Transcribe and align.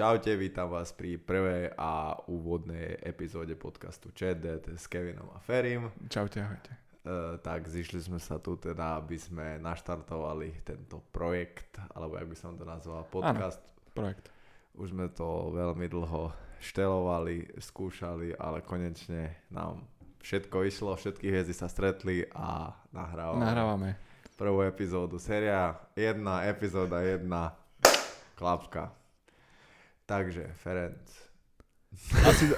Čaute, 0.00 0.32
vítam 0.32 0.72
vás 0.72 0.96
pri 0.96 1.20
prvej 1.20 1.76
a 1.76 2.16
úvodnej 2.24 2.96
epizóde 3.04 3.52
podcastu 3.52 4.08
ČDT 4.16 4.72
s 4.72 4.88
Kevinom 4.88 5.28
a 5.36 5.44
Ferim. 5.44 5.92
Čaute, 6.08 6.40
ahojte. 6.40 6.72
Uh, 7.04 7.36
tak 7.44 7.68
zišli 7.68 8.08
sme 8.08 8.16
sa 8.16 8.40
tu 8.40 8.56
teda, 8.56 8.96
aby 8.96 9.20
sme 9.20 9.60
naštartovali 9.60 10.64
tento 10.64 11.04
projekt, 11.12 11.76
alebo 11.92 12.16
jak 12.16 12.32
by 12.32 12.36
som 12.40 12.56
to 12.56 12.64
nazval, 12.64 13.04
podcast. 13.12 13.60
Áno, 13.60 13.92
projekt. 13.92 14.32
Už 14.72 14.96
sme 14.96 15.12
to 15.12 15.52
veľmi 15.52 15.84
dlho 15.92 16.32
štelovali, 16.64 17.60
skúšali, 17.60 18.40
ale 18.40 18.64
konečne 18.64 19.36
nám 19.52 19.84
všetko 20.24 20.64
išlo, 20.64 20.96
všetky 20.96 21.28
hviezdy 21.28 21.52
sa 21.52 21.68
stretli 21.68 22.24
a 22.32 22.72
nahrávame. 22.88 23.44
Nahrávame. 23.44 23.90
Prvú 24.40 24.64
epizódu, 24.64 25.20
séria 25.20 25.76
jedna, 25.92 26.48
epizóda 26.48 27.04
jedna, 27.04 27.52
klapka. 28.40 28.96
Takže, 30.10 30.50
Ferenc. 30.58 31.06
Asi, 32.30 32.50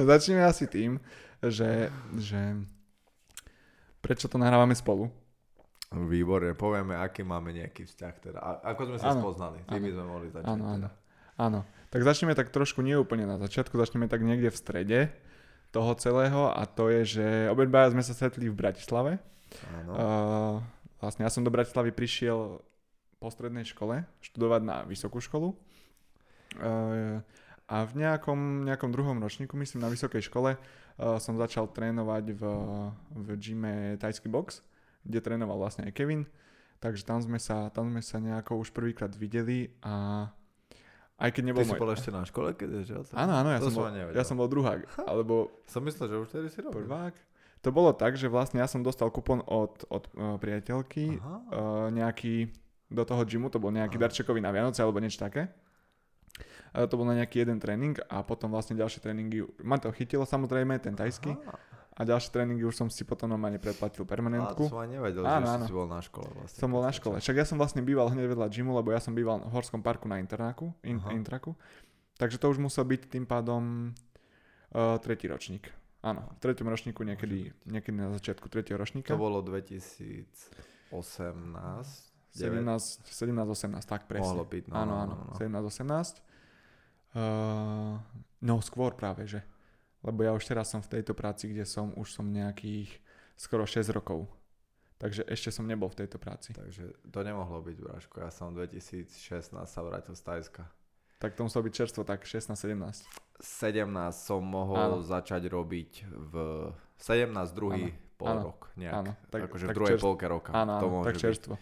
začneme 0.00 0.44
asi 0.44 0.64
tým, 0.68 1.00
že, 1.44 1.92
že 2.16 2.40
prečo 4.04 4.28
to 4.28 4.36
nahrávame 4.36 4.76
spolu. 4.76 5.08
Výborne, 5.92 6.52
povieme, 6.52 6.96
aký 6.96 7.24
máme 7.24 7.56
nejaký 7.56 7.88
vzťah 7.88 8.14
teda. 8.20 8.38
A, 8.40 8.50
ako 8.74 8.82
sme 8.92 8.98
sa 9.00 9.12
ano, 9.12 9.20
spoznali, 9.24 9.58
tým 9.64 9.80
by 9.80 9.92
sme 9.96 10.04
mohli 10.04 10.28
začať. 10.28 10.50
Áno, 10.50 10.64
áno. 10.66 10.76
Teda. 10.76 10.90
áno. 11.40 11.60
Tak 11.88 12.00
začneme 12.04 12.32
tak 12.36 12.52
trošku 12.52 12.84
neúplne 12.84 13.24
na 13.24 13.40
začiatku, 13.40 13.76
začneme 13.80 14.10
tak 14.10 14.20
niekde 14.20 14.52
v 14.52 14.60
strede 14.60 15.00
toho 15.72 15.92
celého 15.96 16.52
a 16.52 16.64
to 16.68 16.92
je, 16.92 17.00
že 17.20 17.26
obidva 17.48 17.92
sme 17.92 18.04
sa 18.04 18.12
stretli 18.12 18.48
v 18.48 18.56
Bratislave. 18.56 19.22
Áno. 19.72 19.92
Uh, 19.94 20.56
vlastne 21.00 21.24
ja 21.24 21.30
som 21.32 21.46
do 21.46 21.52
Bratislavy 21.54 21.96
prišiel 21.96 22.60
po 23.16 23.28
strednej 23.32 23.64
škole 23.64 24.04
študovať 24.20 24.60
na 24.64 24.76
vysokú 24.84 25.22
školu. 25.22 25.56
Uh, 26.58 27.20
a 27.66 27.82
v 27.82 27.92
nejakom, 27.98 28.62
nejakom 28.62 28.94
druhom 28.94 29.18
ročníku, 29.18 29.58
myslím 29.58 29.82
na 29.82 29.90
vysokej 29.90 30.22
škole, 30.30 30.54
uh, 30.54 31.18
som 31.18 31.34
začal 31.34 31.66
trénovať 31.70 32.24
v, 32.32 32.42
v 33.10 33.28
gyme 33.36 33.74
Tajský 33.98 34.30
box, 34.30 34.62
kde 35.02 35.18
trénoval 35.18 35.58
vlastne 35.58 35.86
aj 35.86 35.92
Kevin. 35.94 36.24
Takže 36.78 37.02
tam 37.08 37.18
sme 37.24 37.40
sa, 37.40 37.72
tam 37.72 37.88
sme 37.88 38.04
sa 38.04 38.20
nejako 38.20 38.60
už 38.60 38.70
prvýkrát 38.70 39.10
videli 39.16 39.72
a 39.80 40.28
aj 41.16 41.30
keď 41.32 41.42
nebol 41.48 41.64
Ty 41.64 41.72
môj... 41.72 41.76
si 41.76 41.82
bol 41.82 41.92
ešte 41.96 42.10
na 42.12 42.22
škole, 42.28 42.52
keď 42.52 42.68
je 42.68 42.80
že? 42.92 42.94
Áno, 43.16 43.32
áno, 43.40 43.48
ja 43.48 43.60
to 43.60 43.72
som, 43.72 43.80
bol, 43.80 43.88
nevedel. 43.88 44.16
ja 44.20 44.24
som 44.28 44.36
bol 44.36 44.48
druhák, 44.52 44.84
alebo 45.08 45.48
Som 45.64 45.88
myslel, 45.88 46.12
že 46.12 46.16
už 46.20 46.28
tedy 46.28 46.48
si 46.52 46.60
robil. 46.60 46.84
prvák. 46.84 47.16
To 47.64 47.72
bolo 47.72 47.96
tak, 47.96 48.20
že 48.20 48.28
vlastne 48.28 48.60
ja 48.60 48.68
som 48.68 48.84
dostal 48.84 49.08
kupon 49.08 49.40
od, 49.48 49.88
od 49.88 50.04
uh, 50.12 50.36
priateľky, 50.36 51.16
Aha. 51.18 51.36
uh, 51.50 51.86
nejaký 51.88 52.52
do 52.92 53.02
toho 53.02 53.26
gymu, 53.26 53.48
to 53.48 53.58
bol 53.58 53.72
nejaký 53.72 53.96
Aha. 53.98 54.06
darčekový 54.06 54.38
na 54.44 54.52
Vianoce 54.52 54.84
alebo 54.84 55.00
niečo 55.00 55.18
také. 55.18 55.48
To 56.84 56.94
bol 57.00 57.08
na 57.08 57.16
nejaký 57.16 57.40
jeden 57.40 57.56
tréning 57.56 57.96
a 58.12 58.20
potom 58.20 58.52
vlastne 58.52 58.76
ďalšie 58.76 59.00
tréningy, 59.00 59.48
ma 59.64 59.80
to 59.80 59.88
chytilo 59.96 60.28
samozrejme, 60.28 60.76
ten 60.76 60.92
tajský, 60.92 61.32
Aha. 61.32 61.56
a 61.96 62.00
ďalšie 62.04 62.28
tréningy 62.28 62.68
už 62.68 62.76
som 62.76 62.92
si 62.92 63.00
potom 63.08 63.32
normálne 63.32 63.56
predplatil 63.56 64.04
A 64.04 64.06
to 64.06 64.12
permanentku. 64.12 64.68
som 64.68 64.84
ani 64.84 65.00
nevedel, 65.00 65.24
Áno, 65.24 65.48
že 65.48 65.56
áno. 65.56 65.64
si 65.64 65.72
bol 65.72 65.88
na 65.88 66.04
škole 66.04 66.28
vlastne. 66.36 66.58
Som 66.60 66.68
bol 66.76 66.84
na 66.84 66.92
škole. 66.92 67.16
Však 67.16 67.36
ja 67.40 67.48
som 67.48 67.56
vlastne 67.56 67.80
býval 67.80 68.12
hneď 68.12 68.36
vedľa 68.36 68.52
gymu, 68.52 68.76
lebo 68.76 68.92
ja 68.92 69.00
som 69.00 69.16
býval 69.16 69.40
v 69.40 69.50
Horskom 69.56 69.80
parku 69.80 70.04
na 70.04 70.20
internáku, 70.20 70.76
in, 70.84 71.00
Aha. 71.00 71.16
intraku. 71.16 71.56
Takže 72.20 72.36
to 72.36 72.52
už 72.52 72.60
musel 72.60 72.84
byť 72.84 73.08
tým 73.08 73.24
pádom 73.24 73.92
uh, 74.76 75.00
tretí 75.00 75.28
ročník. 75.32 75.72
Áno, 76.04 76.22
v 76.22 76.38
treťom 76.38 76.70
ročníku 76.70 77.02
niekedy, 77.02 77.50
niekedy 77.66 77.96
na 77.98 78.14
začiatku 78.14 78.46
tretieho 78.46 78.78
ročníka. 78.78 79.10
To 79.10 79.18
bolo 79.18 79.42
2018. 79.42 80.92
17, 82.36 83.08
17, 83.10 83.32
18, 83.32 83.80
tak 83.88 84.04
presne. 84.06 84.28
Mohlo 84.28 84.44
byť, 84.44 84.64
no, 84.68 84.74
áno, 84.76 84.92
no, 84.92 84.96
áno, 85.02 85.14
no, 85.18 85.32
no. 85.32 85.40
17, 85.40 85.56
18. 85.82 86.20
Uh, 87.16 87.96
no 88.44 88.60
skôr 88.60 88.92
práve, 88.92 89.24
že. 89.24 89.40
Lebo 90.04 90.20
ja 90.20 90.36
už 90.36 90.44
teraz 90.44 90.68
som 90.68 90.84
v 90.84 91.00
tejto 91.00 91.16
práci, 91.16 91.48
kde 91.48 91.64
som, 91.64 91.96
už 91.96 92.12
som 92.12 92.28
nejakých 92.28 92.92
skoro 93.34 93.64
6 93.64 93.88
rokov. 93.90 94.28
Takže 94.96 95.24
ešte 95.28 95.52
som 95.52 95.64
nebol 95.68 95.88
v 95.92 96.04
tejto 96.04 96.16
práci. 96.16 96.52
Takže 96.56 96.92
to 97.04 97.20
nemohlo 97.20 97.60
byť, 97.60 97.76
Braško. 97.80 98.16
Ja 98.20 98.30
som 98.32 98.52
2016 98.56 99.12
sa 99.52 99.80
vrátil 99.84 100.16
z 100.16 100.22
Tajska. 100.24 100.62
Tak 101.16 101.36
to 101.36 101.44
muselo 101.48 101.64
byť 101.64 101.72
čerstvo, 101.72 102.04
tak 102.04 102.24
16, 102.24 102.52
17. 102.52 103.04
17 103.40 103.88
som 104.12 104.40
mohol 104.44 104.76
Áno. 104.76 105.04
začať 105.04 105.48
robiť 105.48 106.08
v 106.12 106.34
17 106.96 107.32
druhý 107.52 107.92
pol 108.16 108.32
áno, 108.32 108.42
rok 108.52 108.72
nejak. 108.80 108.94
áno, 108.96 109.12
tak- 109.28 109.44
akože 109.44 109.64
v 109.64 109.68
tak 109.68 109.76
druhej 109.76 109.92
čerst- 109.96 110.04
polke 110.08 110.24
roka. 110.24 110.50
Áno, 110.56 110.80
to 110.80 110.88
áno, 110.88 110.92
môže 111.00 111.06
tak 111.12 111.16
byť. 111.16 111.24
čerstvo. 111.24 111.54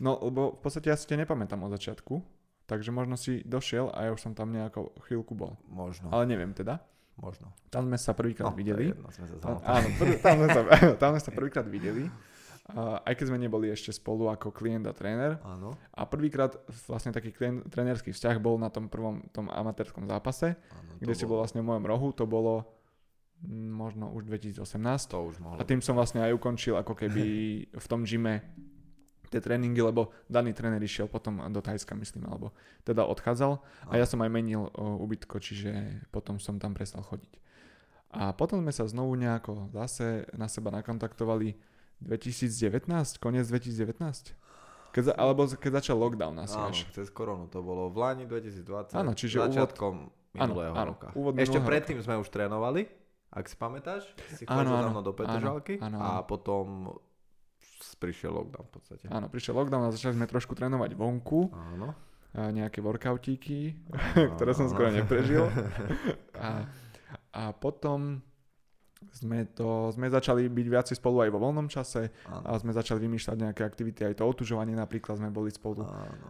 No, 0.00 0.16
lebo 0.24 0.56
v 0.56 0.60
podstate 0.64 0.88
ja 0.88 0.96
si 0.96 1.04
ťa 1.04 1.24
nepamätám 1.28 1.60
od 1.60 1.72
začiatku, 1.76 2.14
takže 2.66 2.90
možno 2.90 3.14
si 3.14 3.42
došiel 3.42 3.88
a 3.88 4.06
ja 4.06 4.10
už 4.10 4.20
som 4.20 4.32
tam 4.32 4.50
nejako 4.50 4.92
chvíľku 5.06 5.32
bol. 5.32 5.54
Možno, 5.66 6.10
Ale 6.10 6.26
neviem 6.26 6.50
teda. 6.50 6.82
možno. 7.16 7.54
Tam 7.70 7.86
sme 7.86 7.96
sa 7.96 8.12
prvýkrát 8.12 8.50
No, 8.50 8.54
je 8.54 8.60
videli. 8.60 8.84
jedno, 8.92 9.08
sme 9.08 9.26
sa 9.26 9.34
Tam, 9.40 9.56
áno, 9.64 9.88
prv, 9.96 10.10
tam, 10.20 10.34
sme 10.36 10.48
sa, 10.50 10.60
tam 11.00 11.08
sme 11.14 11.20
sa 11.22 11.30
prvýkrát 11.32 11.66
videli. 11.66 12.04
Uh, 12.66 12.98
aj 13.06 13.14
keď 13.14 13.26
sme 13.30 13.38
neboli 13.38 13.70
ešte 13.70 13.94
spolu 13.94 14.26
ako 14.26 14.50
klient 14.50 14.84
a 14.84 14.92
tréner. 14.92 15.38
Áno, 15.46 15.78
A 15.94 16.02
prvýkrát 16.02 16.50
vlastne 16.90 17.14
taký 17.14 17.30
klien, 17.30 17.62
trénerský 17.62 18.10
vzťah 18.10 18.42
bol 18.42 18.58
na 18.58 18.74
tom 18.74 18.90
prvom 18.90 19.22
tom 19.30 19.46
amatérskom 19.46 20.02
zápase, 20.02 20.58
áno. 20.74 20.98
kde 20.98 21.14
to 21.14 21.18
si 21.22 21.24
bol 21.24 21.38
vlastne 21.38 21.62
v 21.62 21.70
mojom 21.70 21.86
rohu. 21.86 22.10
To 22.18 22.26
bolo 22.26 22.66
mm, 23.38 23.70
možno 23.70 24.10
už 24.10 24.26
2018. 24.26 24.66
To 25.14 25.30
už 25.30 25.38
mohlo 25.38 25.56
A 25.56 25.64
tým 25.64 25.78
som 25.78 25.94
vlastne 25.94 26.26
aj 26.26 26.34
ukončil 26.34 26.74
ako 26.74 26.98
keby 26.98 27.24
v 27.70 27.86
tom 27.86 28.02
gyme 28.02 28.42
tie 29.28 29.40
tréningy, 29.40 29.78
lebo 29.78 30.10
daný 30.26 30.52
tréner 30.52 30.78
išiel 30.78 31.06
potom 31.06 31.42
do 31.48 31.60
Thajska, 31.60 31.94
myslím, 31.94 32.26
alebo 32.26 32.50
teda 32.82 33.02
odchádzal 33.04 33.58
a 33.86 33.92
ja 33.94 34.04
som 34.04 34.20
aj 34.20 34.30
menil 34.30 34.70
o, 34.70 35.02
ubytko, 35.02 35.38
čiže 35.38 35.72
potom 36.08 36.38
som 36.38 36.56
tam 36.56 36.72
prestal 36.72 37.02
chodiť. 37.02 37.32
A 38.14 38.32
potom 38.32 38.62
sme 38.62 38.70
sa 38.70 38.86
znovu 38.86 39.12
nejako 39.14 39.68
zase 39.70 40.24
na 40.32 40.46
seba 40.46 40.70
nakontaktovali 40.70 41.58
2019, 42.00 42.86
koniec 43.18 43.44
2019? 43.46 44.32
Keď 44.92 45.02
za, 45.02 45.12
alebo 45.12 45.44
keď 45.44 45.84
začal 45.84 45.96
lockdown 46.00 46.32
asi 46.40 46.56
Áno, 46.56 46.72
až. 46.72 46.88
cez 46.88 47.12
koronu 47.12 47.52
to 47.52 47.60
bolo 47.60 47.92
v 47.92 47.96
Lani 48.00 48.24
2020. 48.24 48.96
Áno, 48.96 49.12
čiže 49.12 49.36
úvod- 49.36 49.52
začiatkom 49.52 49.94
minulého 50.32 50.72
áno, 50.72 50.96
roka. 50.96 51.12
úvod 51.12 51.36
Ešte 51.36 51.60
minulého 51.60 51.68
predtým 51.68 51.98
sme 52.00 52.16
už 52.16 52.28
trénovali, 52.32 52.88
ak 53.28 53.44
si 53.44 53.56
pamätáš. 53.56 54.08
Si 54.32 54.48
Áno, 54.48 54.72
chodil 54.72 54.88
áno, 54.88 55.00
do 55.04 55.12
Petržalky 55.12 55.74
áno, 55.76 55.84
áno, 55.84 55.98
a 56.00 56.08
áno. 56.16 56.24
potom 56.24 56.64
prišiel 58.00 58.32
lockdown 58.34 58.64
v 58.66 58.72
podstate. 58.72 59.04
Áno, 59.08 59.26
prišiel 59.30 59.54
lockdown 59.56 59.88
a 59.88 59.94
začali 59.94 60.16
sme 60.16 60.26
trošku 60.26 60.52
trénovať 60.56 60.96
vonku, 60.96 61.52
Áno. 61.52 61.94
a 62.36 62.50
nejaké 62.50 62.80
workoutíky, 62.80 63.76
ktoré 64.36 64.52
som 64.52 64.68
skoro 64.68 64.90
neprežil. 64.92 65.46
A, 66.36 66.68
a 67.32 67.42
potom 67.56 68.20
sme, 69.12 69.46
to, 69.52 69.92
sme 69.94 70.10
začali 70.10 70.48
byť 70.48 70.66
viac 70.66 70.88
spolu 70.90 71.26
aj 71.26 71.30
vo 71.30 71.42
voľnom 71.42 71.68
čase 71.68 72.10
Áno. 72.26 72.44
a 72.46 72.52
sme 72.58 72.72
začali 72.74 73.02
vymýšľať 73.04 73.36
nejaké 73.36 73.62
aktivity, 73.62 74.06
aj 74.06 74.18
to 74.18 74.24
otužovanie 74.24 74.74
napríklad 74.74 75.18
sme 75.20 75.30
boli 75.30 75.52
spolu 75.52 75.84
Áno, 75.84 76.26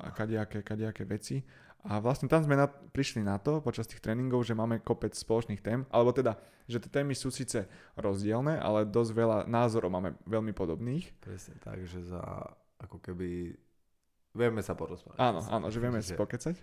a, 0.00 0.10
kadejaké, 0.14 0.64
kadejaké 0.64 1.04
veci. 1.04 1.44
A 1.86 2.02
vlastne 2.02 2.26
tam 2.26 2.42
sme 2.42 2.58
na, 2.58 2.66
prišli 2.66 3.22
na 3.22 3.38
to 3.38 3.62
počas 3.62 3.86
tých 3.86 4.02
tréningov, 4.02 4.42
že 4.42 4.58
máme 4.58 4.82
kopec 4.82 5.14
spoločných 5.14 5.62
tém, 5.62 5.86
alebo 5.94 6.10
teda, 6.10 6.34
že 6.66 6.82
tie 6.82 6.90
témy 6.90 7.14
sú 7.14 7.30
síce 7.30 7.70
rozdielne, 7.94 8.58
ale 8.58 8.82
dosť 8.90 9.10
veľa 9.14 9.38
názorov 9.46 9.94
máme 9.94 10.18
veľmi 10.26 10.50
podobných. 10.50 11.14
Presne 11.22 11.54
tak, 11.62 11.86
že 11.86 12.02
za 12.02 12.18
ako 12.82 12.98
keby 12.98 13.54
vieme 14.34 14.60
sa 14.66 14.74
porozprávať. 14.74 15.18
Áno, 15.22 15.40
áno, 15.46 15.66
že 15.70 15.78
vieme 15.78 16.02
si 16.02 16.18
pokecať. 16.18 16.58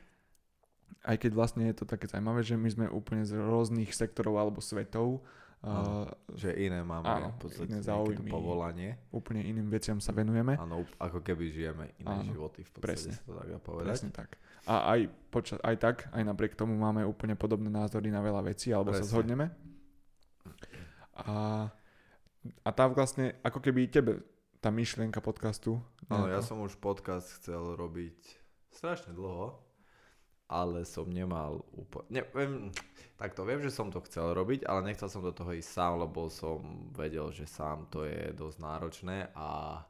Aj 1.03 1.15
keď 1.15 1.31
vlastne 1.35 1.71
je 1.71 1.75
to 1.83 1.85
také 1.87 2.07
zaujímavé, 2.07 2.43
že 2.43 2.59
my 2.59 2.69
sme 2.69 2.85
úplne 2.91 3.23
z 3.23 3.39
rôznych 3.39 3.95
sektorov 3.95 4.39
alebo 4.39 4.59
svetov, 4.59 5.23
Áno. 5.63 6.03
uh, 6.03 6.35
Že 6.35 6.49
iné 6.59 6.79
máme 6.79 7.07
Áno, 7.07 7.27
v 7.31 7.39
podstate 7.39 7.71
iné 7.71 7.79
záujmy. 7.79 8.27
povolanie. 8.27 8.99
úplne 9.09 9.39
iným 9.41 9.67
veciam 9.67 9.95
sa 9.97 10.11
venujeme. 10.11 10.55
Áno, 10.55 10.83
ako 10.97 11.19
keby 11.19 11.49
žijeme 11.49 11.95
iné 11.97 12.13
Áno, 12.13 12.27
životy 12.27 12.61
v 12.61 12.69
podstate, 12.69 12.83
presne. 12.85 13.13
sa 13.13 13.23
to 13.23 13.33
tak 13.33 13.47
dá 13.47 13.57
povedať. 13.57 13.87
Presne 13.89 14.11
tak. 14.11 14.29
A 14.63 14.91
aj, 14.91 14.99
poča- 15.27 15.59
aj 15.59 15.75
tak, 15.77 15.95
aj 16.09 16.19
napriek 16.21 16.53
tomu 16.53 16.73
máme 16.73 17.01
úplne 17.01 17.33
podobné 17.33 17.67
názory 17.67 18.07
na 18.07 18.19
veľa 18.19 18.43
vecí, 18.45 18.69
alebo 18.69 18.91
sa 18.91 18.99
Presne. 18.99 19.07
zhodneme. 19.09 19.45
A, 21.15 21.67
a 22.59 22.69
tá 22.69 22.83
vlastne, 22.87 23.39
ako 23.39 23.59
keby 23.59 23.87
tebe 23.87 24.19
tá 24.59 24.67
myšlienka 24.67 25.19
podcastu. 25.19 25.79
Áno, 26.07 26.27
ja 26.27 26.39
som 26.39 26.59
už 26.59 26.75
podcast 26.77 27.27
chcel 27.37 27.75
robiť 27.75 28.19
strašne 28.69 29.11
dlho, 29.11 29.59
ale 30.53 30.85
som 30.85 31.09
nemal 31.09 31.65
úplne... 31.73 32.21
Neviem, 32.21 32.69
takto 33.17 33.41
viem, 33.41 33.57
že 33.65 33.73
som 33.73 33.89
to 33.89 34.05
chcel 34.05 34.37
robiť, 34.37 34.69
ale 34.69 34.93
nechcel 34.93 35.09
som 35.09 35.25
do 35.25 35.33
toho 35.33 35.49
ísť 35.49 35.65
sám, 35.73 35.93
lebo 36.05 36.29
som 36.29 36.61
vedel, 36.93 37.33
že 37.33 37.49
sám 37.49 37.89
to 37.89 38.05
je 38.05 38.29
dosť 38.37 38.57
náročné 38.61 39.33
a 39.33 39.81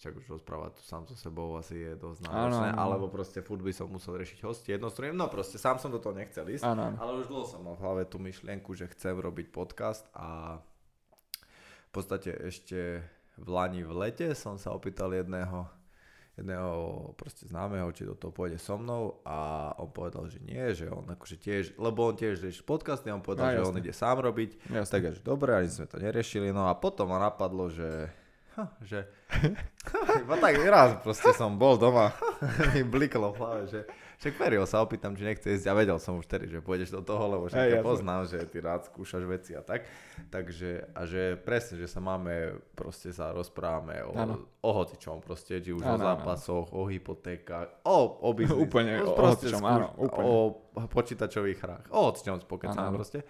však 0.00 0.16
už 0.16 0.40
rozprávať 0.40 0.80
tu 0.80 0.82
sám 0.84 1.04
so 1.04 1.16
sebou 1.16 1.60
asi 1.60 1.76
je 1.76 1.92
dosť 1.96 2.24
náročné, 2.24 2.68
áno. 2.72 2.80
alebo 2.80 3.12
proste 3.12 3.44
furt 3.44 3.60
by 3.60 3.72
som 3.72 3.92
musel 3.92 4.16
riešiť 4.16 4.40
hosti 4.44 4.68
jednostranne, 4.72 5.12
no 5.12 5.28
proste 5.28 5.60
sám 5.60 5.76
som 5.76 5.92
do 5.92 6.00
toho 6.00 6.16
nechcel 6.16 6.48
ísť, 6.48 6.64
áno. 6.64 6.96
ale 6.96 7.20
už 7.20 7.28
dlho 7.28 7.44
som 7.44 7.60
mal 7.64 7.76
v 7.76 7.84
hlave 7.84 8.02
tú 8.08 8.16
myšlienku, 8.16 8.72
že 8.72 8.88
chcem 8.96 9.16
robiť 9.16 9.52
podcast 9.52 10.08
a 10.16 10.60
v 11.88 11.90
podstate 11.92 12.32
ešte 12.32 13.04
v 13.36 13.48
Lani 13.48 13.84
v 13.84 13.92
lete 13.92 14.32
som 14.32 14.56
sa 14.56 14.72
opýtal 14.72 15.12
jedného 15.12 15.79
jedného 16.34 16.70
proste 17.14 17.46
známeho, 17.46 17.90
či 17.90 18.04
do 18.04 18.14
toho 18.14 18.30
pôjde 18.30 18.56
so 18.56 18.74
mnou 18.74 19.18
a 19.22 19.70
on 19.76 19.88
povedal, 19.88 20.24
že 20.26 20.38
nie, 20.40 20.62
že 20.72 20.86
on 20.86 21.04
akože 21.04 21.36
tiež, 21.36 21.64
lebo 21.76 22.06
on 22.06 22.14
tiež 22.14 22.40
rieši 22.40 22.62
podcasty, 22.62 23.10
on 23.10 23.20
povedal, 23.20 23.50
No, 23.50 23.54
že 23.56 23.62
on 23.66 23.76
ide 23.76 23.92
sám 23.92 24.20
robiť, 24.20 24.70
Jasné. 24.70 24.90
tak 24.90 25.02
že 25.10 25.20
dobre, 25.20 25.52
ani 25.52 25.68
sme 25.68 25.84
to 25.84 25.98
neriešili, 25.98 26.50
no 26.50 26.66
a 26.66 26.74
potom 26.74 27.10
ma 27.10 27.18
napadlo, 27.18 27.68
že 27.68 28.08
že 28.80 29.08
iba 30.18 30.36
tak 30.36 30.54
raz 30.60 30.90
proste 30.98 31.30
som 31.32 31.54
bol 31.54 31.74
doma, 31.74 32.12
mi 32.70 32.82
bliklo 32.82 33.30
v 33.30 33.36
hlave, 33.36 33.62
že 33.66 33.80
však 34.16 34.34
Ferio 34.34 34.64
sa 34.64 34.80
opýtam, 34.80 35.12
či 35.12 35.24
nechce 35.24 35.48
ísť 35.50 35.64
a 35.64 35.72
vedel 35.72 35.96
som 35.96 36.14
už 36.14 36.24
vtedy, 36.24 36.44
že 36.46 36.60
pôjdeš 36.60 36.92
do 36.92 37.00
toho, 37.00 37.24
lebo 37.26 37.44
však 37.46 37.56
ja 37.64 37.80
poznám, 37.80 38.26
že 38.26 38.44
ty 38.44 38.60
rád 38.60 38.84
skúšaš 38.84 39.24
veci 39.24 39.52
a 39.52 39.62
tak. 39.62 39.88
Takže, 40.28 40.92
a 40.92 41.00
že 41.02 41.22
presne, 41.36 41.78
že 41.78 41.88
sa 41.88 41.98
máme, 41.98 42.32
proste 42.70 43.10
sa 43.10 43.32
rozprávame 43.32 43.96
o, 44.02 44.12
Áno. 44.12 44.44
o 44.58 44.70
hocičom 44.74 45.18
proste, 45.18 45.56
či 45.56 45.72
už 45.72 45.80
o 45.80 45.86
Áno, 45.86 45.96
áno. 45.96 46.04
zápasoch, 46.04 46.68
o 46.68 46.84
hypotékach, 46.84 47.80
o, 47.82 47.96
o 48.20 48.28
biznis. 48.30 48.60
Úplne, 48.60 48.92
o 49.00 49.16
proste 49.16 49.48
hocičom, 49.48 49.58
skúš- 49.58 49.72
áno, 49.72 49.88
úplne. 49.96 50.28
O 50.28 50.40
počítačových 50.84 51.58
hrách, 51.58 51.84
o 51.88 52.00
hocičom 52.06 52.44
áno. 52.68 52.92
proste. 52.92 53.24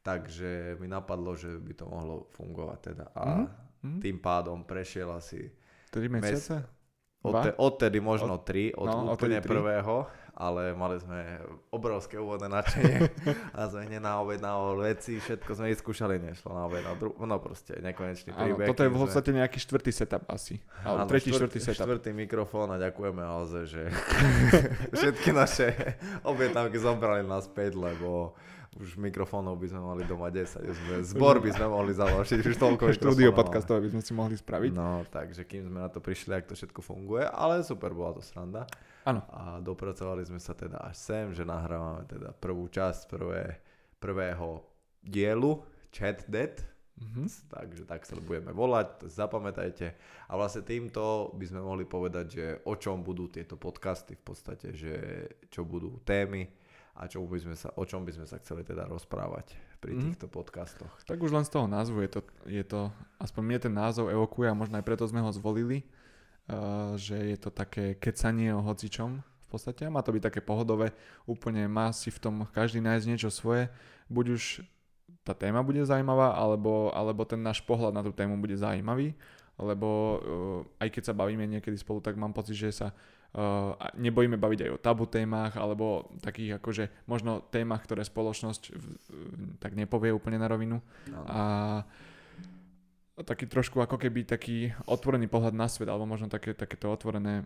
Takže 0.00 0.78
mi 0.78 0.86
napadlo, 0.86 1.34
že 1.34 1.50
by 1.50 1.72
to 1.74 1.84
mohlo 1.84 2.30
fungovať 2.30 2.78
teda. 2.80 3.04
A 3.12 3.22
Mhm, 3.34 3.46
mhm. 3.96 4.00
tým 4.04 4.16
pádom 4.20 4.64
prešiel 4.68 5.08
asi 5.16 5.48
3 5.88 6.12
mesiace? 6.12 6.78
od 7.22 7.34
te, 7.42 7.50
odtedy 7.58 7.98
možno 7.98 8.38
tri, 8.38 8.70
od 8.70 8.86
no, 8.86 9.12
úplne 9.12 9.42
tri. 9.42 9.50
prvého, 9.50 10.06
ale 10.38 10.70
mali 10.70 11.02
sme 11.02 11.42
obrovské 11.74 12.14
úvodné 12.14 12.46
nadšenie 12.46 13.10
a 13.58 13.66
sme 13.66 13.90
hneď 13.90 13.98
na 13.98 14.22
obed, 14.22 14.38
na 14.38 14.54
veci, 14.78 15.18
všetko 15.18 15.50
sme 15.50 15.74
vyskúšali, 15.74 16.22
nešlo 16.22 16.54
na 16.54 16.62
obed, 16.70 16.86
na 16.86 16.94
dru- 16.94 17.18
no 17.18 17.36
proste 17.42 17.74
nekonečný 17.82 18.30
Áno, 18.38 18.54
príbeh. 18.54 18.66
toto 18.70 18.86
je 18.86 18.90
v 18.90 18.94
sme- 18.94 19.02
podstate 19.02 19.30
nejaký 19.34 19.58
štvrtý 19.58 19.90
setup 19.90 20.22
asi. 20.30 20.62
Alebo 20.86 21.02
Áno, 21.02 21.10
tretí, 21.10 21.34
štvrt- 21.34 21.50
štvrtý 21.50 21.58
setup. 21.58 21.86
Štvrtý 21.90 22.10
mikrofón 22.14 22.70
a 22.70 22.78
ďakujeme 22.78 23.22
Alze, 23.26 23.66
že 23.66 23.82
všetky 24.96 25.34
naše 25.34 25.74
objednávky 26.22 26.78
zobrali 26.78 27.26
naspäť, 27.26 27.74
lebo 27.74 28.38
už 28.78 28.94
mikrofónov 28.94 29.58
by 29.58 29.66
sme 29.74 29.82
mali 29.82 30.02
doma 30.06 30.30
10. 30.30 30.62
Už 30.62 30.76
sme, 30.78 30.94
zbor 31.14 31.42
by 31.42 31.50
sme 31.50 31.66
mohli 31.66 31.92
založiť, 31.92 32.40
už 32.46 32.56
toľko 32.56 32.84
Štúdio 32.98 33.34
podcastové 33.34 33.84
by 33.84 33.90
sme 33.98 34.02
si 34.02 34.12
mohli 34.14 34.34
spraviť. 34.38 34.70
No, 34.70 35.02
takže 35.10 35.42
kým 35.42 35.66
sme 35.66 35.82
na 35.82 35.90
to 35.90 35.98
prišli, 35.98 36.38
ak 36.38 36.46
to 36.46 36.54
všetko 36.54 36.78
funguje, 36.78 37.26
ale 37.26 37.66
super, 37.66 37.90
bola 37.90 38.14
to 38.14 38.22
sranda. 38.22 38.64
Áno. 39.02 39.26
A 39.34 39.58
dopracovali 39.58 40.22
sme 40.22 40.38
sa 40.38 40.54
teda 40.54 40.78
až 40.78 40.94
sem, 40.94 41.26
že 41.34 41.42
nahrávame 41.42 42.06
teda 42.06 42.30
prvú 42.38 42.70
časť 42.70 43.10
prvé, 43.10 43.58
prvého 43.98 44.62
dielu, 45.02 45.58
Chat 45.90 46.22
Dead, 46.30 46.54
Mhm. 46.98 47.30
takže 47.46 47.86
tak 47.86 48.02
sa 48.02 48.18
budeme 48.18 48.50
volať, 48.50 49.06
zapamätajte. 49.06 49.94
A 50.26 50.34
vlastne 50.34 50.66
týmto 50.66 51.30
by 51.30 51.46
sme 51.46 51.62
mohli 51.62 51.86
povedať, 51.86 52.26
že 52.26 52.46
o 52.66 52.74
čom 52.74 53.06
budú 53.06 53.30
tieto 53.30 53.54
podcasty 53.54 54.18
v 54.18 54.24
podstate, 54.26 54.74
že 54.74 54.94
čo 55.46 55.62
budú 55.62 56.02
témy 56.02 56.50
a 56.98 57.06
čo 57.06 57.22
by 57.22 57.38
sme 57.38 57.54
sa, 57.54 57.70
o 57.78 57.86
čom 57.86 58.02
by 58.02 58.10
sme 58.10 58.26
sa 58.26 58.42
chceli 58.42 58.66
teda 58.66 58.90
rozprávať 58.90 59.54
pri 59.78 59.94
Mhm. 59.94 60.02
týchto 60.02 60.26
podcastoch. 60.26 60.90
Tak 61.06 61.22
už 61.22 61.30
len 61.30 61.46
z 61.46 61.54
toho 61.54 61.70
názvu 61.70 62.02
je 62.02 62.10
to, 62.10 62.20
je 62.50 62.64
to 62.66 62.90
aspoň 63.22 63.42
mne 63.46 63.58
ten 63.62 63.74
názov 63.74 64.10
evokuje 64.10 64.50
a 64.50 64.58
možno 64.58 64.74
aj 64.76 64.84
preto 64.84 65.06
sme 65.06 65.22
ho 65.22 65.30
zvolili, 65.30 65.86
uh, 66.50 66.98
že 66.98 67.14
je 67.14 67.38
to 67.38 67.54
také 67.54 67.94
kecanie 67.94 68.50
o 68.50 68.58
hocičom 68.58 69.22
v 69.22 69.46
podstate 69.46 69.86
a 69.86 69.94
má 69.94 70.02
to 70.02 70.10
byť 70.12 70.22
také 70.28 70.40
pohodové, 70.42 70.92
úplne 71.24 71.64
má 71.70 71.94
si 71.94 72.10
v 72.10 72.18
tom 72.18 72.34
každý 72.50 72.82
nájsť 72.82 73.06
niečo 73.08 73.30
svoje, 73.30 73.70
buď 74.10 74.34
už 74.34 74.42
tá 75.24 75.32
téma 75.32 75.64
bude 75.64 75.80
zaujímavá, 75.86 76.36
alebo, 76.36 76.92
alebo 76.92 77.24
ten 77.24 77.40
náš 77.40 77.64
pohľad 77.64 77.96
na 77.96 78.04
tú 78.04 78.12
tému 78.12 78.36
bude 78.36 78.58
zaujímavý, 78.58 79.14
lebo 79.56 79.88
uh, 79.88 80.82
aj 80.82 80.88
keď 80.92 81.02
sa 81.08 81.14
bavíme 81.16 81.46
niekedy 81.46 81.78
spolu, 81.78 82.02
tak 82.02 82.18
mám 82.18 82.34
pocit, 82.34 82.58
že 82.58 82.74
sa 82.74 82.88
nebojíme 83.94 84.40
baviť 84.40 84.60
aj 84.66 84.70
o 84.72 84.82
tabu 84.82 85.04
témach, 85.04 85.54
alebo 85.54 86.08
takých 86.24 86.58
akože 86.58 86.84
možno 87.04 87.44
témach, 87.52 87.84
ktoré 87.84 88.02
spoločnosť 88.02 88.62
v, 88.72 88.84
tak 89.60 89.76
nepovie 89.76 90.10
úplne 90.10 90.40
na 90.40 90.48
rovinu 90.48 90.80
Áno. 91.12 91.24
a 91.28 91.40
taký 93.22 93.50
trošku 93.50 93.82
ako 93.82 93.98
keby 93.98 94.24
taký 94.24 94.72
otvorený 94.88 95.28
pohľad 95.28 95.52
na 95.52 95.68
svet, 95.68 95.90
alebo 95.90 96.08
možno 96.08 96.30
také, 96.30 96.54
takéto 96.54 96.88
otvorené 96.88 97.44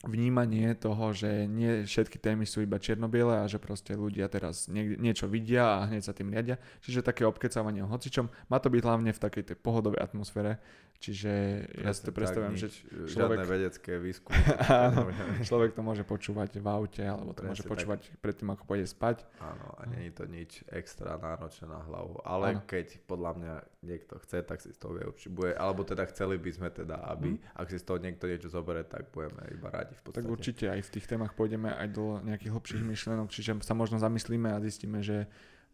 vnímanie 0.00 0.72
toho, 0.80 1.12
že 1.12 1.44
nie 1.44 1.84
všetky 1.84 2.16
témy 2.16 2.48
sú 2.48 2.64
iba 2.64 2.80
čiernobiele 2.80 3.44
a 3.44 3.44
že 3.44 3.60
proste 3.60 3.92
ľudia 3.92 4.32
teraz 4.32 4.64
nie, 4.64 4.96
niečo 4.96 5.28
vidia 5.28 5.76
a 5.76 5.84
hneď 5.92 6.02
sa 6.08 6.16
tým 6.16 6.32
riadia. 6.32 6.56
Čiže 6.80 7.04
také 7.04 7.28
obkecávanie 7.28 7.84
o 7.84 7.90
hocičom. 7.92 8.32
Má 8.48 8.56
to 8.64 8.72
byť 8.72 8.80
hlavne 8.80 9.12
v 9.12 9.20
takej 9.20 9.52
tej 9.52 9.56
pohodovej 9.60 10.00
atmosfére. 10.00 10.56
Čiže 11.00 11.32
ja 11.80 11.96
si 11.96 12.04
to 12.04 12.12
predstavujem, 12.12 12.52
tak, 12.52 12.60
že 12.60 12.68
nič, 12.68 12.76
človek- 13.08 13.40
Žiadne 13.40 13.44
vedecké 13.48 13.92
výskumy. 13.96 14.36
Áno. 14.68 15.08
človek 15.40 15.72
to 15.72 15.80
môže 15.80 16.04
počúvať 16.04 16.60
v 16.60 16.66
aute, 16.68 17.00
alebo 17.00 17.32
to 17.32 17.40
Presne 17.40 17.48
môže 17.48 17.64
tak. 17.64 17.72
počúvať 17.72 18.00
predtým, 18.20 18.52
ako 18.52 18.62
pôjde 18.68 18.84
spať. 18.84 19.24
Áno, 19.40 19.80
a 19.80 19.88
nie 19.88 20.06
je 20.06 20.12
to 20.12 20.24
nič 20.28 20.60
extra 20.68 21.16
náročné 21.16 21.72
na 21.72 21.80
hlavu. 21.88 22.20
Ale 22.20 22.52
Áno. 22.52 22.68
keď 22.68 23.00
podľa 23.08 23.32
mňa 23.32 23.54
niekto 23.80 24.20
chce, 24.20 24.44
tak 24.44 24.60
si 24.60 24.68
z 24.68 24.76
toho 24.76 24.92
vie 24.92 25.08
určite 25.08 25.32
bude. 25.32 25.56
Alebo 25.56 25.88
teda 25.88 26.04
chceli 26.04 26.36
by 26.36 26.50
sme 26.52 26.68
teda, 26.68 27.00
aby, 27.08 27.40
ak 27.56 27.72
si 27.72 27.80
z 27.80 27.84
toho 27.88 27.96
niekto 27.96 28.28
niečo 28.28 28.52
zoberie, 28.52 28.84
tak 28.84 29.08
budeme 29.08 29.40
iba 29.48 29.72
radi 29.72 29.96
v 29.96 30.04
podstate. 30.04 30.20
Tak 30.20 30.28
určite 30.28 30.64
aj 30.68 30.84
v 30.84 30.90
tých 30.92 31.08
témach 31.08 31.32
pôjdeme 31.32 31.72
aj 31.72 31.88
do 31.96 32.20
nejakých 32.20 32.52
hlbších 32.52 32.84
myšlenok, 32.84 33.32
čiže 33.32 33.56
sa 33.64 33.72
možno 33.72 33.96
zamyslíme 33.96 34.52
a 34.52 34.60
zistíme, 34.60 35.00
že 35.00 35.24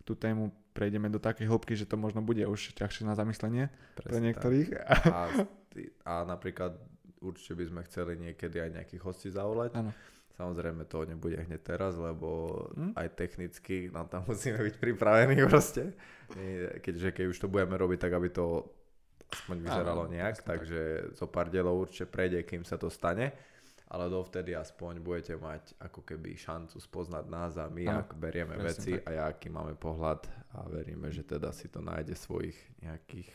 tú 0.06 0.14
tému 0.14 0.48
prejdeme 0.70 1.10
do 1.10 1.18
takej 1.18 1.44
hĺbky, 1.44 1.74
že 1.74 1.84
to 1.84 1.98
možno 1.98 2.22
bude 2.22 2.40
už 2.40 2.72
ťažšie 2.72 3.02
na 3.02 3.12
zamyslenie 3.12 3.66
pre 3.92 4.06
Presne 4.06 4.20
tak. 4.22 4.26
niektorých. 4.30 4.68
A, 5.16 5.20
a 6.06 6.14
napríklad 6.24 6.78
určite 7.18 7.52
by 7.52 7.64
sme 7.66 7.80
chceli 7.84 8.12
niekedy 8.16 8.56
aj 8.56 8.70
nejakých 8.72 9.02
hostí 9.02 9.28
zavolať. 9.28 9.74
Áno. 9.74 9.90
Samozrejme 10.32 10.84
to 10.84 11.04
nebude 11.04 11.36
hneď 11.36 11.60
teraz, 11.60 11.96
lebo 11.96 12.28
Hm? 12.76 12.92
aj 12.94 13.08
technicky 13.12 13.88
na 13.88 14.04
tam 14.04 14.22
musíme 14.30 14.62
byť 14.62 14.74
pripravení 14.78 15.42
proste. 15.44 15.96
Keďže 16.78 17.10
keď 17.10 17.24
už 17.26 17.38
to 17.38 17.48
budeme 17.48 17.74
robiť, 17.74 17.98
tak 17.98 18.12
aby 18.14 18.28
to 18.30 18.68
aspoň 19.26 19.56
vyzeralo 19.58 20.06
Áno, 20.06 20.12
nejak, 20.12 20.38
presne 20.38 20.46
tak. 20.46 20.52
takže 20.54 20.80
zo 21.18 21.26
pár 21.26 21.50
dielov 21.50 21.82
určite 21.82 22.06
prejde, 22.06 22.46
kým 22.46 22.62
sa 22.62 22.78
to 22.78 22.86
stane. 22.86 23.32
Ale 23.86 24.10
dovtedy 24.10 24.50
aspoň 24.50 24.98
budete 24.98 25.38
mať 25.38 25.78
ako 25.78 26.02
keby 26.02 26.34
šancu 26.34 26.82
spoznať 26.82 27.24
nás 27.30 27.54
a 27.54 27.70
my, 27.70 27.86
Áno, 27.86 28.02
ak 28.02 28.18
berieme 28.18 28.58
veci 28.58 28.98
tak. 28.98 29.06
a 29.14 29.30
aký 29.30 29.46
máme 29.46 29.78
pohľad 29.78 30.26
a 30.58 30.66
veríme, 30.66 31.06
že 31.14 31.22
teda 31.22 31.54
si 31.54 31.70
to 31.70 31.78
nájde 31.78 32.18
svojich 32.18 32.58
nejakých 32.82 33.30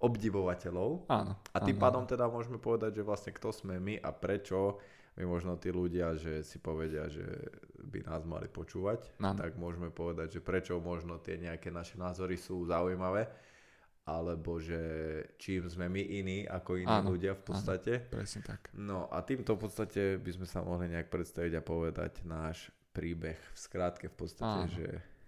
obdivovateľov. 0.00 1.10
Áno. 1.12 1.36
A 1.52 1.58
tým 1.60 1.76
áno. 1.76 1.84
pádom 1.84 2.04
teda 2.08 2.30
môžeme 2.30 2.56
povedať, 2.56 3.02
že 3.02 3.02
vlastne 3.04 3.34
kto 3.34 3.52
sme 3.52 3.76
my 3.76 4.00
a 4.00 4.08
prečo 4.14 4.80
my 5.18 5.26
možno 5.26 5.58
tí 5.58 5.74
ľudia, 5.74 6.14
že 6.14 6.46
si 6.46 6.62
povedia, 6.62 7.10
že 7.10 7.26
by 7.82 8.06
nás 8.06 8.22
mali 8.22 8.46
počúvať, 8.46 9.18
Áno. 9.18 9.34
tak 9.34 9.58
môžeme 9.58 9.90
povedať, 9.90 10.38
že 10.38 10.40
prečo 10.40 10.78
možno 10.78 11.18
tie 11.18 11.34
nejaké 11.42 11.74
naše 11.74 11.98
názory 11.98 12.38
sú 12.38 12.62
zaujímavé, 12.70 13.26
alebo 14.08 14.56
že 14.56 14.80
čím 15.36 15.68
sme 15.68 15.84
my 15.84 16.00
iní 16.00 16.38
ako 16.48 16.80
iní 16.80 16.88
Áno, 16.88 17.12
ľudia 17.12 17.36
v 17.36 17.44
podstate. 17.44 18.08
Presne 18.08 18.40
tak. 18.40 18.72
No 18.72 19.04
a 19.12 19.20
týmto 19.20 19.52
v 19.52 19.68
podstate 19.68 20.16
by 20.16 20.30
sme 20.32 20.46
sa 20.48 20.64
mohli 20.64 20.88
nejak 20.88 21.12
predstaviť 21.12 21.52
a 21.52 21.62
povedať 21.62 22.24
náš 22.24 22.72
príbeh 22.96 23.36
v 23.36 23.56
skrátke 23.60 24.08
v 24.08 24.16
podstate, 24.16 24.60
Áno. 24.64 24.72
že 24.72 24.86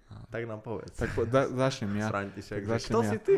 Áno. 0.09 0.25
tak 0.33 0.43
nám 0.49 0.65
povedz. 0.65 0.97
Tak 0.97 1.13
po, 1.13 1.29
da, 1.29 1.45
začnem 1.47 1.93
ja. 2.01 2.09
Tak 2.09 2.33
že 2.35 2.57
začnem 2.65 2.89
kto 2.89 2.99
ja. 3.05 3.11
si 3.13 3.19
ty? 3.21 3.35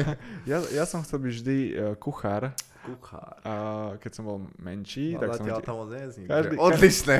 Ja, 0.50 0.58
ja 0.70 0.84
som 0.86 1.02
chcel 1.02 1.18
byť 1.20 1.32
vždy 1.42 1.56
uh, 1.74 1.92
kuchár, 1.98 2.54
Kuchár. 2.84 3.40
a 3.42 3.52
keď 3.98 4.10
som 4.12 4.24
bol 4.24 4.38
menší, 4.60 5.16
No, 5.16 5.24
tak 5.24 5.40
som 5.40 5.44
vždy, 5.48 5.62
tam 5.64 5.76
moc. 5.80 5.90
Každý- 5.90 6.56
Odlišné. 6.56 7.16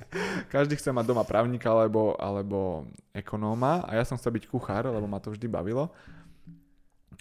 každý 0.54 0.74
chce 0.76 0.92
mať 0.94 1.04
doma 1.04 1.24
právnika 1.26 1.72
alebo, 1.72 2.12
alebo 2.14 2.86
ekonóma 3.10 3.82
a 3.88 3.96
ja 3.96 4.04
som 4.04 4.14
chcel 4.14 4.36
byť 4.36 4.44
kuchár, 4.46 4.86
lebo 4.86 5.08
ma 5.10 5.18
to 5.18 5.32
vždy 5.32 5.48
bavilo. 5.48 5.90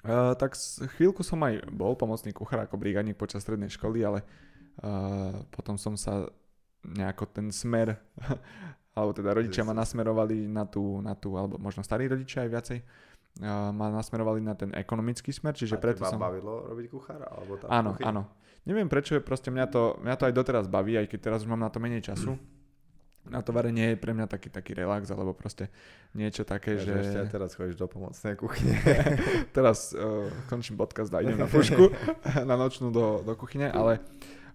Uh, 0.06 0.38
tak 0.38 0.54
chvíľku 0.98 1.26
som 1.26 1.42
aj 1.42 1.66
bol 1.74 1.98
pomocný 1.98 2.30
kuchár 2.30 2.62
ako 2.62 2.78
brigadník 2.78 3.18
počas 3.18 3.42
strednej 3.42 3.74
školy, 3.74 4.06
ale 4.06 4.22
uh, 4.86 5.42
potom 5.50 5.74
som 5.74 5.98
sa 5.98 6.30
nejako 6.86 7.26
ten 7.34 7.50
smer, 7.50 7.98
alebo 8.98 9.12
teda 9.18 9.34
rodičia 9.34 9.66
ma 9.66 9.74
nasmerovali 9.74 10.46
na 10.46 10.70
tú, 10.70 11.02
na 11.02 11.18
tú, 11.18 11.34
alebo 11.34 11.58
možno 11.58 11.82
starí 11.82 12.06
rodičia 12.06 12.46
aj 12.46 12.50
viacej, 12.54 12.80
uh, 13.42 13.74
ma 13.74 13.90
nasmerovali 13.90 14.40
na 14.46 14.54
ten 14.54 14.70
ekonomický 14.78 15.34
smer, 15.34 15.58
čiže 15.58 15.76
a 15.76 15.82
preto 15.82 16.06
som... 16.06 16.22
bavilo 16.22 16.70
robiť 16.70 16.86
kuchára? 16.94 17.26
Alebo 17.34 17.58
tam 17.58 17.68
Áno, 17.74 17.90
v 17.98 18.02
kuchyni? 18.02 18.08
áno. 18.14 18.24
Neviem 18.68 18.92
prečo, 18.92 19.18
proste 19.24 19.50
mňa 19.50 19.66
to, 19.72 19.98
mňa 20.04 20.16
to 20.20 20.24
aj 20.30 20.34
doteraz 20.36 20.66
baví, 20.68 21.00
aj 21.00 21.08
keď 21.10 21.20
teraz 21.32 21.40
už 21.42 21.50
mám 21.50 21.64
na 21.64 21.72
to 21.72 21.82
menej 21.82 22.06
času. 22.06 22.38
Na 23.28 23.44
to 23.44 23.52
varenie 23.52 23.94
je 23.94 23.98
pre 24.00 24.12
mňa 24.16 24.28
taký, 24.28 24.48
taký 24.50 24.72
relax, 24.78 25.12
alebo 25.12 25.36
proste 25.36 25.68
niečo 26.16 26.48
také, 26.48 26.80
Ja, 26.80 26.84
že... 26.84 26.92
ešte 27.04 27.18
aj 27.24 27.30
teraz 27.30 27.52
chodíš 27.54 27.78
do 27.78 27.88
pomocnej 27.88 28.34
kuchyne. 28.40 28.76
teraz 29.58 29.92
uh, 29.94 30.32
končím 30.48 30.80
podcast 30.80 31.12
a 31.14 31.22
idem 31.22 31.38
na 31.38 31.50
fúšku, 31.54 31.92
na 32.48 32.56
nočnú 32.56 32.90
do, 32.90 33.22
do 33.22 33.34
kuchyne, 33.36 33.70
ale 33.72 34.00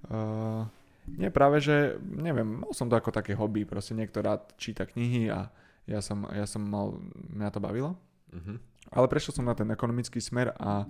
uh, 0.09 0.65
nie 1.11 1.29
práve, 1.35 1.59
že 1.59 1.99
neviem, 2.03 2.47
mal 2.47 2.73
som 2.73 2.87
to 2.87 2.95
ako 2.95 3.11
také 3.11 3.35
hobby, 3.35 3.67
proste 3.67 3.93
niekto 3.93 4.23
rád 4.23 4.55
číta 4.55 4.87
knihy 4.87 5.29
a 5.29 5.51
ja 5.87 5.99
som, 5.99 6.25
ja 6.31 6.47
som 6.47 6.63
mal, 6.63 6.99
mňa 7.35 7.49
to 7.51 7.59
bavilo. 7.59 7.99
Mhm. 8.33 8.59
Ale 8.93 9.07
prešiel 9.09 9.33
som 9.33 9.49
na 9.49 9.57
ten 9.57 9.69
ekonomický 9.73 10.21
smer 10.21 10.53
a, 10.61 10.85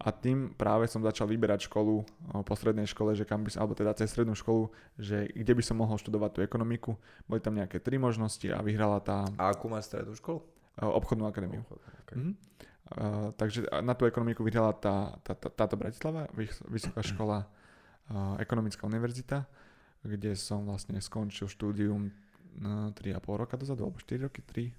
a 0.00 0.08
tým 0.16 0.56
práve 0.56 0.88
som 0.88 1.04
začal 1.04 1.28
vyberať 1.28 1.68
školu 1.68 2.00
po 2.48 2.54
strednej 2.56 2.88
škole, 2.88 3.12
že 3.12 3.28
kam 3.28 3.44
by, 3.44 3.52
alebo 3.60 3.76
teda 3.76 3.92
cez 3.92 4.08
strednú 4.08 4.32
školu, 4.32 4.72
že 4.96 5.28
kde 5.28 5.52
by 5.52 5.60
som 5.60 5.76
mohol 5.76 6.00
študovať 6.00 6.30
tú 6.32 6.40
ekonomiku. 6.40 6.96
Boli 7.28 7.44
tam 7.44 7.60
nejaké 7.60 7.84
tri 7.84 8.00
možnosti 8.00 8.48
a 8.48 8.64
vyhrala 8.64 9.04
tá... 9.04 9.28
A 9.36 9.52
akú 9.52 9.68
máš 9.68 9.92
strednú 9.92 10.16
školu? 10.16 10.40
Obchodnú 10.80 11.28
akadémiu. 11.28 11.60
okay. 12.00 12.16
mm-hmm. 12.16 12.34
uh, 12.96 13.28
takže 13.36 13.68
na 13.84 13.92
tú 13.92 14.08
ekonomiku 14.08 14.40
vyhrala 14.40 14.72
tá, 14.72 15.20
tá, 15.20 15.36
tá, 15.36 15.52
táto 15.52 15.76
Bratislava, 15.76 16.32
Vysoká 16.72 17.04
škola, 17.04 17.44
uh, 18.08 18.40
Ekonomická 18.40 18.88
univerzita, 18.88 19.44
kde 20.00 20.32
som 20.32 20.64
vlastne 20.64 20.96
skončil 20.96 21.44
štúdium 21.44 22.08
uh, 22.08 22.88
3,5 22.96 23.20
roka 23.36 23.60
dozadu, 23.60 23.84
alebo 23.84 24.00
4 24.00 24.32
roky, 24.32 24.40
3, 24.48 24.72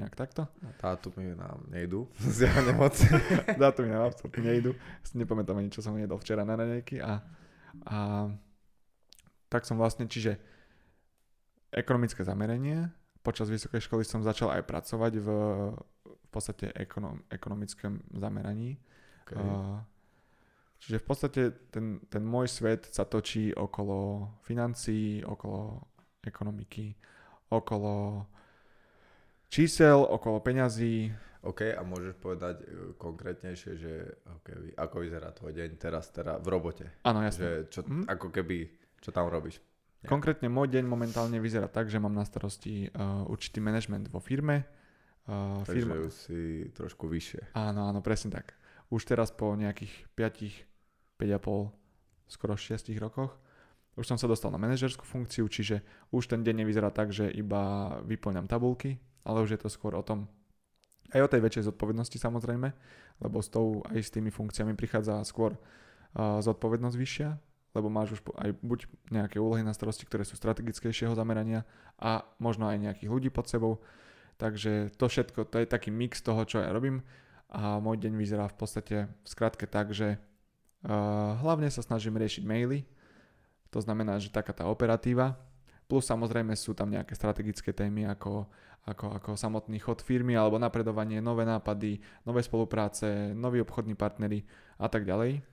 Nejak 0.00 0.16
takto? 0.16 0.48
Dátumy 0.80 1.36
nám 1.36 1.68
nejdu. 1.68 2.08
Zjavne 2.40 2.72
moc. 2.72 2.96
Dátumy 3.60 3.92
nám 3.92 4.08
absolútne 4.08 4.42
nejdu. 4.48 4.72
Nepamätám 5.12 5.60
ani, 5.60 5.68
čo 5.68 5.84
som 5.84 5.92
jedol 6.00 6.16
včera 6.16 6.40
na 6.48 6.56
ranejky 6.56 7.04
a, 7.04 7.20
a 7.84 7.96
tak 9.52 9.68
som 9.68 9.76
vlastne, 9.76 10.08
čiže 10.08 10.40
ekonomické 11.68 12.24
zameranie. 12.24 12.88
Počas 13.20 13.52
vysokej 13.52 13.84
školy 13.84 14.02
som 14.08 14.24
začal 14.24 14.56
aj 14.56 14.64
pracovať 14.64 15.12
v, 15.20 15.28
v 16.06 16.28
podstate 16.32 16.72
ekonom, 16.72 17.20
ekonomickom 17.28 18.00
zameraní. 18.16 18.80
Okay. 19.28 19.36
Uh, 19.36 19.84
čiže 20.80 20.96
v 21.02 21.04
podstate 21.04 21.42
ten, 21.68 22.00
ten 22.08 22.24
môj 22.24 22.48
svet 22.48 22.88
sa 22.88 23.04
točí 23.04 23.52
okolo 23.52 24.32
financií, 24.48 25.20
okolo 25.20 25.84
ekonomiky, 26.24 26.96
okolo 27.52 28.24
čísel, 29.50 30.06
okolo 30.06 30.38
peňazí. 30.40 31.10
OK, 31.42 31.72
a 31.74 31.82
môžeš 31.82 32.14
povedať 32.20 32.56
uh, 32.62 32.94
konkrétnejšie, 33.00 33.72
že 33.74 33.92
okay, 34.40 34.72
ako 34.76 34.96
vyzerá 35.02 35.34
tvoj 35.34 35.52
deň 35.56 35.70
teraz 35.80 36.12
teda 36.14 36.38
v 36.38 36.46
robote? 36.46 36.86
Áno, 37.02 37.24
jasne. 37.24 37.42
Že 37.42 37.50
čo, 37.72 37.80
mm. 37.84 38.04
ako 38.06 38.26
keby, 38.30 38.58
čo 39.02 39.10
tam 39.10 39.26
robíš? 39.26 39.58
Ja. 40.00 40.08
Konkrétne 40.08 40.48
môj 40.48 40.72
deň 40.72 40.84
momentálne 40.86 41.36
vyzerá 41.42 41.68
tak, 41.68 41.92
že 41.92 42.00
mám 42.00 42.14
na 42.14 42.24
starosti 42.24 42.88
uh, 42.92 43.26
určitý 43.28 43.60
management 43.60 44.08
vo 44.08 44.22
firme. 44.22 44.64
Uh, 45.28 45.60
Takže 45.66 45.76
firma... 45.76 45.92
už 46.00 46.12
si 46.12 46.40
trošku 46.72 47.08
vyššie. 47.08 47.52
Áno, 47.56 47.88
áno, 47.88 48.00
presne 48.00 48.32
tak. 48.32 48.56
Už 48.92 49.04
teraz 49.04 49.32
po 49.32 49.52
nejakých 49.56 49.92
5, 50.16 51.20
5,5, 51.20 52.30
skoro 52.30 52.54
6 52.56 52.94
rokoch 53.00 53.36
už 53.98 54.06
som 54.06 54.16
sa 54.16 54.30
dostal 54.30 54.48
na 54.48 54.56
manažerskú 54.56 55.02
funkciu, 55.04 55.44
čiže 55.50 55.82
už 56.14 56.30
ten 56.30 56.40
deň 56.40 56.64
nevyzerá 56.64 56.88
tak, 56.88 57.10
že 57.10 57.28
iba 57.28 57.92
vyplňam 58.06 58.46
tabulky, 58.48 58.96
ale 59.24 59.42
už 59.44 59.56
je 59.56 59.60
to 59.60 59.68
skôr 59.72 59.96
o 59.96 60.04
tom, 60.04 60.28
aj 61.10 61.20
o 61.26 61.30
tej 61.30 61.40
väčšej 61.42 61.66
zodpovednosti 61.72 62.16
samozrejme, 62.16 62.68
lebo 63.20 63.38
s 63.42 63.50
tou 63.50 63.82
aj 63.90 63.98
s 63.98 64.14
tými 64.14 64.30
funkciami 64.30 64.78
prichádza 64.78 65.20
skôr 65.26 65.58
uh, 65.58 66.38
zodpovednosť 66.38 66.96
vyššia, 66.96 67.28
lebo 67.74 67.90
máš 67.90 68.18
už 68.18 68.20
aj 68.38 68.50
buď 68.62 68.78
nejaké 69.10 69.38
úlohy 69.38 69.62
na 69.62 69.74
starosti, 69.74 70.06
ktoré 70.06 70.22
sú 70.26 70.34
strategickejšieho 70.38 71.14
zamerania 71.14 71.66
a 71.98 72.26
možno 72.42 72.66
aj 72.70 72.78
nejakých 72.78 73.10
ľudí 73.10 73.30
pod 73.30 73.46
sebou. 73.46 73.82
Takže 74.40 74.94
to 74.96 75.06
všetko, 75.06 75.46
to 75.52 75.60
je 75.60 75.66
taký 75.68 75.92
mix 75.92 76.24
toho, 76.24 76.42
čo 76.48 76.64
ja 76.64 76.72
robím. 76.72 77.04
A 77.50 77.82
môj 77.82 77.98
deň 77.98 78.14
vyzerá 78.14 78.46
v 78.46 78.56
podstate 78.56 78.96
v 79.10 79.28
skratke 79.28 79.66
tak, 79.66 79.90
že 79.90 80.16
uh, 80.16 81.34
hlavne 81.42 81.66
sa 81.68 81.82
snažím 81.82 82.14
riešiť 82.16 82.46
maily, 82.46 82.86
to 83.70 83.78
znamená, 83.82 84.18
že 84.18 84.34
taká 84.34 84.50
tá 84.54 84.66
operatíva, 84.66 85.38
plus 85.90 86.06
samozrejme 86.06 86.54
sú 86.54 86.78
tam 86.78 86.94
nejaké 86.94 87.18
strategické 87.18 87.74
témy 87.74 88.06
ako 88.06 88.46
ako, 88.88 89.20
ako 89.20 89.30
samotný 89.36 89.76
chod 89.76 90.00
firmy 90.00 90.32
alebo 90.32 90.56
napredovanie, 90.56 91.20
nové 91.20 91.44
nápady, 91.44 92.00
nové 92.24 92.40
spolupráce, 92.40 93.36
noví 93.36 93.60
obchodní 93.60 93.92
partnery 93.92 94.40
a 94.80 94.88
tak 94.88 95.04
ďalej. 95.04 95.44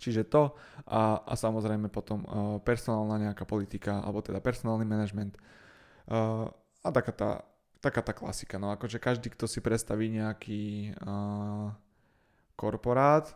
Čiže 0.00 0.28
to 0.28 0.56
a, 0.88 1.24
a 1.24 1.34
samozrejme 1.36 1.88
potom 1.92 2.24
uh, 2.24 2.56
personálna 2.60 3.32
nejaká 3.32 3.44
politika 3.44 4.00
alebo 4.00 4.24
teda 4.24 4.40
personálny 4.40 4.84
management 4.84 5.36
uh, 6.08 6.48
a 6.80 6.88
taká 6.92 7.12
tá, 7.12 7.30
taká 7.80 8.00
tá 8.00 8.12
klasika. 8.12 8.56
No 8.56 8.72
akože 8.72 9.00
každý, 9.00 9.32
kto 9.32 9.44
si 9.44 9.60
predstaví 9.60 10.08
nejaký 10.08 10.94
uh, 11.04 11.72
korporát, 12.56 13.28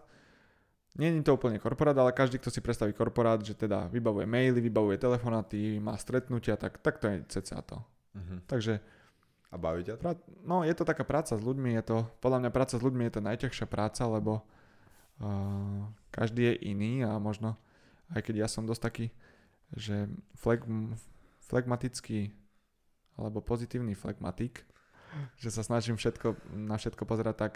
nie 0.94 1.10
je 1.10 1.26
to 1.26 1.34
úplne 1.34 1.58
korporát, 1.58 1.96
ale 1.98 2.14
každý, 2.14 2.38
kto 2.38 2.54
si 2.54 2.62
predstaví 2.62 2.94
korporát, 2.94 3.42
že 3.42 3.58
teda 3.58 3.90
vybavuje 3.90 4.30
maily, 4.30 4.62
vybavuje 4.62 4.98
telefonáty, 4.98 5.82
má 5.82 5.98
stretnutia, 5.98 6.54
tak, 6.54 6.78
tak 6.78 7.02
to 7.02 7.10
je 7.10 7.16
cca 7.26 7.58
to. 7.66 7.78
Uh-huh. 8.14 8.38
Takže 8.46 8.78
a 9.50 9.56
baví 9.58 9.86
ťa 9.86 9.98
to? 9.98 10.18
No, 10.42 10.66
je 10.66 10.74
to 10.74 10.82
taká 10.82 11.06
práca 11.06 11.38
s 11.38 11.42
ľuďmi, 11.42 11.78
je 11.78 11.82
to, 11.86 11.98
podľa 12.18 12.46
mňa 12.46 12.50
práca 12.50 12.74
s 12.74 12.82
ľuďmi 12.82 13.06
je 13.06 13.14
to 13.14 13.22
najťažšia 13.22 13.66
práca, 13.70 14.02
lebo 14.10 14.42
uh, 15.22 15.86
každý 16.10 16.50
je 16.50 16.74
iný 16.74 17.06
a 17.06 17.18
možno, 17.22 17.54
aj 18.10 18.26
keď 18.26 18.46
ja 18.46 18.48
som 18.50 18.66
dosť 18.66 18.82
taký, 18.82 19.06
že 19.78 20.10
fleg, 20.34 20.66
flegmatický 21.46 22.34
alebo 23.14 23.38
pozitívny 23.38 23.94
flegmatik, 23.94 24.66
že 25.38 25.54
sa 25.54 25.62
snažím 25.62 25.94
všetko, 25.94 26.54
na 26.54 26.74
všetko 26.74 27.06
pozerať 27.06 27.36
tak, 27.38 27.54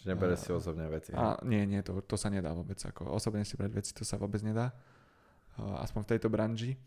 že 0.00 0.04
nebere 0.08 0.34
si 0.40 0.48
osobne 0.48 0.88
veci. 0.88 1.12
A, 1.12 1.36
nie, 1.44 1.68
nie, 1.68 1.84
to, 1.84 2.00
to 2.00 2.16
sa 2.16 2.32
nedá 2.32 2.56
vôbec. 2.56 2.80
Ako 2.80 3.12
osobne 3.12 3.44
si 3.44 3.58
brať 3.60 3.72
veci, 3.76 3.90
to 3.92 4.06
sa 4.06 4.16
vôbec 4.16 4.40
nedá. 4.40 4.72
Uh, 5.60 5.82
aspoň 5.84 6.08
v 6.08 6.10
tejto 6.16 6.28
branži. 6.32 6.80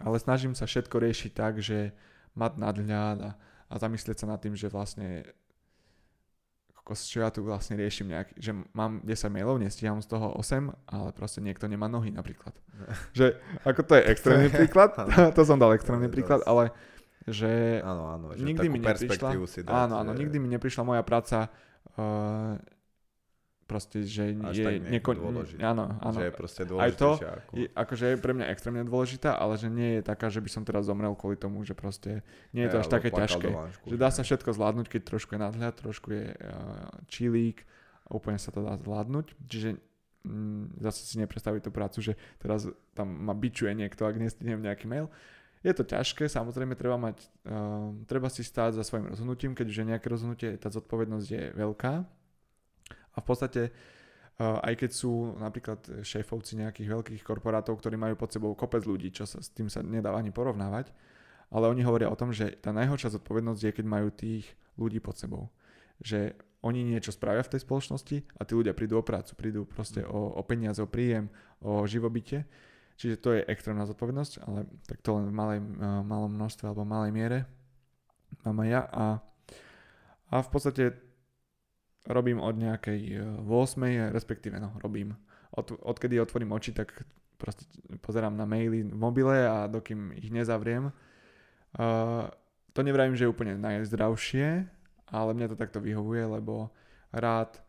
Ale 0.00 0.16
snažím 0.16 0.56
sa 0.56 0.64
všetko 0.64 0.96
riešiť 0.98 1.32
tak, 1.34 1.60
že 1.60 1.92
mať 2.38 2.52
nadhľad 2.56 3.18
a, 3.22 3.30
a 3.68 3.74
zamyslieť 3.76 4.24
sa 4.24 4.26
nad 4.30 4.38
tým, 4.38 4.54
že 4.54 4.70
vlastne 4.70 5.26
čo 6.96 7.20
ja 7.20 7.28
tu 7.28 7.44
vlastne 7.44 7.76
riešim 7.76 8.08
nejak, 8.08 8.32
že 8.40 8.56
mám 8.72 9.04
10 9.04 9.28
mailov, 9.28 9.60
nestíham 9.60 10.00
z 10.00 10.08
toho 10.08 10.32
8, 10.40 10.72
ale 10.88 11.12
proste 11.12 11.44
niekto 11.44 11.68
nemá 11.68 11.84
nohy 11.84 12.08
napríklad. 12.08 12.56
že 13.18 13.36
ako 13.68 13.84
to 13.84 13.92
je 14.00 14.02
extrémny 14.08 14.48
príklad, 14.48 14.96
to 15.36 15.42
som 15.44 15.60
dal 15.60 15.76
extrémny 15.76 16.08
príklad, 16.08 16.40
ale 16.48 16.72
že, 17.28 17.84
áno, 17.84 18.08
áno, 18.08 18.26
že 18.32 18.40
nikdy 18.40 18.72
mi 18.72 18.80
neprišla, 18.80 19.36
áno, 19.68 20.00
áno, 20.00 20.10
nikdy 20.16 20.40
mi 20.40 20.48
neprišla 20.48 20.80
moja 20.80 21.02
práca 21.04 21.52
uh, 21.96 22.58
proste, 23.68 24.00
že 24.08 24.32
Až 24.32 24.56
je 24.56 24.80
nekon... 24.80 25.20
Áno, 25.60 25.92
áno. 26.00 26.16
Že 26.16 26.24
je 26.24 26.32
proste 26.32 26.62
Aj 26.64 26.92
to, 26.96 27.20
ako... 27.20 27.52
je, 27.52 27.66
akože 27.76 28.04
je 28.08 28.16
pre 28.16 28.32
mňa 28.32 28.46
extrémne 28.48 28.82
dôležitá, 28.88 29.36
ale 29.36 29.60
že 29.60 29.68
nie 29.68 30.00
je 30.00 30.02
taká, 30.08 30.32
že 30.32 30.40
by 30.40 30.48
som 30.48 30.64
teraz 30.64 30.88
zomrel 30.88 31.12
kvôli 31.12 31.36
tomu, 31.36 31.60
že 31.68 31.76
proste 31.76 32.24
nie 32.56 32.64
je 32.64 32.72
to 32.72 32.80
až 32.80 32.88
také 32.88 33.12
ťažké. 33.12 33.52
Že 33.84 33.96
dá 34.00 34.08
sa 34.08 34.24
všetko 34.24 34.56
zvládnuť, 34.56 34.86
keď 34.88 35.00
trošku 35.04 35.36
je 35.36 35.40
nadhľad, 35.44 35.74
trošku 35.84 36.08
je 36.16 36.32
uh, 36.32 36.88
čilík, 37.12 37.68
úplne 38.08 38.40
sa 38.40 38.48
to 38.48 38.64
dá 38.64 38.80
zvládnuť. 38.80 39.36
Čiže 39.36 39.76
mm, 40.24 40.80
zase 40.80 41.00
si 41.04 41.14
nepredstaviť 41.20 41.68
tú 41.68 41.70
prácu, 41.70 41.98
že 42.00 42.12
teraz 42.40 42.64
tam 42.96 43.12
ma 43.12 43.36
bičuje 43.36 43.76
niekto, 43.76 44.08
ak 44.08 44.16
nestihnem 44.16 44.64
nejaký 44.64 44.88
mail. 44.88 45.12
Je 45.66 45.74
to 45.74 45.82
ťažké, 45.82 46.30
samozrejme 46.30 46.78
treba 46.78 46.94
mať, 46.94 47.18
uh, 47.50 47.90
treba 48.06 48.30
si 48.30 48.46
stáť 48.46 48.78
za 48.78 48.84
svojim 48.86 49.10
rozhodnutím, 49.10 49.58
keď 49.58 49.66
už 49.66 49.78
je 49.82 49.90
nejaké 49.90 50.06
rozhodnutie, 50.06 50.54
tá 50.60 50.70
zodpovednosť 50.70 51.26
je 51.26 51.42
veľká, 51.58 51.94
a 53.14 53.18
v 53.18 53.26
podstate 53.26 53.74
aj 54.38 54.74
keď 54.78 54.90
sú 54.94 55.34
napríklad 55.42 56.06
šéfovci 56.06 56.62
nejakých 56.62 56.88
veľkých 56.94 57.22
korporátov, 57.26 57.74
ktorí 57.82 57.98
majú 57.98 58.14
pod 58.14 58.30
sebou 58.30 58.54
kopec 58.54 58.86
ľudí, 58.86 59.10
čo 59.10 59.26
sa 59.26 59.42
s 59.42 59.50
tým 59.50 59.66
sa 59.66 59.82
nedá 59.82 60.14
ani 60.14 60.30
porovnávať, 60.30 60.94
ale 61.50 61.66
oni 61.66 61.82
hovoria 61.82 62.06
o 62.06 62.14
tom, 62.14 62.30
že 62.30 62.54
tá 62.62 62.70
najhoršia 62.70 63.18
zodpovednosť 63.18 63.60
je, 63.66 63.72
keď 63.74 63.86
majú 63.90 64.08
tých 64.14 64.46
ľudí 64.78 65.02
pod 65.02 65.18
sebou. 65.18 65.50
Že 65.98 66.38
oni 66.62 66.86
niečo 66.86 67.10
spravia 67.10 67.42
v 67.42 67.50
tej 67.50 67.66
spoločnosti 67.66 68.16
a 68.38 68.42
tí 68.46 68.52
ľudia 68.54 68.78
prídu 68.78 69.02
o 69.02 69.06
prácu, 69.06 69.34
prídu 69.34 69.66
proste 69.66 70.06
o, 70.06 70.38
o 70.38 70.42
peniaze, 70.46 70.78
o 70.78 70.86
príjem, 70.86 71.26
o 71.58 71.82
živobytie. 71.90 72.46
Čiže 72.98 73.16
to 73.22 73.30
je 73.38 73.46
extrémna 73.46 73.86
zodpovednosť, 73.86 74.32
ale 74.42 74.66
tak 74.90 74.98
to 75.06 75.14
len 75.14 75.30
v 75.30 75.34
malej, 75.34 75.60
malom 76.02 76.34
množstve 76.34 76.66
alebo 76.66 76.82
malej 76.82 77.14
miere 77.14 77.38
mám 78.42 78.58
aj 78.62 78.68
ja. 78.68 78.82
A, 78.90 79.04
a 80.28 80.36
v 80.42 80.48
podstate 80.50 80.84
robím 82.10 82.42
od 82.42 82.58
nejakej 82.58 83.22
8, 83.46 83.86
e, 83.86 84.10
respektíve 84.10 84.58
no, 84.58 84.74
robím. 84.82 85.14
Od, 85.54 85.78
odkedy 85.80 86.20
otvorím 86.20 86.52
oči, 86.52 86.74
tak 86.74 87.06
proste 87.38 87.64
pozerám 88.02 88.34
na 88.34 88.44
maily 88.44 88.84
v 88.84 88.98
mobile 88.98 89.46
a 89.46 89.70
dokým 89.70 90.12
ich 90.18 90.28
nezavriem. 90.28 90.90
Uh, 91.78 92.26
to 92.74 92.82
nevrajím, 92.82 93.14
že 93.14 93.24
je 93.24 93.32
úplne 93.32 93.56
najzdravšie, 93.56 94.66
ale 95.08 95.30
mne 95.32 95.48
to 95.48 95.56
takto 95.56 95.78
vyhovuje, 95.78 96.24
lebo 96.26 96.74
rád 97.14 97.56
Eh, 97.56 97.67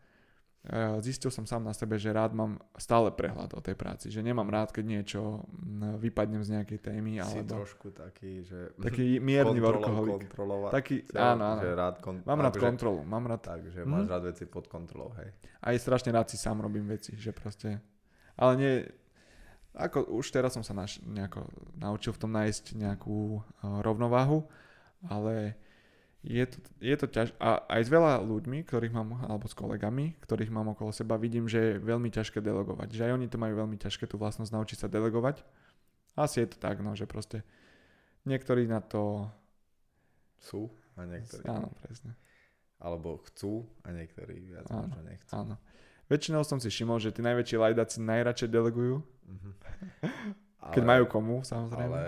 zistil 1.00 1.32
som 1.32 1.48
sám 1.48 1.64
na 1.64 1.72
sebe, 1.72 1.96
že 1.96 2.12
rád 2.12 2.36
mám 2.36 2.60
stále 2.76 3.08
prehľad 3.08 3.56
o 3.56 3.60
tej 3.64 3.72
práci, 3.72 4.12
že 4.12 4.20
nemám 4.20 4.44
rád, 4.52 4.76
keď 4.76 4.84
niečo 4.84 5.48
vypadnem 5.96 6.44
z 6.44 6.60
nejakej 6.60 6.78
témy. 6.84 7.16
Si 7.24 7.40
alebo... 7.40 7.64
trošku 7.64 7.96
taký, 7.96 8.44
že... 8.44 8.76
Taký 8.76 9.16
mierny 9.24 9.56
workoholik. 9.56 10.28
Taký, 10.68 11.08
áno, 11.16 11.56
áno. 11.56 11.60
Že 11.64 11.70
rád 11.72 11.96
kon... 12.04 12.20
Mám 12.28 12.40
rád 12.44 12.56
kontrolu. 12.60 13.00
Mám 13.08 13.24
rád... 13.24 13.40
Tak, 13.40 13.72
že 13.72 13.88
máš 13.88 14.04
mm. 14.04 14.12
rád 14.12 14.22
veci 14.28 14.44
pod 14.44 14.68
kontrolou, 14.68 15.16
hej. 15.16 15.32
A 15.64 15.72
je 15.72 15.80
strašne 15.80 16.12
rád 16.12 16.28
si 16.28 16.36
sám 16.36 16.60
robím 16.60 16.84
veci, 16.84 17.16
že 17.16 17.32
proste... 17.32 17.80
Ale 18.36 18.52
nie... 18.60 18.72
Ako 19.72 20.12
už 20.12 20.28
teraz 20.28 20.52
som 20.52 20.66
sa 20.66 20.76
naš, 20.76 21.00
nejako 21.08 21.48
naučil 21.78 22.12
v 22.12 22.20
tom 22.20 22.36
nájsť 22.36 22.74
nejakú 22.76 23.38
uh, 23.38 23.80
rovnováhu, 23.80 24.44
ale 25.08 25.56
je 26.20 26.44
to, 26.44 26.58
je 26.84 26.96
to 27.00 27.06
ťaž... 27.08 27.32
A 27.40 27.64
aj 27.64 27.80
s 27.80 27.90
veľa 27.90 28.20
ľuďmi, 28.20 28.68
ktorých 28.68 28.92
mám, 28.92 29.24
alebo 29.24 29.48
s 29.48 29.56
kolegami, 29.56 30.20
ktorých 30.20 30.52
mám 30.52 30.76
okolo 30.76 30.92
seba, 30.92 31.16
vidím, 31.16 31.48
že 31.48 31.58
je 31.58 31.80
veľmi 31.80 32.12
ťažké 32.12 32.44
delegovať. 32.44 32.92
Že 32.92 33.02
aj 33.08 33.12
oni 33.16 33.26
to 33.32 33.40
majú 33.40 33.54
veľmi 33.56 33.80
ťažké, 33.80 34.04
tú 34.04 34.20
vlastnosť 34.20 34.52
naučiť 34.52 34.78
sa 34.84 34.88
delegovať. 34.92 35.40
Asi 36.20 36.44
je 36.44 36.52
to 36.52 36.60
tak, 36.60 36.84
no, 36.84 36.92
že 36.92 37.08
proste 37.08 37.40
niektorí 38.28 38.68
na 38.68 38.84
to... 38.84 39.32
Sú 40.40 40.72
a 40.96 41.04
niektorí. 41.04 41.44
Áno, 41.48 41.68
presne. 41.84 42.16
Alebo 42.80 43.20
chcú 43.28 43.68
a 43.84 43.92
niektorí 43.92 44.40
viac 44.40 44.68
Áno, 44.72 44.88
možno 44.88 45.00
nechcú. 45.04 45.32
Áno. 45.36 45.56
Väčšinou 46.08 46.42
som 46.48 46.56
si 46.56 46.72
všimol, 46.72 46.96
že 46.96 47.12
tí 47.12 47.20
najväčší 47.20 47.56
lajdaci 47.60 47.96
najradšej 48.04 48.48
delegujú, 48.48 49.04
Mhm. 49.30 49.50
keď 50.74 50.82
majú 50.84 51.04
komu, 51.08 51.40
samozrejme. 51.46 51.96
Ale 51.96 52.04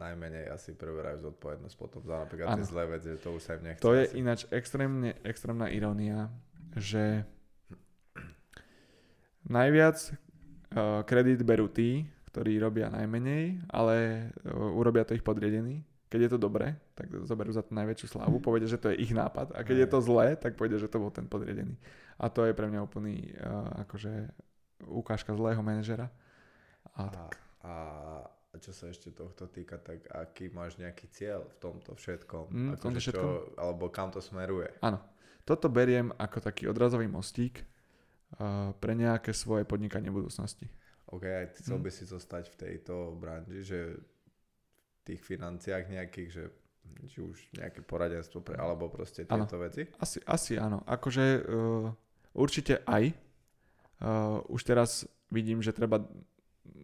najmenej 0.00 0.48
asi 0.48 0.72
preberajú 0.72 1.28
zodpovednosť 1.28 1.76
potom 1.76 2.00
za 2.00 2.24
napríklad 2.24 2.56
tie 2.56 2.64
Áno. 2.64 2.70
zlé 2.72 2.84
veci, 2.88 3.06
že 3.12 3.18
to 3.20 3.36
už 3.36 3.42
sa 3.44 3.60
im 3.60 3.62
nechce. 3.68 3.84
To 3.84 3.92
je 3.92 4.04
asi. 4.08 4.16
ináč 4.16 4.40
extrémne, 4.48 5.12
extrémna 5.20 5.68
irónia, 5.68 6.32
že 6.72 7.28
najviac 9.44 9.96
uh, 10.00 11.04
kredit 11.04 11.44
berú 11.44 11.68
tí, 11.68 12.08
ktorí 12.32 12.56
robia 12.56 12.88
najmenej, 12.88 13.60
ale 13.68 14.28
uh, 14.48 14.72
urobia 14.80 15.04
to 15.04 15.12
ich 15.12 15.24
podriedení. 15.26 15.84
Keď 16.10 16.20
je 16.26 16.30
to 16.34 16.38
dobré, 16.42 16.74
tak 16.98 17.06
zoberú 17.22 17.54
za 17.54 17.62
to 17.62 17.76
najväčšiu 17.76 18.16
slávu, 18.16 18.40
povedia, 18.48 18.72
že 18.72 18.80
to 18.80 18.88
je 18.90 19.04
ich 19.04 19.12
nápad 19.12 19.52
a 19.52 19.60
keď 19.60 19.84
je 19.84 19.88
to 19.92 19.98
zlé, 20.00 20.34
tak 20.40 20.56
povedia, 20.56 20.80
že 20.80 20.88
to 20.88 20.96
bol 20.96 21.12
ten 21.12 21.28
podriedený. 21.28 21.76
A 22.16 22.32
to 22.32 22.48
je 22.48 22.56
pre 22.56 22.66
mňa 22.66 22.80
úplný 22.80 23.36
uh, 23.36 23.84
akože 23.84 24.32
ukážka 24.88 25.36
zlého 25.36 25.60
manažera. 25.60 26.08
A, 26.96 27.02
A, 27.04 27.08
a 27.12 27.20
a 27.60 27.72
čo 28.58 28.74
sa 28.74 28.90
ešte 28.90 29.14
tohto 29.14 29.46
týka, 29.46 29.78
tak 29.78 30.10
aký 30.10 30.50
máš 30.50 30.74
nejaký 30.74 31.06
cieľ 31.14 31.46
v 31.46 31.56
tomto 31.62 31.94
všetkom? 31.94 32.50
Mm, 32.50 32.58
v 32.58 32.74
Akože 32.74 32.82
tomto 32.82 32.98
čo, 32.98 33.10
všetkom? 33.14 33.30
alebo 33.54 33.84
kam 33.94 34.10
to 34.10 34.18
smeruje? 34.18 34.66
Áno. 34.82 34.98
Toto 35.46 35.70
beriem 35.70 36.10
ako 36.18 36.38
taký 36.42 36.66
odrazový 36.66 37.06
mostík 37.06 37.62
uh, 37.62 38.74
pre 38.76 38.98
nejaké 38.98 39.30
svoje 39.30 39.62
podnikanie 39.62 40.10
budúcnosti. 40.10 40.66
OK, 41.10 41.22
aj 41.26 41.46
chcel 41.62 41.78
Mm. 41.78 41.84
by 41.86 41.90
si 41.90 42.04
zostať 42.06 42.44
v 42.50 42.56
tejto 42.58 42.94
branži, 43.18 43.60
že 43.62 43.78
v 43.98 44.98
tých 45.06 45.20
financiách 45.22 45.90
nejakých, 45.90 46.28
že 46.30 46.44
či 47.06 47.18
už 47.22 47.54
nejaké 47.54 47.82
poradenstvo 47.82 48.42
pre, 48.42 48.58
alebo 48.58 48.90
proste 48.90 49.26
tieto 49.26 49.56
veci? 49.58 49.86
Asi, 49.98 50.18
asi 50.26 50.58
áno. 50.58 50.82
Akože 50.86 51.46
uh, 51.46 51.86
určite 52.34 52.82
aj. 52.82 53.14
Uh, 54.00 54.40
už 54.50 54.64
teraz 54.64 55.04
vidím, 55.30 55.62
že 55.62 55.70
treba 55.74 56.02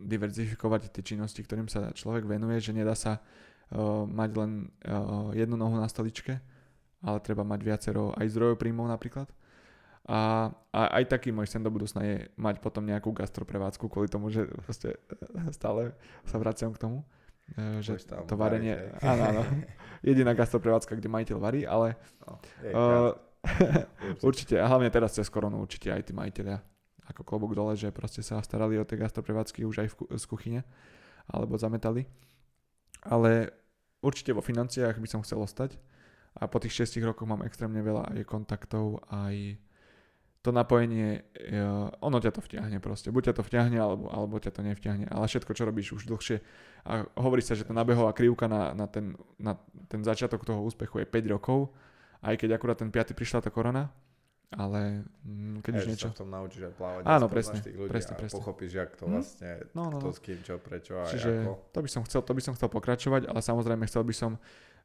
diverzifikovať 0.05 0.93
tie 0.93 1.03
činnosti, 1.15 1.41
ktorým 1.41 1.71
sa 1.71 1.93
človek 1.93 2.29
venuje, 2.29 2.61
že 2.61 2.77
nedá 2.77 2.93
sa 2.93 3.19
uh, 3.19 4.05
mať 4.05 4.31
len 4.37 4.51
uh, 4.85 5.33
jednu 5.33 5.57
nohu 5.57 5.77
na 5.79 5.89
stoličke, 5.89 6.39
ale 7.01 7.19
treba 7.25 7.47
mať 7.47 7.61
viacero 7.65 8.13
aj 8.17 8.27
zdrojov 8.33 8.61
príjmov 8.61 8.91
napríklad. 8.91 9.31
A, 10.07 10.55
a 10.71 11.03
aj 11.03 11.19
taký 11.19 11.35
môj 11.35 11.51
sen 11.51 11.67
do 11.67 11.71
budúcna 11.73 12.07
je 12.07 12.31
mať 12.39 12.63
potom 12.63 12.87
nejakú 12.87 13.11
gastroprevádzku 13.11 13.91
kvôli 13.91 14.07
tomu, 14.07 14.31
že 14.31 14.47
proste 14.63 14.95
eh, 14.95 15.51
stále 15.51 15.99
sa 16.23 16.39
vraciam 16.39 16.71
k 16.71 16.79
tomu, 16.79 17.03
že 17.83 18.03
tam 18.07 18.27
to 18.27 18.35
varenie, 18.35 18.75
variť, 18.75 19.03
hej. 19.03 19.07
áno, 19.15 19.23
áno, 19.23 19.43
jediná 20.03 20.35
gastroprevádzka, 20.35 20.99
kde 20.99 21.11
majiteľ 21.11 21.39
varí, 21.39 21.63
ale 21.63 21.95
No, 22.23 22.39
uh, 22.75 23.15
určite, 24.29 24.59
a 24.59 24.67
hlavne 24.67 24.91
teraz 24.91 25.15
cez 25.15 25.31
koronu 25.31 25.63
určite 25.63 25.91
aj 25.91 26.11
tí 26.11 26.13
majiteľia 26.15 26.59
ako 27.11 27.23
klobúk 27.23 27.53
dole, 27.55 27.79
že 27.79 27.95
proste 27.95 28.23
sa 28.23 28.43
starali 28.43 28.79
o 28.79 28.87
tie 28.87 28.99
gastroprevádzky 28.99 29.63
už 29.63 29.87
aj 29.87 29.89
v, 29.95 29.97
z 30.19 30.25
kuchyne, 30.27 30.61
alebo 31.31 31.59
zametali. 31.59 32.07
Ale 33.07 33.55
určite 34.03 34.35
vo 34.35 34.43
financiách 34.43 34.99
by 34.99 35.09
som 35.09 35.23
chcel 35.23 35.43
ostať 35.43 35.79
a 36.37 36.51
po 36.51 36.61
tých 36.61 36.85
6 36.85 37.01
rokoch 37.07 37.25
mám 37.25 37.47
extrémne 37.47 37.81
veľa 37.81 38.13
aj 38.13 38.29
kontaktov, 38.29 39.01
aj 39.09 39.57
to 40.45 40.55
napojenie, 40.55 41.27
e, 41.35 41.59
ono 41.99 42.23
ťa 42.23 42.31
to 42.31 42.39
vtiahne 42.39 42.79
proste. 42.79 43.11
Buď 43.11 43.33
ťa 43.33 43.35
to 43.35 43.43
vtiahne, 43.43 43.79
alebo, 43.83 44.07
alebo 44.07 44.39
ťa 44.39 44.55
to 44.55 44.63
nevťahne. 44.63 45.11
Ale 45.11 45.27
všetko, 45.27 45.51
čo 45.51 45.67
robíš 45.67 45.99
už 45.99 46.07
dlhšie, 46.07 46.39
a 46.87 47.03
hovorí 47.19 47.43
sa, 47.43 47.59
že 47.59 47.67
tá 47.67 47.75
nabehová 47.75 48.15
krivka 48.15 48.47
na, 48.47 48.71
na, 48.71 48.87
ten, 48.87 49.19
na 49.43 49.59
ten 49.91 50.07
začiatok 50.07 50.47
toho 50.47 50.63
úspechu 50.63 51.03
je 51.03 51.07
5 51.11 51.35
rokov, 51.35 51.75
aj 52.23 52.39
keď 52.39 52.63
akurát 52.63 52.79
ten 52.79 52.95
5. 52.95 53.19
prišla 53.19 53.43
tá 53.43 53.51
korona, 53.51 53.91
ale 54.49 55.03
mm, 55.21 55.59
keď 55.61 55.73
už 55.75 55.87
niečo... 55.87 56.07
sa 56.07 56.15
v 56.15 56.21
tom 56.21 56.31
naučíš 56.31 56.63
aj 56.65 56.75
plávať. 56.75 57.03
Áno, 57.05 57.27
presne, 57.27 57.59
tých 57.59 57.75
ľudí 57.75 57.91
presne, 57.91 58.15
presne. 58.15 58.37
pochopíš, 58.37 58.73
jak 58.73 58.91
to 58.95 59.05
Hm? 59.05 59.13
vlastne, 59.13 59.51
No, 59.73 59.83
no, 59.85 59.99
kto 59.99 60.07
no. 60.07 60.15
s 60.15 60.21
kým, 60.21 60.39
čo, 60.41 60.55
prečo 60.57 60.93
a 60.95 61.05
Čiže 61.05 61.31
ako. 61.43 61.53
to 61.69 61.79
by 61.81 61.89
som 61.89 62.03
chcel, 62.03 62.21
to 62.21 62.33
by 62.33 62.43
som 62.43 62.53
chcel 62.55 62.69
pokračovať, 62.69 63.23
ale 63.25 63.41
samozrejme 63.41 63.83
chcel 63.85 64.03
by 64.03 64.15
som, 64.15 64.31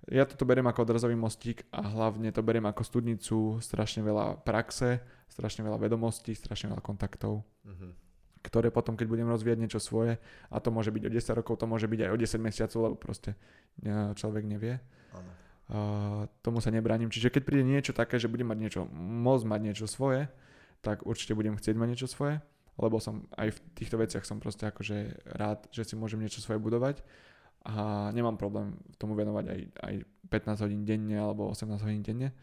ja 0.07 0.25
toto 0.25 0.43
beriem 0.43 0.65
ako 0.65 0.81
odrazový 0.81 1.13
mostík 1.13 1.61
a 1.69 1.83
hlavne 1.83 2.29
to 2.29 2.41
beriem 2.41 2.65
ako 2.65 2.81
studnicu, 2.81 3.37
strašne 3.59 4.01
veľa 4.01 4.41
praxe, 4.41 4.97
strašne 5.27 5.61
veľa 5.61 5.77
vedomostí, 5.77 6.33
strašne 6.33 6.69
veľa 6.69 6.81
kontaktov, 6.81 7.45
Mhm. 7.61 7.93
ktoré 8.41 8.67
potom, 8.67 8.97
keď 8.97 9.05
budem 9.07 9.29
rozvíjať 9.29 9.59
niečo 9.59 9.77
svoje, 9.77 10.17
a 10.47 10.57
to 10.57 10.67
môže 10.67 10.89
byť 10.89 11.03
o 11.05 11.11
10 11.11 11.37
rokov, 11.37 11.53
to 11.55 11.69
môže 11.69 11.85
byť 11.85 11.99
aj 12.01 12.09
o 12.09 12.17
10 12.17 12.41
mesiacov, 12.41 12.79
lebo 12.81 12.95
proste 12.97 13.37
e, 13.77 14.17
človek 14.17 14.41
nevie. 14.43 14.81
Áno. 15.13 15.29
Uh, 15.71 16.27
tomu 16.43 16.59
sa 16.59 16.67
nebránim. 16.67 17.07
Čiže 17.07 17.31
keď 17.31 17.41
príde 17.47 17.63
niečo 17.63 17.95
také, 17.95 18.19
že 18.19 18.27
budem 18.27 18.49
mať 18.49 18.59
niečo, 18.59 18.81
môcť 18.91 19.45
mať 19.47 19.61
niečo 19.61 19.85
svoje, 19.87 20.27
tak 20.83 21.05
určite 21.07 21.37
budem 21.37 21.55
chcieť 21.55 21.77
mať 21.77 21.89
niečo 21.95 22.07
svoje, 22.11 22.41
lebo 22.75 22.97
som 22.99 23.29
aj 23.37 23.55
v 23.55 23.59
týchto 23.77 23.95
veciach 24.01 24.25
som 24.27 24.41
proste 24.41 24.67
akože 24.67 25.23
rád, 25.37 25.69
že 25.71 25.87
si 25.87 25.93
môžem 25.95 26.19
niečo 26.19 26.43
svoje 26.43 26.59
budovať 26.59 27.05
a 27.61 28.09
nemám 28.09 28.41
problém 28.41 28.73
tomu 28.97 29.13
venovať 29.13 29.45
aj, 29.47 29.61
aj 29.85 29.95
15 30.33 30.65
hodín 30.65 30.81
denne 30.81 31.17
alebo 31.21 31.53
18 31.53 31.77
hodín 31.85 32.01
denne. 32.01 32.33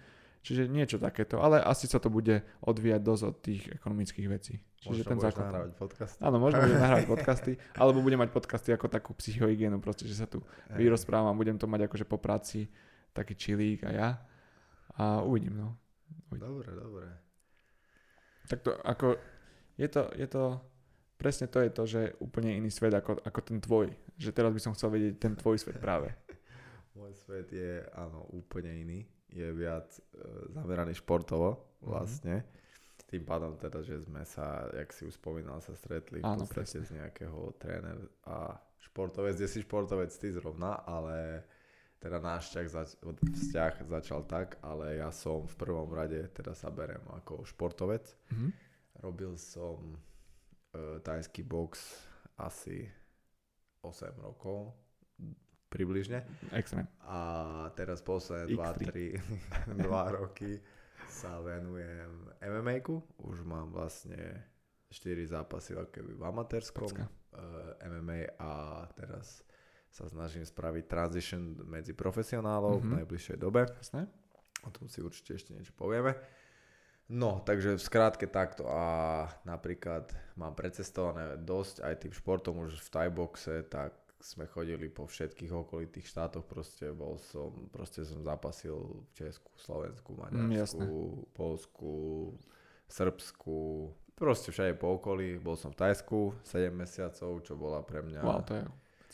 Čiže 0.46 0.70
niečo 0.70 1.02
takéto, 1.02 1.42
ale 1.42 1.59
asi 1.59 1.90
sa 1.90 1.98
to 1.98 2.09
bude 2.09 2.40
odvíjať 2.62 3.02
dosť 3.02 3.22
od 3.26 3.37
tých 3.42 3.62
ekonomických 3.74 4.28
vecí. 4.31 4.62
Čiže 4.78 5.02
Možno 5.02 5.11
ten 5.11 5.18
základ. 5.18 5.44
nahrávať 5.50 5.72
podcast. 5.74 6.14
Áno, 6.22 6.38
možno 6.38 6.62
budem 6.62 6.78
nahrávať 6.78 7.07
podcasty, 7.18 7.52
alebo 7.74 7.98
budem 8.00 8.22
mať 8.22 8.31
podcasty 8.31 8.70
ako 8.70 8.87
takú 8.87 9.11
psychohygienu, 9.18 9.83
proste, 9.83 10.07
že 10.07 10.14
sa 10.14 10.31
tu 10.31 10.40
vyrozprávam, 10.78 11.35
budem 11.35 11.59
to 11.59 11.66
mať 11.66 11.90
akože 11.90 12.07
po 12.07 12.22
práci, 12.22 12.70
taký 13.12 13.35
čilík 13.35 13.85
a 13.85 13.90
ja. 13.90 14.09
A 14.94 15.23
uvidím, 15.23 15.55
no. 15.55 15.79
Dobre, 16.31 16.68
dobre. 16.71 17.07
Tak 18.47 18.59
to 18.61 18.73
ako, 18.81 19.16
je 19.77 19.88
to, 19.88 20.03
je 20.16 20.27
to, 20.27 20.44
presne 21.14 21.47
to 21.47 21.61
je 21.61 21.71
to, 21.71 21.83
že 21.87 22.03
úplne 22.18 22.51
iný 22.51 22.68
svet 22.68 22.94
ako, 22.94 23.21
ako 23.21 23.40
ten 23.42 23.59
tvoj. 23.61 23.87
Že 24.16 24.31
teraz 24.33 24.51
by 24.51 24.61
som 24.61 24.73
chcel 24.75 24.90
vedieť 24.90 25.14
ten 25.18 25.35
tvoj 25.37 25.57
svet 25.57 25.79
práve. 25.79 26.11
Môj 26.99 27.14
svet 27.14 27.53
je, 27.53 27.85
áno, 27.94 28.27
úplne 28.33 28.73
iný. 28.75 29.01
Je 29.29 29.44
viac 29.53 29.87
e, 29.92 30.01
zameraný 30.51 30.97
športovo 30.97 31.68
Mhm. 31.79 31.87
vlastne. 31.87 32.37
Tým 33.07 33.25
pádom 33.25 33.57
teda, 33.57 33.81
že 33.81 34.03
sme 34.03 34.21
sa, 34.27 34.68
jak 34.75 34.92
si 34.92 35.07
už 35.07 35.16
spomínal, 35.16 35.62
sa 35.62 35.73
stretli 35.73 36.21
v 36.21 36.27
Áno, 36.27 36.44
podstate 36.44 36.83
z 36.83 36.90
nejakého 36.92 37.57
tréner 37.57 37.97
a 38.27 38.53
športovec, 38.83 39.33
kde 39.33 39.49
si 39.49 39.64
športovec 39.64 40.12
ty 40.12 40.29
zrovna, 40.29 40.85
ale 40.85 41.40
teda 41.98 42.22
náš 42.22 42.50
vzťah, 42.50 42.66
zač- 42.70 42.98
vzťah 43.18 43.74
začal 43.90 44.22
tak, 44.26 44.58
ale 44.62 45.02
ja 45.02 45.11
som 45.11 45.46
v 45.46 45.54
prvom 45.58 45.90
rade, 45.90 46.30
teda 46.30 46.54
sa 46.54 46.70
berem 46.70 47.02
ako 47.11 47.42
športovec. 47.42 48.06
Mhm. 48.30 48.48
Robil 48.98 49.38
som 49.38 49.94
e, 50.74 50.98
tajský 50.98 51.46
box 51.46 52.02
asi 52.38 52.87
8 53.82 54.18
rokov 54.18 54.74
približne. 55.68 56.24
Extrém. 56.50 56.88
A 57.04 57.68
teraz 57.76 58.00
posledné 58.02 58.56
2-3 58.56 59.20
roky 60.18 60.58
sa 61.08 61.40
venujem 61.40 62.32
MMA-ku. 62.40 63.00
Už 63.22 63.44
mám 63.44 63.72
vlastne 63.72 64.44
4 64.90 65.28
zápasy 65.28 65.76
keby 65.76 66.16
v 66.16 66.22
amatérskom 66.24 66.88
uh, 66.88 67.06
MMA 67.84 68.40
a 68.40 68.84
teraz 68.96 69.44
sa 69.88 70.05
snažím 70.07 70.42
spraviť 70.42 70.85
transition 70.85 71.40
medzi 71.64 71.92
profesionálov 71.92 72.79
Mhm. 72.79 72.83
v 72.83 72.90
najbližšej 72.98 73.37
dobe. 73.37 73.66
Jasné? 73.79 74.07
O 74.62 74.70
tom 74.70 74.87
si 74.87 75.01
určite 75.01 75.35
ešte 75.35 75.55
niečo 75.55 75.72
povieme. 75.72 76.14
No, 77.09 77.40
takže 77.40 77.74
v 77.74 77.81
skrátke 77.81 78.29
takto 78.29 78.68
a 78.68 78.85
napríklad 79.42 80.07
mám 80.37 80.53
precestované 80.53 81.37
dosť 81.37 81.81
aj 81.81 81.94
tým 81.98 82.12
športom 82.12 82.55
už 82.61 82.77
v 82.79 82.88
Thaiboxe, 82.90 83.64
tak 83.64 83.96
sme 84.20 84.44
chodili 84.44 84.90
po 84.90 85.07
všetkých 85.07 85.48
okolitých 85.48 86.05
štátoch, 86.05 86.44
proste 86.44 86.92
bol 86.92 87.16
som, 87.16 87.70
proste 87.70 88.05
som 88.05 88.20
zapasil 88.20 88.77
v 88.77 89.11
Česku, 89.14 89.48
Slovensku, 89.57 90.11
Mm. 90.12 90.53
Maďarsku, 90.53 90.88
Polsku, 91.33 91.92
Srbsku, 92.88 93.88
proste 94.14 94.51
všade 94.51 94.74
po 94.74 94.96
okolí, 94.96 95.38
bol 95.38 95.55
som 95.55 95.70
v 95.70 95.79
Tajsku 95.79 96.35
7 96.42 96.74
mesiacov, 96.74 97.40
čo 97.40 97.55
bola 97.55 97.81
pre 97.81 98.03
mňa 98.03 98.20
Wow, 98.20 98.42
to 98.42 98.53
je 98.55 98.64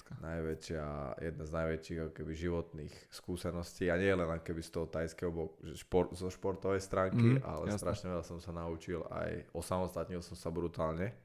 pecka. 0.06 0.20
najväčšia, 0.20 0.84
jedna 1.18 1.44
z 1.44 1.52
najväčších 1.54 1.98
keby 2.12 2.32
životných 2.34 2.94
skúseností 3.08 3.88
a 3.88 3.96
nie 3.96 4.10
len 4.10 4.28
keby 4.38 4.60
z 4.60 4.70
toho 4.70 4.86
tajského 4.86 5.30
že 5.62 5.74
šport, 5.78 6.12
zo 6.12 6.28
športovej 6.28 6.78
stránky, 6.78 7.34
Mhm, 7.34 7.42
ale 7.42 7.64
jasné. 7.66 7.80
strašne 7.80 8.06
veľa 8.10 8.22
som 8.22 8.38
sa 8.38 8.52
naučil 8.52 9.00
aj, 9.06 9.48
osamostatnil 9.50 10.20
som 10.20 10.34
sa 10.34 10.48
brutálne 10.48 11.16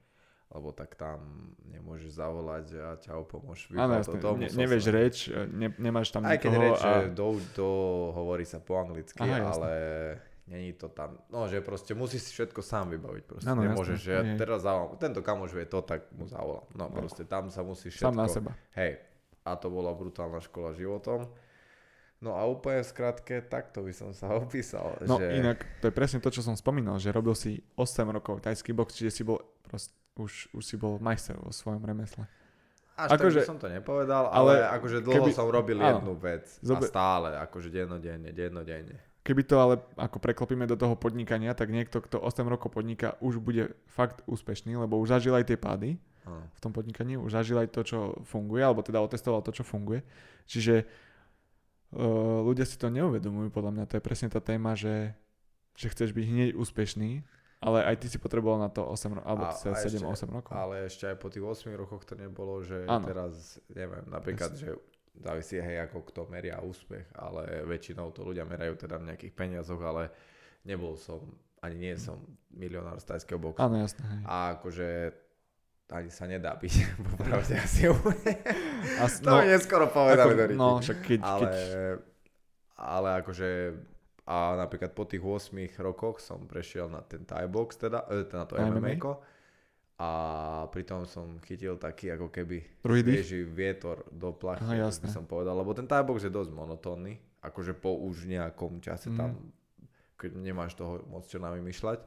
lebo 0.50 0.72
tak 0.72 0.96
tam 0.96 1.22
nemôžeš 1.62 2.10
zavolať 2.12 2.66
a 2.76 2.98
čau, 2.98 3.22
pomôž 3.22 3.70
Áno, 3.72 4.02
jasne, 4.02 4.18
toto, 4.18 4.34
ne, 4.34 4.50
nevieš 4.50 4.84
som- 4.84 4.96
reč, 4.96 5.18
ne, 5.30 5.70
nemáš 5.78 6.10
tam 6.10 6.26
Aj 6.26 6.42
keď 6.42 6.50
nikoho 6.50 6.66
reč, 6.66 6.82
a... 6.82 6.92
do, 7.06 7.28
do, 7.54 7.70
hovorí 8.12 8.42
sa 8.44 8.58
po 8.58 8.74
anglicky, 8.76 9.22
Aha, 9.22 9.46
ale 9.46 9.72
není 10.50 10.74
to 10.74 10.90
tam, 10.90 11.22
no 11.28 11.46
že 11.46 11.62
proste 11.62 11.94
musíš 11.94 12.22
si 12.24 12.32
všetko 12.34 12.60
sám 12.60 12.90
vybaviť, 12.92 13.24
proste 13.24 13.48
Áno, 13.48 13.62
nemôžeš, 13.62 13.96
jasné, 13.96 14.04
že 14.04 14.14
ja 14.26 14.36
teraz 14.36 14.60
zavolám, 14.62 14.98
tento 14.98 15.22
kamoš 15.22 15.52
vie 15.52 15.64
to, 15.64 15.80
tak 15.80 16.10
mu 16.12 16.26
zavolám, 16.26 16.66
no 16.72 16.84
No. 16.84 16.96
proste 16.96 17.24
tam 17.24 17.48
sa 17.48 17.62
musíš 17.62 17.96
všetko, 17.96 18.04
Sám 18.04 18.16
na 18.16 18.28
seba. 18.28 18.52
hej, 18.74 18.98
a 19.42 19.54
to 19.54 19.68
bola 19.68 19.92
brutálna 19.92 20.38
škola 20.40 20.74
životom. 20.74 21.30
No 22.20 22.34
a 22.34 22.44
úplne 22.44 22.82
skratke, 22.82 23.40
takto 23.42 23.80
by 23.80 23.94
som 23.94 24.12
sa 24.12 24.28
opísal. 24.36 25.00
No 25.02 25.16
že... 25.16 25.40
inak, 25.40 25.64
to 25.80 25.88
je 25.88 25.94
presne 25.94 26.18
to, 26.18 26.28
čo 26.28 26.42
som 26.42 26.52
spomínal, 26.54 26.98
že 26.98 27.10
robil 27.10 27.32
si 27.32 27.64
8 27.74 27.86
rokov 28.10 28.42
tajský 28.42 28.74
box, 28.74 28.92
čiže 28.94 29.12
si 29.12 29.24
bol 29.24 29.40
prost, 29.62 29.90
už, 30.16 30.52
už 30.52 30.60
si 30.62 30.76
bol 30.76 30.98
majster 30.98 31.38
vo 31.38 31.48
svojom 31.50 31.80
remesle. 31.80 32.28
Až 32.98 33.16
Akože- 33.16 33.40
tak 33.40 33.48
by 33.48 33.48
som 33.48 33.56
to 33.58 33.68
nepovedal, 33.70 34.28
ale, 34.28 34.60
ale 34.60 34.76
akože 34.76 35.00
dlho 35.00 35.24
keby- 35.24 35.32
som 35.32 35.48
robil 35.48 35.80
áno. 35.80 36.04
jednu 36.04 36.14
vec 36.18 36.44
Zobe- 36.60 36.84
a 36.84 36.92
stále, 36.92 37.30
akože 37.40 37.70
dennodenne, 37.70 38.30
dennodenne. 38.30 39.00
Keby 39.30 39.46
to 39.46 39.62
ale 39.62 39.74
ako 39.94 40.18
preklopíme 40.18 40.66
do 40.66 40.74
toho 40.74 40.98
podnikania, 40.98 41.54
tak 41.54 41.70
niekto, 41.70 42.02
kto 42.02 42.18
8 42.18 42.50
rokov 42.50 42.74
podniká, 42.74 43.14
už 43.22 43.38
bude 43.38 43.78
fakt 43.86 44.26
úspešný, 44.26 44.74
lebo 44.74 44.98
už 44.98 45.14
zažil 45.14 45.38
aj 45.38 45.46
tie 45.46 45.54
pády 45.54 46.02
v 46.30 46.60
tom 46.60 46.70
podnikaní, 46.70 47.14
už 47.14 47.38
zažil 47.38 47.58
aj 47.58 47.70
to, 47.70 47.82
čo 47.82 47.98
funguje, 48.22 48.62
alebo 48.62 48.82
teda 48.82 48.98
otestoval 48.98 49.42
to, 49.42 49.54
čo 49.54 49.62
funguje. 49.62 50.02
Čiže 50.46 50.86
uh, 51.94 52.42
ľudia 52.42 52.66
si 52.66 52.78
to 52.78 52.90
neuvedomujú, 52.90 53.50
podľa 53.50 53.72
mňa 53.72 53.86
to 53.86 53.98
je 53.98 54.04
presne 54.04 54.30
tá 54.30 54.38
téma, 54.38 54.74
že, 54.74 55.14
že 55.74 55.90
chceš 55.90 56.10
byť 56.10 56.26
hneď 56.26 56.50
úspešný, 56.54 57.22
ale 57.60 57.84
aj 57.84 57.96
ty 58.00 58.08
si 58.08 58.18
potreboval 58.18 58.58
na 58.58 58.70
to 58.70 58.82
8 58.82 59.10
ro- 59.12 59.26
alebo 59.26 59.46
A- 59.46 59.52
a 59.52 59.76
7-8 59.76 60.06
ešte- 60.06 60.26
rokov. 60.26 60.54
Ale 60.54 60.88
ešte 60.88 61.06
aj 61.06 61.18
po 61.18 61.28
tých 61.28 61.44
8 61.44 61.76
rokoch 61.76 62.02
to 62.02 62.14
nebolo, 62.14 62.64
že 62.64 62.86
Áno. 62.86 63.04
teraz, 63.06 63.58
neviem, 63.68 64.06
napríklad, 64.08 64.56
že 64.56 64.74
závisí 65.18 65.58
hej, 65.58 65.90
ako 65.90 66.06
kto 66.10 66.22
meria 66.30 66.62
úspech, 66.62 67.10
ale 67.18 67.66
väčšinou 67.66 68.14
to 68.14 68.22
ľudia 68.22 68.46
merajú 68.46 68.78
teda 68.78 69.02
v 69.02 69.14
nejakých 69.14 69.34
peniazoch, 69.34 69.82
ale 69.82 70.14
nebol 70.68 70.94
som, 71.00 71.26
ani 71.66 71.90
nie 71.90 71.96
som 71.98 72.22
milionár 72.54 73.02
z 73.02 73.10
tajského 73.16 73.42
boxu. 73.42 73.64
Áno, 73.64 73.82
jasné. 73.82 74.06
Hej. 74.06 74.22
A 74.30 74.36
akože 74.60 74.88
ani 75.90 76.10
sa 76.14 76.30
nedá 76.30 76.54
byť, 76.54 76.74
popravde 77.18 77.56
asi 77.58 77.90
úplne. 77.90 78.34
As, 79.04 79.18
To 79.26 79.42
mi 79.42 79.50
neskoro 79.50 79.90
povedali 79.90 80.54
ako, 80.54 80.60
no, 80.60 80.70
však 80.80 80.98
keď, 81.02 81.20
ale, 81.26 81.50
keď 81.50 82.10
ale 82.80 83.10
akože 83.20 83.50
a 84.30 84.54
napríklad 84.62 84.94
po 84.94 85.10
tých 85.10 85.26
8 85.26 85.58
rokoch 85.82 86.22
som 86.22 86.46
prešiel 86.46 86.86
na 86.86 87.02
ten 87.02 87.26
Thai 87.26 87.50
box, 87.50 87.82
teda, 87.82 88.06
e, 88.14 88.30
teda 88.30 88.38
na 88.38 88.46
to. 88.46 88.54
MMA? 88.62 89.02
A 90.00 90.10
pritom 90.68 91.04
som 91.04 91.44
chytil 91.44 91.76
taký 91.76 92.08
ako 92.10 92.32
keby 92.32 92.64
svieži 92.82 93.44
vietor 93.44 94.08
do 94.10 94.32
plachy, 94.32 94.64
Aha, 94.64 94.88
by 94.88 95.10
som 95.10 95.24
povedal, 95.24 95.52
lebo 95.54 95.72
ten 95.72 95.84
Thai 95.84 96.02
box 96.02 96.24
je 96.24 96.32
dosť 96.32 96.50
monotónny, 96.50 97.14
akože 97.42 97.76
po 97.76 98.00
už 98.00 98.24
nejakom 98.26 98.80
čase 98.80 99.12
Mhm. 99.12 99.18
tam, 99.18 99.36
keď 100.16 100.32
nemáš 100.36 100.74
toho 100.74 101.04
moc 101.06 101.24
čo 101.24 101.36
navymýšľať. 101.38 102.00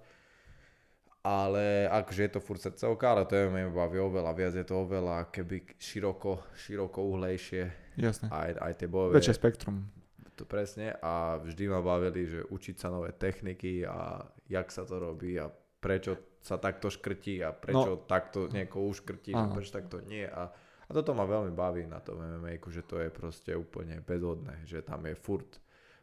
Ale 1.23 1.87
akože 1.87 2.21
je 2.21 2.33
to 2.33 2.41
furt 2.41 2.59
srdcovka, 2.59 3.07
ale 3.07 3.23
to 3.25 3.39
MMA 3.39 3.71
ma 3.71 3.87
baví 3.87 4.01
oveľa 4.01 4.33
viac, 4.33 4.53
je 4.53 4.65
to 4.65 4.75
oveľa 4.75 5.31
keby 5.31 5.63
široko, 5.79 6.51
široko 6.57 6.99
uhlejšie, 7.07 7.63
jasné. 7.95 8.27
aj, 8.27 8.51
aj 8.59 8.73
tie 8.75 8.89
bojové 8.89 9.21
Väčšie 9.21 9.37
spektrum. 9.37 9.87
to 10.33 10.43
presne 10.43 10.97
a 10.99 11.39
vždy 11.39 11.69
ma 11.69 11.79
bavili, 11.79 12.27
že 12.27 12.43
učiť 12.43 12.75
sa 12.75 12.89
nové 12.89 13.13
techniky 13.13 13.85
a 13.85 14.19
jak 14.49 14.67
sa 14.67 14.83
to 14.83 14.99
robí 14.99 15.39
a 15.39 15.47
prečo 15.79 16.19
sa 16.43 16.59
takto 16.59 16.91
škrtí 16.91 17.39
a 17.41 17.55
prečo 17.55 18.03
no. 18.03 18.05
takto 18.05 18.51
niekoho 18.51 18.91
uškrtí 18.91 19.31
a 19.33 19.47
prečo 19.49 19.79
takto 19.79 20.03
nie 20.03 20.27
a, 20.27 20.51
a 20.87 20.91
toto 20.91 21.15
ma 21.15 21.23
veľmi 21.23 21.55
baví 21.55 21.87
na 21.87 22.03
tom 22.03 22.19
MMA, 22.19 22.59
že 22.67 22.83
to 22.83 22.99
je 22.99 23.09
proste 23.09 23.55
úplne 23.55 24.03
bezhodné, 24.03 24.67
že 24.67 24.83
tam 24.83 25.07
je 25.07 25.15
furt 25.15 25.63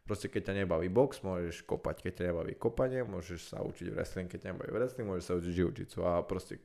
Proste 0.09 0.25
keď 0.25 0.41
ťa 0.49 0.65
nebaví 0.65 0.89
box, 0.89 1.21
môžeš 1.21 1.69
kopať, 1.69 2.01
keď 2.01 2.13
ťa 2.17 2.25
nebaví 2.33 2.57
kopanie, 2.57 3.05
môžeš 3.05 3.53
sa 3.53 3.61
učiť 3.61 3.93
wrestling, 3.93 4.25
keď 4.25 4.39
ťa 4.41 4.49
nebaví 4.57 4.71
wrestling, 4.73 5.05
môžeš 5.05 5.25
sa 5.29 5.37
učiť 5.37 5.53
jiu-jitsu 5.53 6.01
a 6.01 6.25
proste 6.25 6.57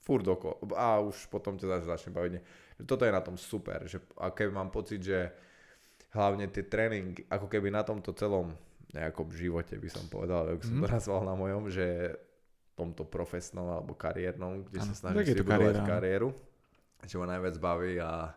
furt 0.00 0.24
oko. 0.24 0.56
A 0.72 0.96
už 1.04 1.28
potom 1.28 1.60
ťa 1.60 1.76
zase 1.76 1.92
začne 1.92 2.16
baviť. 2.16 2.40
Toto 2.88 3.04
je 3.04 3.12
na 3.12 3.20
tom 3.20 3.36
super, 3.36 3.84
že 3.84 4.00
a 4.16 4.32
keď 4.32 4.48
mám 4.48 4.72
pocit, 4.72 5.04
že 5.04 5.28
hlavne 6.16 6.48
tie 6.48 6.64
tréningy, 6.64 7.28
ako 7.28 7.52
keby 7.52 7.68
na 7.68 7.84
tomto 7.84 8.16
celom 8.16 8.56
nejakom 8.96 9.28
živote 9.28 9.76
by 9.76 9.88
som 9.92 10.08
povedal, 10.08 10.56
ako 10.56 10.64
som 10.64 10.80
Mhm. 10.80 10.82
to 10.86 10.88
nazval 10.88 11.20
na 11.20 11.36
mojom, 11.36 11.68
že 11.68 12.16
tomto 12.76 13.02
profesnom 13.02 13.66
alebo 13.70 13.92
kariérnom, 13.92 14.62
kde 14.62 14.78
Áno, 14.78 14.86
sa 14.86 14.92
je 14.92 15.00
snažím 15.02 15.24
si 15.32 15.40
budovať 15.40 15.76
áno. 15.76 15.88
kariéru, 15.88 16.28
čo 17.02 17.16
ma 17.16 17.26
najviac 17.26 17.56
baví 17.56 17.96
a 17.96 18.36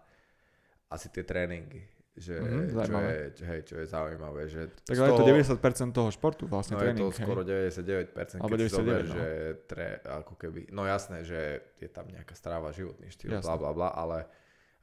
asi 0.88 1.08
tie 1.08 1.22
tréningy. 1.22 1.84
Že, 2.12 2.36
Mhm, 2.36 2.64
čo, 2.76 2.98
je, 3.00 3.20
čo, 3.32 3.44
hej, 3.46 3.62
čo 3.64 3.76
je 3.78 3.86
zaujímavé. 3.86 4.42
Že 4.46 4.62
Tak 4.84 4.92
ale 4.94 5.08
je 5.08 5.12
to 5.14 5.18
toho- 5.18 5.30
90% 5.30 5.92
toho 5.94 6.10
športu 6.10 6.44
vlastne 6.46 6.74
No 6.74 6.78
je 6.78 6.84
tréning. 6.86 7.00
to 7.02 7.14
skoro 7.14 7.42
99%, 7.42 8.40
Alebo 8.42 8.54
keď 8.54 8.60
si 8.62 8.68
zober, 8.70 8.98
99, 8.98 9.04
no. 9.06 9.14
že 9.14 9.26
tre, 9.66 9.88
ako 10.02 10.34
keby, 10.36 10.60
no 10.70 10.84
jasné, 10.84 11.24
že 11.24 11.40
je 11.78 11.88
tam 11.88 12.04
nejaká 12.06 12.34
stráva, 12.34 12.72
životný 12.72 13.08
štýl, 13.08 13.40
bla 13.40 13.56
bla 13.56 13.72
bla, 13.72 13.90
ale 13.90 14.28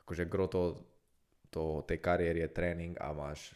akože 0.01 0.25
gro 0.25 0.47
to, 0.47 0.81
to, 1.51 1.63
tej 1.83 1.99
kariéry 1.99 2.41
je 2.41 2.51
tréning 2.51 2.97
a 2.97 3.11
máš, 3.11 3.53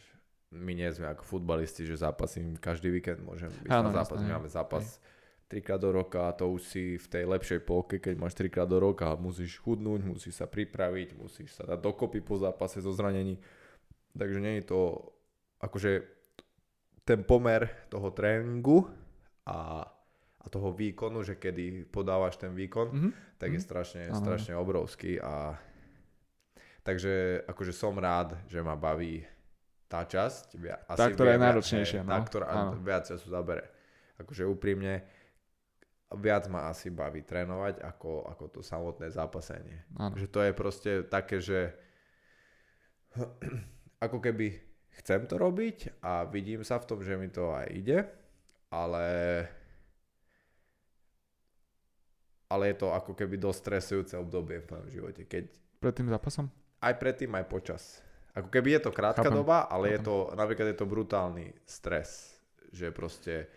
my 0.51 0.73
nie 0.75 0.85
sme 0.87 1.07
ako 1.07 1.23
futbalisti, 1.23 1.81
že 1.81 1.95
zápasím 1.95 2.53
každý 2.55 2.91
víkend, 2.91 3.17
môžem 3.19 3.49
byť 3.49 3.69
Áno, 3.71 3.89
na 3.89 3.97
zápas, 3.97 4.17
my 4.19 4.27
hej. 4.27 4.33
máme 4.35 4.49
zápas 4.51 4.85
trikrát 5.51 5.75
do 5.77 5.91
roka 5.91 6.23
a 6.23 6.31
to 6.31 6.47
už 6.47 6.61
si 6.63 6.83
v 6.95 7.05
tej 7.05 7.23
lepšej 7.25 7.59
polke, 7.61 7.97
keď 7.97 8.15
máš 8.15 8.33
trikrát 8.33 8.65
do 8.65 8.79
roka, 8.79 9.11
musíš 9.15 9.59
chudnúť, 9.59 10.01
musíš 10.01 10.33
sa 10.33 10.47
pripraviť, 10.47 11.13
musíš 11.13 11.51
sa 11.51 11.63
dať 11.65 11.75
dokopy 11.77 12.19
po 12.19 12.35
zápase 12.35 12.79
zo 12.79 12.89
zranení. 12.89 13.35
Takže 14.13 14.39
nie 14.39 14.55
je 14.57 14.65
to, 14.65 14.79
akože 15.59 15.91
ten 17.03 17.21
pomer 17.21 17.67
toho 17.87 18.09
tréningu 18.09 18.87
a, 19.43 19.83
a 20.37 20.45
toho 20.47 20.71
výkonu, 20.71 21.19
že 21.21 21.35
kedy 21.35 21.85
podávaš 21.85 22.37
ten 22.37 22.51
výkon, 22.51 22.87
Mhm. 22.89 23.09
tak 23.37 23.49
je 23.49 23.59
Mhm. 23.59 23.65
strašne, 23.65 24.03
strašne 24.13 24.53
obrovský 24.55 25.17
a 25.17 25.59
takže 26.81 27.45
akože 27.45 27.71
som 27.71 27.93
rád, 27.93 28.39
že 28.47 28.59
ma 28.59 28.73
baví 28.73 29.21
tá 29.85 30.01
časť, 30.01 30.55
via- 30.55 30.79
Tá, 30.87 31.05
ktorá 31.05 31.35
je 31.35 31.37
viac- 31.37 31.45
najročnejšia, 31.45 31.99
hej, 31.99 32.07
no. 32.07 32.09
Tá, 32.09 32.19
ktorá 32.23 32.45
Áno. 32.47 32.79
viac 32.79 33.03
času 33.05 33.27
zabere. 33.27 33.67
Akože 34.17 34.45
úprimne, 34.45 35.03
viac 36.13 36.47
ma 36.47 36.67
asi 36.67 36.89
baví 36.89 37.21
trénovať 37.21 37.79
ako, 37.79 38.27
ako 38.27 38.43
to 38.49 38.59
samotné 38.59 39.07
zápasenie. 39.07 39.85
Áno. 39.95 40.15
Že 40.15 40.27
to 40.27 40.39
je 40.41 40.51
proste 40.51 40.91
také, 41.07 41.37
že 41.39 41.71
ako 44.05 44.17
keby 44.19 44.59
chcem 44.99 45.23
to 45.23 45.35
robiť 45.35 46.03
a 46.03 46.23
vidím 46.25 46.61
sa 46.61 46.77
v 46.77 46.87
tom, 46.87 46.99
že 46.99 47.15
mi 47.15 47.27
to 47.27 47.51
aj 47.51 47.67
ide, 47.71 47.99
ale 48.69 49.07
ale 52.47 52.67
je 52.67 52.77
to 52.77 52.91
ako 52.91 53.15
keby 53.15 53.39
dosť 53.39 53.59
stresujúce 53.61 54.13
obdobie 54.19 54.59
v 54.59 54.67
mojom 54.67 54.87
živote, 54.91 55.23
keď 55.23 55.47
Pred 55.79 55.95
tým 55.95 56.11
zápasom? 56.11 56.45
aj 56.81 56.93
predtým, 56.97 57.31
aj 57.31 57.45
počas. 57.47 57.81
Ako 58.33 58.47
keby 58.47 58.75
je 58.75 58.81
to 58.83 58.91
krátka 58.91 59.23
Chápem. 59.23 59.37
doba, 59.37 59.67
ale 59.67 59.95
je 59.95 59.99
Chápem. 59.99 60.07
to, 60.07 60.15
napríklad 60.35 60.67
je 60.67 60.77
to 60.77 60.87
brutálny 60.87 61.47
stres, 61.63 62.35
že 62.71 62.91
proste, 62.91 63.47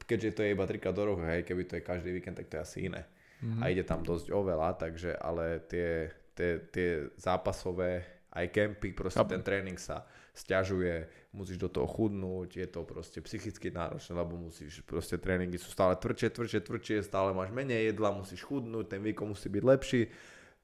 keďže 0.00 0.30
to 0.32 0.40
je 0.42 0.54
iba 0.56 0.64
trikrát 0.64 0.96
do 0.96 1.04
roka, 1.04 1.28
hej, 1.28 1.44
keby 1.44 1.62
to 1.68 1.76
je 1.76 1.82
každý 1.84 2.10
víkend, 2.16 2.36
tak 2.36 2.48
to 2.48 2.56
je 2.56 2.62
asi 2.62 2.78
iné. 2.88 3.04
Mhm. 3.42 3.60
A 3.60 3.64
ide 3.68 3.84
tam 3.84 4.00
dosť 4.06 4.30
oveľa, 4.30 4.78
takže 4.78 5.18
ale 5.18 5.60
tie, 5.66 6.08
tie, 6.32 6.62
tie 6.70 7.10
zápasové, 7.18 8.22
aj 8.32 8.48
kempy, 8.48 8.96
proste 8.96 9.20
Chápem. 9.20 9.36
ten 9.36 9.42
tréning 9.44 9.76
sa 9.76 10.08
stiažuje, 10.32 11.04
musíš 11.36 11.60
do 11.60 11.68
toho 11.68 11.84
chudnúť, 11.84 12.56
je 12.56 12.68
to 12.72 12.80
proste 12.88 13.20
psychicky 13.20 13.68
náročné, 13.68 14.16
lebo 14.16 14.40
musíš, 14.40 14.80
proste 14.88 15.20
tréningy 15.20 15.60
sú 15.60 15.68
stále 15.68 15.92
tvrdšie, 16.00 16.32
tvrdšie, 16.32 16.60
tvrdšie, 16.64 16.96
stále 17.04 17.36
máš 17.36 17.52
menej 17.52 17.92
jedla, 17.92 18.16
musíš 18.16 18.40
chudnúť, 18.48 18.96
ten 18.96 19.04
výkon 19.04 19.36
musí 19.36 19.52
byť 19.52 19.64
lepší, 19.64 20.02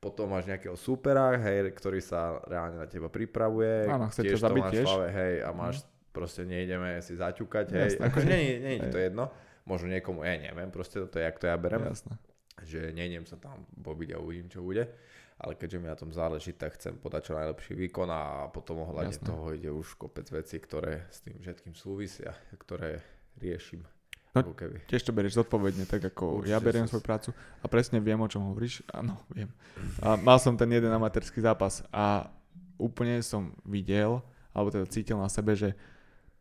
potom 0.00 0.32
máš 0.32 0.48
nejakého 0.48 0.72
supera, 0.80 1.36
hej, 1.36 1.68
ktorý 1.76 2.00
sa 2.00 2.40
reálne 2.48 2.80
na 2.80 2.88
teba 2.88 3.12
pripravuje, 3.12 3.84
Áno, 3.84 4.08
chce 4.08 4.24
ťa 4.24 4.30
tiež 4.32 4.40
to 4.40 4.46
zabiť 4.48 4.62
máš 4.64 4.72
tiež. 4.72 4.84
v 4.84 4.88
hlave, 4.88 5.08
hej, 5.12 5.34
a 5.44 5.50
máš, 5.52 5.76
proste 6.12 6.44
nejdeme 6.44 6.98
si 7.04 7.14
zaťukať, 7.14 7.66
hej, 7.72 7.98
Jasné. 7.98 8.02
akože 8.08 8.26
nie, 8.26 8.40
nie, 8.40 8.56
nie 8.58 8.74
je 8.80 8.90
to 8.90 8.98
jedno, 8.98 9.24
možno 9.68 9.92
niekomu, 9.92 10.24
ja 10.24 10.40
neviem, 10.40 10.72
proste 10.72 11.04
to 11.04 11.16
je, 11.20 11.24
jak 11.24 11.36
to 11.38 11.46
ja 11.46 11.56
berem, 11.60 11.84
Jasné. 11.84 12.14
že 12.64 12.90
nejdem 12.96 13.28
sa 13.28 13.36
tam 13.36 13.68
bobiť 13.76 14.16
a 14.16 14.22
uvidím, 14.22 14.48
čo 14.48 14.64
bude. 14.64 14.88
Ale 15.38 15.54
keďže 15.54 15.78
mi 15.78 15.86
na 15.86 15.94
tom 15.94 16.10
záleží, 16.10 16.50
tak 16.50 16.74
chcem 16.74 16.98
podať 16.98 17.30
čo 17.30 17.38
najlepší 17.38 17.78
výkon 17.78 18.10
a 18.10 18.50
potom 18.50 18.82
ohľadne 18.82 19.14
Jasné. 19.14 19.30
toho 19.30 19.54
ide 19.54 19.70
už 19.70 19.94
kopec 19.94 20.26
vecí, 20.34 20.58
ktoré 20.58 21.06
s 21.14 21.22
tým 21.22 21.38
všetkým 21.38 21.78
súvisia, 21.78 22.34
ktoré 22.58 22.98
riešim. 23.38 23.86
No, 24.34 24.42
keby. 24.50 24.90
Tiež 24.90 25.06
to 25.06 25.14
berieš 25.14 25.38
zodpovedne, 25.38 25.86
tak 25.86 26.10
ako 26.10 26.42
Určite 26.42 26.52
ja 26.52 26.58
beriem 26.58 26.90
svoju 26.90 27.06
prácu 27.06 27.30
a 27.62 27.66
presne 27.70 28.02
viem, 28.02 28.18
o 28.18 28.26
čom 28.26 28.50
hovoríš. 28.50 28.82
Áno, 28.90 29.14
viem. 29.30 29.48
A 30.02 30.18
mal 30.18 30.42
som 30.42 30.58
ten 30.58 30.68
jeden 30.68 30.90
amatérský 30.90 31.38
zápas 31.38 31.86
a 31.94 32.28
úplne 32.74 33.22
som 33.22 33.54
videl, 33.62 34.18
alebo 34.50 34.74
teda 34.74 34.90
cítil 34.90 35.22
na 35.22 35.30
sebe, 35.30 35.54
že 35.54 35.78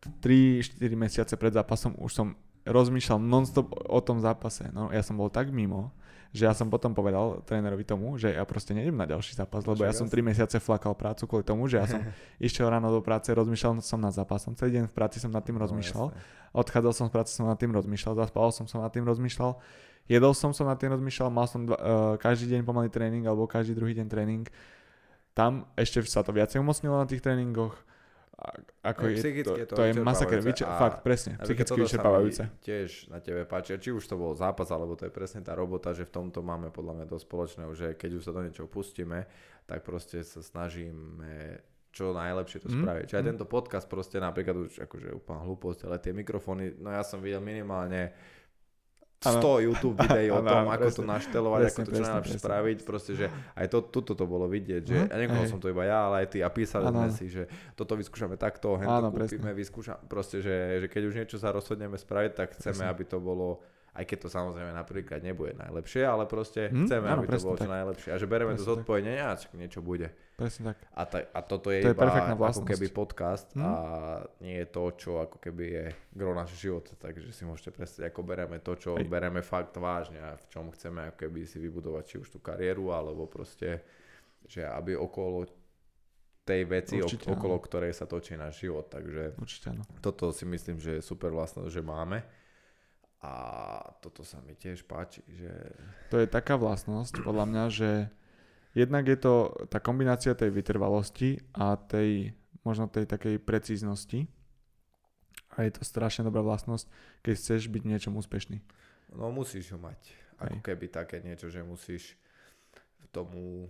3-4 0.02 0.78
mesiace 0.94 1.34
pred 1.34 1.52
zápasom 1.52 1.98
už 1.98 2.12
som 2.14 2.28
rozmýšľal 2.68 3.18
nonstop 3.18 3.72
o 3.72 4.00
tom 4.04 4.20
zápase. 4.20 4.68
No, 4.70 4.92
ja 4.92 5.00
som 5.00 5.16
bol 5.16 5.32
tak 5.32 5.48
mimo, 5.48 5.90
že 6.28 6.44
ja 6.44 6.52
som 6.52 6.68
potom 6.68 6.92
povedal 6.92 7.40
trénerovi 7.48 7.88
tomu, 7.88 8.20
že 8.20 8.36
ja 8.36 8.44
proste 8.44 8.76
nejdem 8.76 8.92
na 9.00 9.08
ďalší 9.08 9.32
zápas, 9.32 9.64
lebo 9.64 9.80
ja 9.80 9.96
som 9.96 10.04
3 10.04 10.20
mesiace 10.20 10.60
flakal 10.60 10.92
prácu 10.92 11.24
kvôli 11.24 11.44
tomu, 11.44 11.64
že 11.66 11.80
ja 11.80 11.86
som 11.88 12.04
išiel 12.48 12.68
ráno 12.68 12.92
do 12.92 13.00
práce, 13.00 13.32
rozmýšľal 13.32 13.80
som 13.80 13.96
nad 13.96 14.12
zápasom, 14.12 14.52
celý 14.52 14.80
deň 14.80 14.92
v 14.92 14.94
práci 14.94 15.16
som 15.18 15.32
nad 15.32 15.40
tým 15.40 15.56
No, 15.56 15.64
rozmýšľal, 15.64 16.12
odchádzal 16.52 16.92
som 16.92 17.06
z 17.08 17.12
práce, 17.12 17.32
som 17.32 17.48
nad 17.48 17.56
tým 17.56 17.72
rozmýšľal, 17.72 18.14
zaspal 18.14 18.52
som 18.52 18.68
som 18.68 18.84
nad 18.84 18.92
tým 18.92 19.08
rozmýšľal, 19.08 19.56
jedol 20.04 20.32
som 20.36 20.52
som 20.52 20.68
nad 20.68 20.76
tým 20.76 20.92
rozmýšľal, 20.92 21.28
mal 21.32 21.48
som 21.48 21.64
dva, 21.64 21.76
uh, 21.80 22.14
každý 22.20 22.52
deň 22.52 22.60
pomalý 22.68 22.92
tréning 22.92 23.24
alebo 23.24 23.48
každý 23.48 23.72
druhý 23.72 23.96
deň 23.96 24.06
tréning. 24.12 24.44
Tam 25.32 25.64
ešte 25.80 26.04
sa 26.04 26.20
to 26.20 26.36
viacej 26.36 26.60
umocnilo 26.60 26.98
na 26.98 27.06
tých 27.08 27.24
tréningoch. 27.24 27.87
A, 28.38 28.54
ako 28.94 29.10
je, 29.10 29.16
psychicky 29.18 29.42
to, 29.42 29.58
je 29.58 29.66
to 29.66 29.74
to 29.74 29.82
je 29.82 29.92
masaker, 29.98 30.38
a 30.38 30.74
fakt, 30.78 31.02
presne, 31.02 31.34
psychicky 31.42 31.74
vyčerpávajúce. 31.74 32.46
Tiež 32.62 33.10
na 33.10 33.18
tebe 33.18 33.42
páči, 33.42 33.74
či 33.82 33.90
už 33.90 34.06
to 34.06 34.14
bol 34.14 34.30
zápas, 34.38 34.70
alebo 34.70 34.94
to 34.94 35.10
je 35.10 35.12
presne 35.12 35.42
tá 35.42 35.58
robota, 35.58 35.90
že 35.90 36.06
v 36.06 36.22
tomto 36.22 36.38
máme 36.46 36.70
podľa 36.70 37.02
mňa 37.02 37.06
dosť 37.10 37.24
spoločného, 37.26 37.70
že 37.74 37.86
keď 37.98 38.10
už 38.14 38.22
sa 38.22 38.30
do 38.30 38.46
niečoho 38.46 38.70
pustíme, 38.70 39.26
tak 39.66 39.82
proste 39.82 40.22
sa 40.22 40.38
snažíme 40.38 41.58
čo 41.90 42.14
najlepšie 42.14 42.62
to 42.62 42.68
Mm, 42.70 42.86
spraviť. 42.86 43.04
Čiže 43.10 43.18
aj 43.18 43.24
mm. 43.26 43.30
tento 43.34 43.46
podcast 43.50 43.86
proste 43.90 44.22
napríklad 44.22 44.70
už 44.70 44.86
akože 44.86 45.08
úplná 45.18 45.42
hlúposť, 45.42 45.80
ale 45.90 45.96
tie 45.98 46.14
mikrofóny, 46.14 46.78
no 46.78 46.94
ja 46.94 47.02
som 47.02 47.18
videl 47.18 47.42
minimálne 47.42 48.14
100 49.18 49.34
Áno. 49.34 49.58
YouTube 49.58 49.98
videí 50.04 50.30
o 50.30 50.38
tom, 50.38 50.64
ako 50.64 50.84
to 50.84 51.02
presne. 51.02 51.10
naštelovať, 51.10 51.60
Presne, 51.60 51.74
ako 51.74 51.82
to 51.82 51.90
čo 51.90 52.04
najlepšie 52.04 52.38
spraviť, 52.38 52.78
proste, 52.80 53.12
že 53.14 53.26
aj 53.52 53.66
to, 53.66 53.78
tuto 53.84 54.12
to 54.12 54.24
bolo 54.24 54.46
vidieť, 54.46 54.82
že 54.84 54.96
Mhm, 54.96 55.08
a 55.08 55.16
nekoho 55.16 55.42
som 55.44 55.58
to 55.58 55.66
iba 55.66 55.82
ja, 55.82 56.06
ale 56.06 56.22
aj 56.22 56.28
ty 56.28 56.38
a 56.38 56.48
písali 56.48 56.86
Áno, 56.86 56.94
sme 56.96 57.10
si, 57.10 57.26
že 57.26 57.42
toto 57.74 57.92
vyskúšame 57.92 58.34
takto, 58.34 58.74
hen 58.74 58.86
to 58.86 59.10
kúpime, 59.10 59.18
presne. 59.18 59.50
vyskúšame, 59.52 60.00
proste, 60.04 60.38
že, 60.38 60.54
že 60.76 60.86
keď 60.86 61.02
už 61.04 61.14
niečo 61.16 61.36
sa 61.36 61.50
rozhodneme 61.50 61.94
spraviť, 61.94 62.32
tak 62.32 62.48
chceme, 62.54 62.78
Presne. 62.78 62.88
aby 62.88 63.02
to 63.04 63.18
bolo, 63.18 63.58
aj 63.98 64.04
keď 64.04 64.18
to 64.20 64.28
samozrejme 64.30 64.70
napríklad 64.70 65.18
nebude 65.20 65.52
najlepšie, 65.54 66.00
ale 66.00 66.22
proste 66.24 66.70
Mhm, 66.70 66.86
chceme, 66.86 67.04
áno, 67.04 67.18
aby 67.18 67.26
to 67.26 67.32
presne 67.34 67.44
bolo 67.44 67.58
čo 67.58 67.66
najlepšie 67.68 68.08
a 68.08 68.16
že 68.16 68.26
bereme 68.26 68.50
to 68.50 68.54
Presne 68.54 68.62
tak. 68.62 68.72
zodpovedne, 68.78 69.12
a 69.18 69.28
niečo 69.52 69.80
bude. 69.80 70.08
Presne 70.32 70.62
tak. 70.64 70.76
A, 70.88 71.02
ta, 71.02 71.18
a 71.28 71.40
toto 71.42 71.68
je, 71.68 71.78
To 71.80 71.90
je 71.90 71.92
iba 71.92 71.98
perfektná 72.00 72.34
ako 72.38 72.62
keby 72.64 72.86
podcast 72.88 73.46
Mhm. 73.52 73.60
a 73.60 73.72
nie 74.38 74.56
je 74.56 74.66
to, 74.68 74.82
čo 74.94 75.10
ako 75.18 75.36
keby 75.36 75.64
je 75.68 75.84
gro 76.12 76.30
nášho 76.32 76.54
života, 76.56 76.94
takže 76.94 77.28
si 77.28 77.42
môžete 77.42 77.70
predstaviť, 77.70 78.06
ako 78.06 78.20
bereme 78.22 78.56
to, 78.58 78.72
čo 78.72 78.94
Hej. 78.94 79.04
bereme 79.04 79.42
fakt 79.42 79.74
vážne 79.74 80.20
a 80.20 80.30
v 80.32 80.46
čom 80.46 80.70
chceme 80.70 81.10
ako 81.10 81.18
keby 81.20 81.42
si 81.42 81.58
vybudovať 81.58 82.04
či 82.04 82.16
už 82.16 82.28
tú 82.28 82.38
kariéru, 82.38 82.88
alebo 82.88 83.26
proste, 83.26 83.82
že 84.44 84.62
aby 84.62 84.94
okolo 84.94 85.50
tej 86.44 86.64
veci, 86.64 86.96
Určite, 86.96 87.28
áno. 87.28 87.36
okolo 87.36 87.58
ktorej 87.58 87.92
sa 87.92 88.04
točí 88.04 88.32
náš 88.32 88.62
život, 88.62 88.86
takže 88.86 89.36
Určite 89.36 89.68
áno. 89.70 89.84
toto 90.00 90.30
si 90.30 90.44
myslím, 90.44 90.78
že 90.78 90.96
je 90.96 91.02
super 91.02 91.28
vlastnosť, 91.28 91.68
že 91.68 91.82
máme 91.82 92.24
a 93.18 93.32
toto 93.98 94.22
sa 94.22 94.38
mi 94.46 94.54
tiež 94.54 94.86
páči, 94.86 95.26
že 95.26 95.50
To 96.14 96.22
je 96.22 96.30
taká 96.30 96.54
vlastnosť, 96.54 97.26
podľa 97.26 97.44
mňa, 97.50 97.64
že 97.66 97.90
jednak 98.78 99.10
je 99.10 99.18
to 99.18 99.34
tá 99.66 99.82
kombinácia 99.82 100.38
tej 100.38 100.54
vytrvalosti 100.54 101.42
a 101.50 101.74
tej 101.74 102.30
možno 102.62 102.86
tej 102.86 103.10
takej 103.10 103.42
precíznosti. 103.42 104.30
A 105.58 105.66
je 105.66 105.74
to 105.74 105.82
strašne 105.82 106.22
dobrá 106.22 106.46
vlastnosť, 106.46 106.86
keď 107.26 107.32
chceš 107.34 107.66
byť 107.66 107.82
v 107.82 107.90
niečom 107.90 108.14
úspešný. 108.14 108.62
No 109.18 109.34
musíš 109.34 109.74
ho 109.74 109.78
mať. 109.82 109.98
Ako 110.38 110.62
Hej. 110.62 110.64
keby 110.70 110.86
také 110.86 111.18
niečo, 111.18 111.50
že 111.50 111.66
musíš 111.66 112.14
tomu 113.10 113.66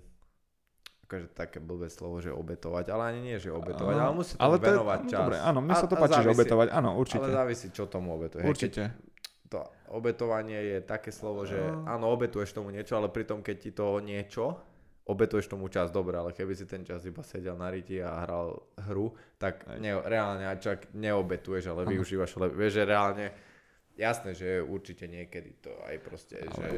akože 1.09 1.33
také 1.33 1.57
blbé 1.57 1.89
slovo, 1.89 2.21
že 2.21 2.29
obetovať, 2.29 2.93
ale 2.93 3.17
ani 3.17 3.21
nie, 3.33 3.37
že 3.41 3.49
obetovať, 3.49 3.97
Áno, 3.97 4.05
ale 4.05 4.15
musí 4.21 4.33
tomu 4.37 4.45
ale 4.45 4.55
to 4.61 4.61
je- 4.61 4.69
venovať 4.77 5.01
no 5.01 5.09
čas. 5.09 5.21
Dobre, 5.25 5.37
áno, 5.41 5.59
mne 5.65 5.75
sa 5.75 5.87
to 5.89 5.97
a 5.97 6.01
páči, 6.05 6.13
že 6.13 6.21
závisí- 6.21 6.37
obetovať, 6.37 6.69
áno, 6.69 6.91
určite. 7.01 7.25
Ale 7.25 7.33
závisí, 7.33 7.67
čo 7.73 7.83
tomu 7.89 8.09
obetuje. 8.13 8.41
Hej, 8.45 8.53
keď 8.53 8.53
určite. 8.53 8.83
To 9.49 9.65
obetovanie 9.89 10.61
je 10.61 10.79
také 10.81 11.09
slovo, 11.09 11.43
že 11.43 11.57
No. 11.57 11.89
áno, 11.89 12.07
obetuješ 12.09 12.53
tomu 12.53 12.69
niečo, 12.69 12.95
ale 12.95 13.09
pritom 13.09 13.41
keď 13.41 13.57
ti 13.57 13.71
to 13.71 13.99
niečo, 13.99 14.61
obetuješ 15.05 15.49
tomu 15.49 15.69
čas, 15.69 15.89
dobre, 15.89 16.21
ale 16.21 16.37
keby 16.37 16.53
si 16.53 16.69
ten 16.69 16.85
čas 16.85 17.01
iba 17.03 17.25
sedel 17.25 17.57
na 17.57 17.73
riti 17.73 17.97
a 17.97 18.23
hral 18.23 18.61
hru, 18.85 19.09
tak 19.41 19.65
ne, 19.81 19.97
reálne 19.99 20.45
aj 20.45 20.59
čak 20.61 20.79
neobetuješ, 20.93 21.65
ale 21.67 21.83
Áno. 21.83 21.91
využívaš, 21.91 22.37
ale 22.37 22.53
vieš, 22.53 22.73
že 22.77 22.85
reálne 22.85 23.27
Jasné, 23.99 24.31
že 24.31 24.63
určite 24.63 25.11
niekedy 25.11 25.59
to 25.59 25.75
aj 25.83 25.99
proste, 25.99 26.39
ale, 26.39 26.55
že, 26.63 26.71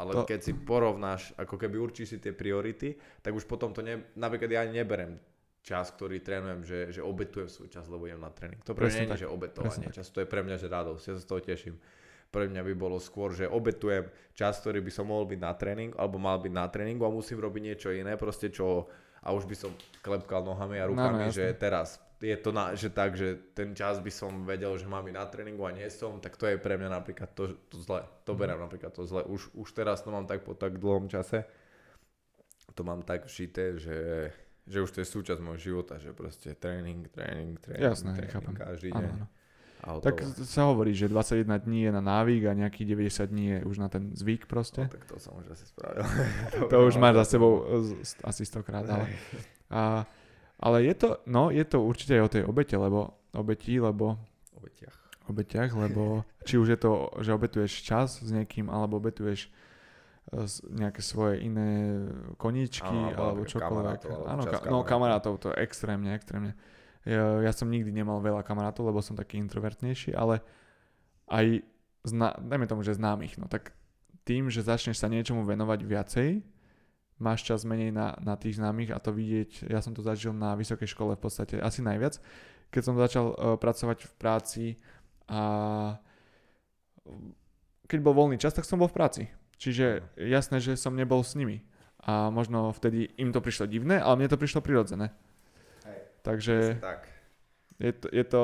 ale 0.00 0.10
to- 0.14 0.24
keď 0.24 0.40
si 0.40 0.52
porovnáš, 0.56 1.36
ako 1.36 1.60
keby 1.60 1.76
určíš 1.76 2.08
si 2.08 2.18
tie 2.18 2.32
priority, 2.32 2.96
tak 3.20 3.36
už 3.36 3.44
potom 3.44 3.76
to 3.76 3.84
ne, 3.84 4.08
napríklad 4.16 4.48
ja 4.48 4.64
ani 4.64 4.80
neberem 4.80 5.20
čas, 5.60 5.92
ktorý 5.92 6.24
trénujem, 6.24 6.64
že, 6.64 6.78
že 6.90 7.04
obetujem 7.04 7.52
svoj 7.52 7.68
čas, 7.68 7.84
lebo 7.86 8.08
idem 8.08 8.18
na 8.18 8.32
tréning. 8.32 8.56
To 8.64 8.72
pre 8.72 8.88
mňa 8.88 9.04
nie 9.04 9.12
je, 9.12 9.22
že 9.22 9.28
obetovanie 9.28 9.92
čas, 9.92 10.08
to 10.08 10.18
je 10.18 10.26
pre 10.26 10.40
mňa, 10.40 10.56
že 10.56 10.66
radosť, 10.66 11.02
ja 11.04 11.12
sa 11.12 11.20
z 11.20 11.28
toho 11.28 11.40
teším. 11.44 11.76
Pre 12.32 12.48
mňa 12.48 12.64
by 12.64 12.74
bolo 12.74 12.96
skôr, 12.96 13.30
že 13.30 13.44
obetujem 13.44 14.08
čas, 14.32 14.56
ktorý 14.58 14.80
by 14.80 14.88
som 14.88 15.12
mohol 15.12 15.28
byť 15.28 15.36
na 15.38 15.52
tréning, 15.52 15.92
alebo 15.94 16.16
mal 16.16 16.40
byť 16.40 16.48
na 16.48 16.64
tréningu 16.64 17.04
a 17.04 17.12
musím 17.12 17.36
robiť 17.38 17.62
niečo 17.62 17.88
iné, 17.92 18.16
proste 18.16 18.48
čo, 18.48 18.88
a 19.20 19.30
už 19.30 19.44
by 19.44 19.52
som 19.52 19.70
klepkal 20.00 20.40
nohami 20.40 20.80
a 20.80 20.88
No, 20.88 20.96
no, 20.96 20.96
rukami, 20.96 21.28
jasné. 21.28 21.36
že 21.36 21.60
teraz 21.60 21.88
je 22.22 22.32
to 22.38 22.50
na, 22.50 22.72
že 22.72 22.88
tak, 22.88 23.18
že 23.18 23.34
ten 23.52 23.74
čas 23.74 23.98
by 23.98 24.08
som 24.08 24.46
vedel, 24.46 24.72
že 24.78 24.86
mám 24.86 25.04
byť 25.04 25.12
na 25.12 25.26
tréningu 25.26 25.60
a 25.66 25.74
nie 25.74 25.84
som, 25.92 26.22
tak 26.22 26.40
to 26.40 26.46
je 26.48 26.56
pre 26.56 26.78
mňa 26.78 26.88
napríklad 26.88 27.28
to, 27.36 27.52
to 27.68 27.76
zle. 27.76 28.00
To 28.24 28.32
beriem 28.32 28.62
napríklad 28.62 28.94
to 28.94 29.02
zle. 29.04 29.26
Už, 29.26 29.52
už 29.52 29.68
teraz 29.74 30.00
to 30.00 30.08
mám 30.08 30.24
tak 30.24 30.40
po 30.40 30.54
tak 30.54 30.78
dlhom 30.78 31.10
čase. 31.10 31.44
To 32.72 32.86
mám 32.86 33.02
tak 33.02 33.26
všité, 33.28 33.76
že, 33.76 33.98
že 34.64 34.78
už 34.80 34.90
to 34.90 35.02
je 35.02 35.08
súčasť 35.10 35.40
môjho 35.42 35.60
života, 35.60 35.98
že 36.00 36.14
proste 36.14 36.54
tréning, 36.56 37.04
tréning, 37.10 37.58
tréning, 37.60 37.90
Jasné, 37.90 38.14
tréning 38.16 38.32
chápem. 38.32 38.54
každý 38.56 38.88
Áno, 38.94 39.00
deň. 39.02 39.12
áno. 39.12 39.26
A 39.82 39.92
hotovo. 39.92 40.06
Tak 40.06 40.16
sa 40.40 40.62
hovorí, 40.64 40.92
že 40.92 41.06
21 41.06 41.42
dní 41.58 41.82
je 41.82 41.92
na 41.92 41.98
návyk 42.00 42.42
a 42.44 42.54
nejakých 42.54 42.86
90 42.88 43.26
dní 43.26 43.44
je 43.48 43.58
už 43.64 43.76
na 43.76 43.88
ten 43.88 44.10
zvyk 44.12 44.46
proste. 44.46 44.80
No, 44.80 44.88
tak 44.88 45.04
to 45.04 45.18
som 45.18 45.34
už 45.34 45.50
asi 45.50 45.66
spravil. 45.66 46.06
To 46.70 46.86
už 46.86 46.94
máš 46.96 47.14
za 47.16 47.34
sebou 47.34 47.52
e, 47.60 47.98
asi 48.22 48.42
stokrát, 48.42 48.86
ale, 48.86 49.10
a, 49.68 50.06
ale 50.56 50.76
je 50.84 50.94
to, 50.94 51.08
no 51.26 51.50
je 51.50 51.64
to 51.64 51.82
určite 51.82 52.14
aj 52.14 52.22
o 52.22 52.30
tej 52.30 52.42
obete, 52.44 52.74
lebo 52.74 53.10
obeti, 53.32 53.74
lebo 53.76 54.22
O 54.52 54.60
vetiach. 54.60 54.94
obeťach, 55.26 55.70
lebo 55.72 56.22
či 56.46 56.54
už 56.56 56.68
je 56.68 56.78
to, 56.78 56.92
že 57.18 57.30
obetuješ 57.32 57.72
čas 57.82 58.08
s 58.16 58.30
niekým, 58.30 58.66
alebo 58.66 58.96
obetuješ 58.96 59.50
e, 60.30 60.46
nejaké 60.70 61.02
svoje 61.02 61.42
iné 61.42 62.06
koníčky, 62.36 62.86
Áno, 62.86 63.18
alebo 63.18 63.42
čokoľvek. 63.42 63.66
kamarátov, 63.98 64.14
alebo 64.14 64.30
Áno, 64.30 64.42
ka- 64.46 64.62
no 64.64 64.78
kamarátov. 64.80 65.32
to 65.38 65.50
extrémne, 65.52 66.14
extrémne. 66.14 66.54
Ja, 67.02 67.50
som 67.50 67.66
nikdy 67.66 67.90
nemal 67.90 68.22
veľa 68.22 68.46
kamarátov, 68.46 68.86
lebo 68.86 69.02
som 69.02 69.18
taký 69.18 69.38
introvertnejší, 69.42 70.14
ale 70.14 70.38
aj, 71.26 71.66
zna, 72.06 72.38
dajme 72.38 72.66
tomu, 72.70 72.86
že 72.86 72.94
známych, 72.94 73.42
no 73.42 73.50
tak 73.50 73.74
tým, 74.22 74.46
že 74.46 74.62
začneš 74.62 75.02
sa 75.02 75.10
niečomu 75.10 75.42
venovať 75.42 75.82
viacej, 75.82 76.28
máš 77.18 77.42
čas 77.42 77.66
menej 77.66 77.90
na, 77.90 78.14
na 78.22 78.38
tých 78.38 78.58
známych 78.58 78.94
a 78.94 79.02
to 79.02 79.10
vidieť, 79.10 79.66
ja 79.66 79.82
som 79.82 79.94
to 79.94 80.02
zažil 80.02 80.30
na 80.30 80.54
vysokej 80.54 80.86
škole 80.90 81.18
v 81.18 81.22
podstate 81.22 81.58
asi 81.58 81.82
najviac, 81.82 82.22
keď 82.70 82.82
som 82.82 82.94
začal 82.94 83.26
uh, 83.34 83.34
pracovať 83.58 83.98
v 84.06 84.12
práci 84.18 84.64
a 85.26 85.42
keď 87.86 87.98
bol 88.00 88.14
voľný 88.14 88.38
čas, 88.38 88.54
tak 88.54 88.64
som 88.64 88.78
bol 88.78 88.88
v 88.88 88.96
práci. 88.96 89.22
Čiže 89.60 90.16
jasné, 90.16 90.58
že 90.58 90.80
som 90.80 90.96
nebol 90.96 91.22
s 91.22 91.36
nimi. 91.38 91.62
A 92.02 92.34
možno 92.34 92.74
vtedy 92.74 93.14
im 93.14 93.30
to 93.30 93.38
prišlo 93.38 93.70
divné, 93.70 94.02
ale 94.02 94.18
mne 94.18 94.32
to 94.32 94.40
prišlo 94.40 94.58
prirodzené. 94.58 95.14
Takže 96.22 96.78
tak. 96.78 97.10
je 97.78 97.92
to, 97.92 98.06
je 98.14 98.24
to, 98.24 98.42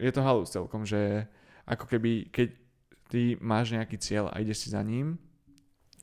je 0.00 0.10
to 0.12 0.20
halus 0.24 0.50
celkom, 0.50 0.88
že 0.88 1.28
ako 1.68 1.84
keby, 1.88 2.32
keď 2.32 2.48
ty 3.08 3.36
máš 3.40 3.76
nejaký 3.76 3.96
cieľ 4.00 4.32
a 4.32 4.40
ideš 4.40 4.66
si 4.66 4.68
za 4.72 4.80
ním, 4.80 5.20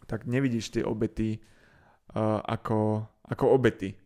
tak 0.06 0.30
nevidíš 0.30 0.70
tie 0.70 0.86
obety 0.86 1.42
uh, 2.14 2.42
ako, 2.46 3.06
ako 3.26 3.46
obety. 3.58 3.98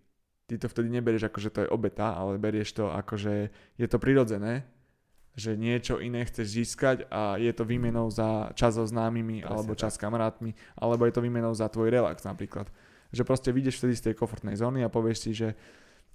Ty 0.45 0.61
to 0.61 0.67
vtedy 0.69 0.93
neberieš 0.93 1.27
ako, 1.27 1.39
že 1.41 1.53
to 1.53 1.59
je 1.65 1.73
obeta, 1.73 2.13
ale 2.13 2.37
berieš 2.37 2.77
to 2.77 2.85
ako, 2.93 3.17
že 3.17 3.49
je 3.81 3.87
to 3.89 3.97
prirodzené, 3.97 4.63
že 5.35 5.57
niečo 5.57 5.99
iné 5.99 6.23
chceš 6.23 6.55
získať 6.55 7.09
a 7.11 7.35
je 7.35 7.51
to 7.51 7.67
výmenou 7.67 8.07
za 8.07 8.55
čas 8.55 8.79
so 8.79 8.85
známymi 8.87 9.43
Presne 9.43 9.51
alebo 9.51 9.73
tak. 9.75 9.79
čas 9.83 9.97
s 9.97 10.01
kamarátmi, 10.01 10.55
alebo 10.79 11.03
je 11.03 11.13
to 11.17 11.25
výmenou 11.25 11.51
za 11.51 11.67
tvoj 11.67 11.91
relax 11.91 12.23
napríklad. 12.23 12.71
Že 13.11 13.27
proste 13.27 13.49
vyjdeš 13.51 13.81
vtedy 13.81 13.93
z 13.97 14.03
tej 14.11 14.15
komfortnej 14.15 14.55
zóny 14.55 14.85
a 14.85 14.93
povieš 14.93 15.17
si, 15.27 15.31
že 15.35 15.57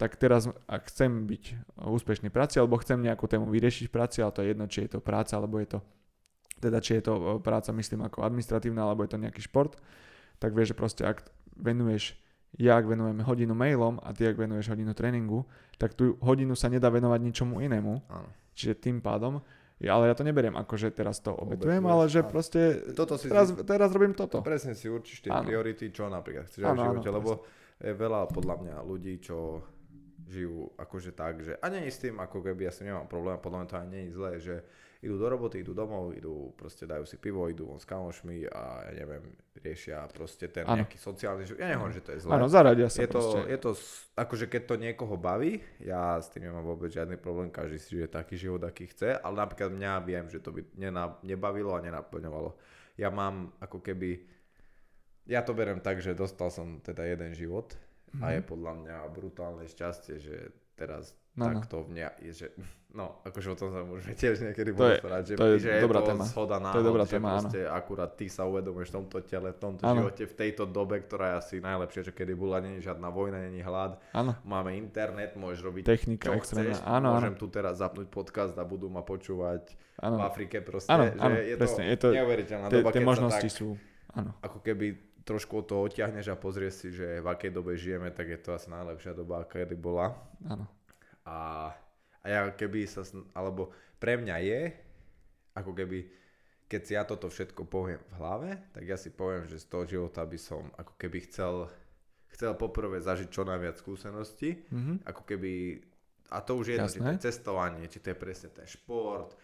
tak 0.01 0.17
teraz, 0.17 0.49
ak 0.65 0.89
chcem 0.89 1.29
byť 1.29 1.77
úspešný 1.77 2.33
v 2.33 2.35
práci, 2.35 2.57
alebo 2.57 2.81
chcem 2.81 2.97
nejakú 3.05 3.29
tému 3.29 3.53
vyriešiť 3.53 3.85
v 3.85 3.93
práci, 3.93 4.25
ale 4.25 4.33
to 4.33 4.41
je 4.41 4.49
jedno, 4.57 4.65
či 4.65 4.89
je 4.89 4.97
to 4.97 5.01
práca, 5.05 5.37
alebo 5.37 5.61
je 5.61 5.77
to, 5.77 5.79
teda 6.57 6.81
či 6.81 6.97
je 6.97 7.03
to 7.05 7.13
e, 7.13 7.25
práca, 7.45 7.69
myslím, 7.77 8.09
ako 8.09 8.25
administratívna, 8.25 8.89
alebo 8.89 9.05
je 9.05 9.13
to 9.13 9.21
nejaký 9.21 9.45
šport, 9.45 9.77
tak 10.41 10.57
vieš, 10.57 10.73
že 10.73 10.77
proste 10.81 11.03
ak 11.05 11.21
venuješ, 11.53 12.17
ja 12.57 12.81
ak 12.81 12.89
venujem 12.89 13.21
hodinu 13.29 13.53
mailom 13.53 14.01
a 14.01 14.17
ty 14.17 14.25
ak 14.25 14.41
venuješ 14.41 14.73
hodinu 14.73 14.97
tréningu, 14.97 15.45
tak 15.77 15.93
tú 15.93 16.17
hodinu 16.25 16.57
sa 16.57 16.73
nedá 16.73 16.89
venovať 16.89 17.21
ničomu 17.21 17.61
inému, 17.61 17.93
Áno. 18.09 18.29
čiže 18.57 18.81
tým 18.81 19.05
pádom, 19.05 19.45
ale 19.81 20.09
ja 20.09 20.15
to 20.17 20.25
neberiem 20.25 20.57
ako, 20.57 20.81
že 20.81 20.93
teraz 20.93 21.21
to 21.21 21.33
obetujem, 21.33 21.85
ale 21.85 22.09
že 22.09 22.25
áno. 22.25 22.29
proste 22.33 22.61
Toto 22.97 23.21
si 23.21 23.29
teraz, 23.29 23.53
si- 23.53 23.65
teraz 23.69 23.93
robím 23.93 24.17
toto. 24.17 24.41
Presne 24.41 24.73
si 24.73 24.89
určíš 24.89 25.25
tie 25.25 25.33
Áno. 25.33 25.45
priority, 25.45 25.93
čo 25.93 26.09
napríklad 26.09 26.49
chceš 26.49 26.65
v 26.65 26.69
Áno, 26.69 26.81
áno, 26.85 27.01
živote, 27.01 27.09
lebo 27.13 27.31
je 27.81 27.93
veľa 27.97 28.29
podľa 28.29 28.57
mňa 28.61 28.77
ľudí, 28.85 29.25
čo 29.25 29.65
žijú 30.31 30.71
akože 30.79 31.11
tak, 31.11 31.43
že 31.43 31.59
a 31.59 31.67
nie 31.67 31.91
s 31.91 31.99
tým, 31.99 32.23
ako 32.23 32.41
keby 32.47 32.71
ja 32.71 32.73
si 32.73 32.87
nemám 32.87 33.11
problém, 33.11 33.43
podľa 33.43 33.59
mňa 33.59 33.69
to 33.69 33.77
ani 33.77 33.91
nie 33.91 34.03
je 34.07 34.15
zlé, 34.15 34.33
že 34.39 34.57
idú 35.01 35.17
do 35.17 35.27
roboty, 35.33 35.65
idú 35.65 35.73
domov, 35.73 36.13
idú 36.13 36.53
proste 36.55 36.85
dajú 36.85 37.09
si 37.09 37.17
pivo, 37.17 37.49
idú 37.49 37.73
von 37.73 37.81
s 37.81 37.89
kamošmi 37.89 38.45
a 38.53 38.85
ja 38.85 38.93
neviem, 38.93 39.33
riešia 39.57 40.05
proste 40.13 40.53
ten 40.53 40.69
Áno. 40.69 40.85
nejaký 40.85 41.01
sociálny 41.01 41.49
život. 41.49 41.65
Ja 41.65 41.73
nehovorím, 41.73 41.97
že 41.97 42.05
to 42.05 42.11
je 42.13 42.19
zlé. 42.21 42.31
Áno, 42.37 42.47
zaradia 42.53 42.89
sa 42.93 43.01
je 43.01 43.09
to, 43.09 43.23
je 43.49 43.59
to, 43.59 43.71
akože 44.13 44.47
keď 44.53 44.63
to 44.69 44.75
niekoho 44.77 45.17
baví, 45.17 45.65
ja 45.81 46.21
s 46.21 46.29
tým 46.29 46.53
nemám 46.53 46.69
vôbec 46.69 46.93
žiadny 46.93 47.17
problém, 47.17 47.49
každý 47.49 47.81
si 47.81 47.97
žije 47.97 48.13
taký 48.13 48.37
život, 48.37 48.61
aký 48.61 48.93
chce, 48.93 49.17
ale 49.17 49.35
napríklad 49.41 49.73
mňa 49.73 49.93
viem, 50.05 50.29
že 50.29 50.39
to 50.45 50.53
by 50.53 50.61
nena, 50.77 51.17
nebavilo 51.25 51.73
a 51.73 51.81
nenaplňovalo. 51.81 52.61
Ja 53.01 53.09
mám 53.09 53.57
ako 53.57 53.81
keby, 53.81 54.21
ja 55.33 55.41
to 55.41 55.57
berem 55.57 55.81
tak, 55.81 56.05
že 56.05 56.13
dostal 56.13 56.53
som 56.53 56.77
teda 56.85 57.09
jeden 57.09 57.33
život 57.33 57.73
a 58.19 58.27
je 58.31 58.41
podľa 58.41 58.73
mňa 58.77 58.97
brutálne 59.09 59.65
šťastie, 59.65 60.15
že 60.17 60.37
teraz 60.75 61.15
No, 61.31 61.47
no. 61.47 61.63
takto 61.63 61.87
v 61.87 61.95
mňa 61.95 62.09
je, 62.21 62.33
že, 62.35 62.47
no, 62.91 63.23
akože 63.23 63.49
o 63.49 63.57
tom 63.57 63.71
sa 63.71 63.87
môžeme 63.87 64.19
tiež 64.19 64.43
niekedy 64.43 64.75
porozprávať, 64.75 65.23
že, 65.25 65.33
to 65.39 65.47
je 65.47 65.57
že 65.63 65.71
dobrá 65.79 66.03
je 66.03 66.05
to 66.05 66.11
téma. 66.11 66.25
zhoda 66.27 66.57
To 66.59 66.79
je 66.83 66.87
dobrá 66.91 67.05
že 67.07 67.13
téma, 67.15 67.29
áno. 67.31 67.35
proste 67.39 67.61
akurát 67.63 68.11
ty 68.11 68.27
sa 68.27 68.43
uvedomuješ 68.45 68.89
v 68.91 68.97
tomto 68.99 69.19
tele, 69.23 69.49
v 69.49 69.61
tomto 69.63 69.83
Áno. 69.85 69.97
živote, 70.03 70.23
v 70.27 70.35
tejto 70.35 70.65
dobe, 70.67 70.99
ktorá 70.99 71.25
je 71.25 71.35
asi 71.39 71.55
najlepšia, 71.63 72.03
čo 72.03 72.13
kedy 72.13 72.33
bola, 72.35 72.59
není 72.59 72.83
žiadna 72.83 73.09
vojna, 73.09 73.39
není 73.41 73.63
hlad, 73.63 74.03
Áno, 74.11 74.35
máme 74.43 74.75
internet, 74.75 75.39
môžeš 75.39 75.61
robiť 75.63 75.83
technika 75.87 76.27
čo 76.27 76.35
extrémna. 76.35 76.75
chceš, 76.75 76.83
Áno, 76.83 77.07
áno, 77.07 77.09
môžem 77.15 77.35
tu 77.37 77.47
teraz 77.47 77.79
zapnúť 77.79 78.11
podcast 78.11 78.59
a 78.59 78.65
budú 78.67 78.91
ma 78.91 79.01
počúvať 79.01 79.71
v 79.71 80.03
áno. 80.03 80.19
Afrike 80.21 80.59
proste, 80.59 80.91
Áno, 80.91 81.07
že 81.07 81.15
áno, 81.15 81.37
je 81.39 81.55
presne, 81.57 81.83
to, 81.87 81.89
je 81.89 81.97
to- 81.97 82.11
neuveriteľná 82.13 82.67
doba, 82.67 82.91
tie 82.91 83.01
možnosti 83.01 83.49
tak, 83.49 83.55
sú, 83.55 83.79
áno. 84.11 84.35
ako 84.43 84.59
keby 84.59 85.10
trošku 85.31 85.53
od 85.57 85.67
toho 85.69 85.87
odtiahneš 85.87 86.27
a 86.27 86.35
pozrieš 86.35 86.75
si, 86.77 86.89
že 86.91 87.23
v 87.23 87.29
akej 87.29 87.55
dobe 87.55 87.79
žijeme, 87.79 88.11
tak 88.11 88.27
je 88.27 88.39
to 88.39 88.51
asi 88.51 88.67
najlepšia 88.67 89.15
doba, 89.15 89.47
aká 89.47 89.63
kedy 89.63 89.79
bola. 89.79 90.19
áno. 90.43 90.67
A, 91.23 91.71
a 92.19 92.27
ja 92.27 92.51
keby 92.51 92.83
sa, 92.85 93.07
alebo 93.33 93.71
pre 93.97 94.19
mňa 94.19 94.37
je, 94.43 94.61
ako 95.55 95.71
keby, 95.71 95.99
keď 96.67 96.81
si 96.83 96.93
ja 96.95 97.03
toto 97.03 97.27
všetko 97.27 97.63
poviem 97.65 98.03
v 98.03 98.15
hlave, 98.17 98.51
tak 98.73 98.83
ja 98.85 98.99
si 98.99 99.11
poviem, 99.11 99.47
že 99.47 99.59
z 99.59 99.67
toho 99.67 99.85
života 99.85 100.23
by 100.23 100.39
som 100.39 100.67
ako 100.75 100.95
keby 100.97 101.19
chcel, 101.31 101.71
chcel 102.31 102.55
poprvé 102.55 102.99
zažiť 102.99 103.29
čo 103.29 103.47
najviac 103.47 103.79
skúseností, 103.79 104.67
Mhm. 104.71 105.07
ako 105.07 105.23
keby, 105.23 105.53
a 106.31 106.39
to 106.43 106.59
už 106.59 106.67
je 106.67 106.75
jedno, 106.75 106.89
či 106.89 106.99
to 106.99 107.11
je 107.13 107.23
cestovanie, 107.23 107.85
či 107.87 107.99
to 107.99 108.11
je 108.11 108.19
presne 108.19 108.49
ten 108.51 108.67
šport, 108.67 109.35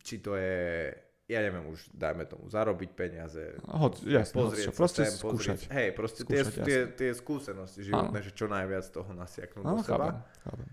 či 0.00 0.18
to 0.18 0.34
je, 0.34 0.90
ja 1.24 1.40
neviem 1.40 1.64
už, 1.72 1.88
dajme 1.90 2.28
tomu, 2.28 2.52
zarobiť 2.52 2.90
peniaze, 2.92 3.56
Hoď, 3.64 4.04
jasne, 4.04 4.36
pozrieť 4.36 4.66
sa 4.68 4.72
proste 4.76 5.02
pozrieť. 5.08 5.20
skúšať. 5.24 5.58
Hej, 5.72 5.88
proste 5.96 6.20
Skúšať, 6.20 6.52
tie, 6.52 6.64
tie, 6.64 6.80
tie 6.92 7.10
skúsenosti 7.16 7.80
životné, 7.80 8.18
že 8.20 8.30
čo 8.36 8.44
najviac 8.44 8.84
toho 8.92 9.08
nasiaknúť 9.10 9.64
Áno, 9.64 9.80
do 9.80 9.84
seba. 9.84 10.20
chápem. 10.44 10.68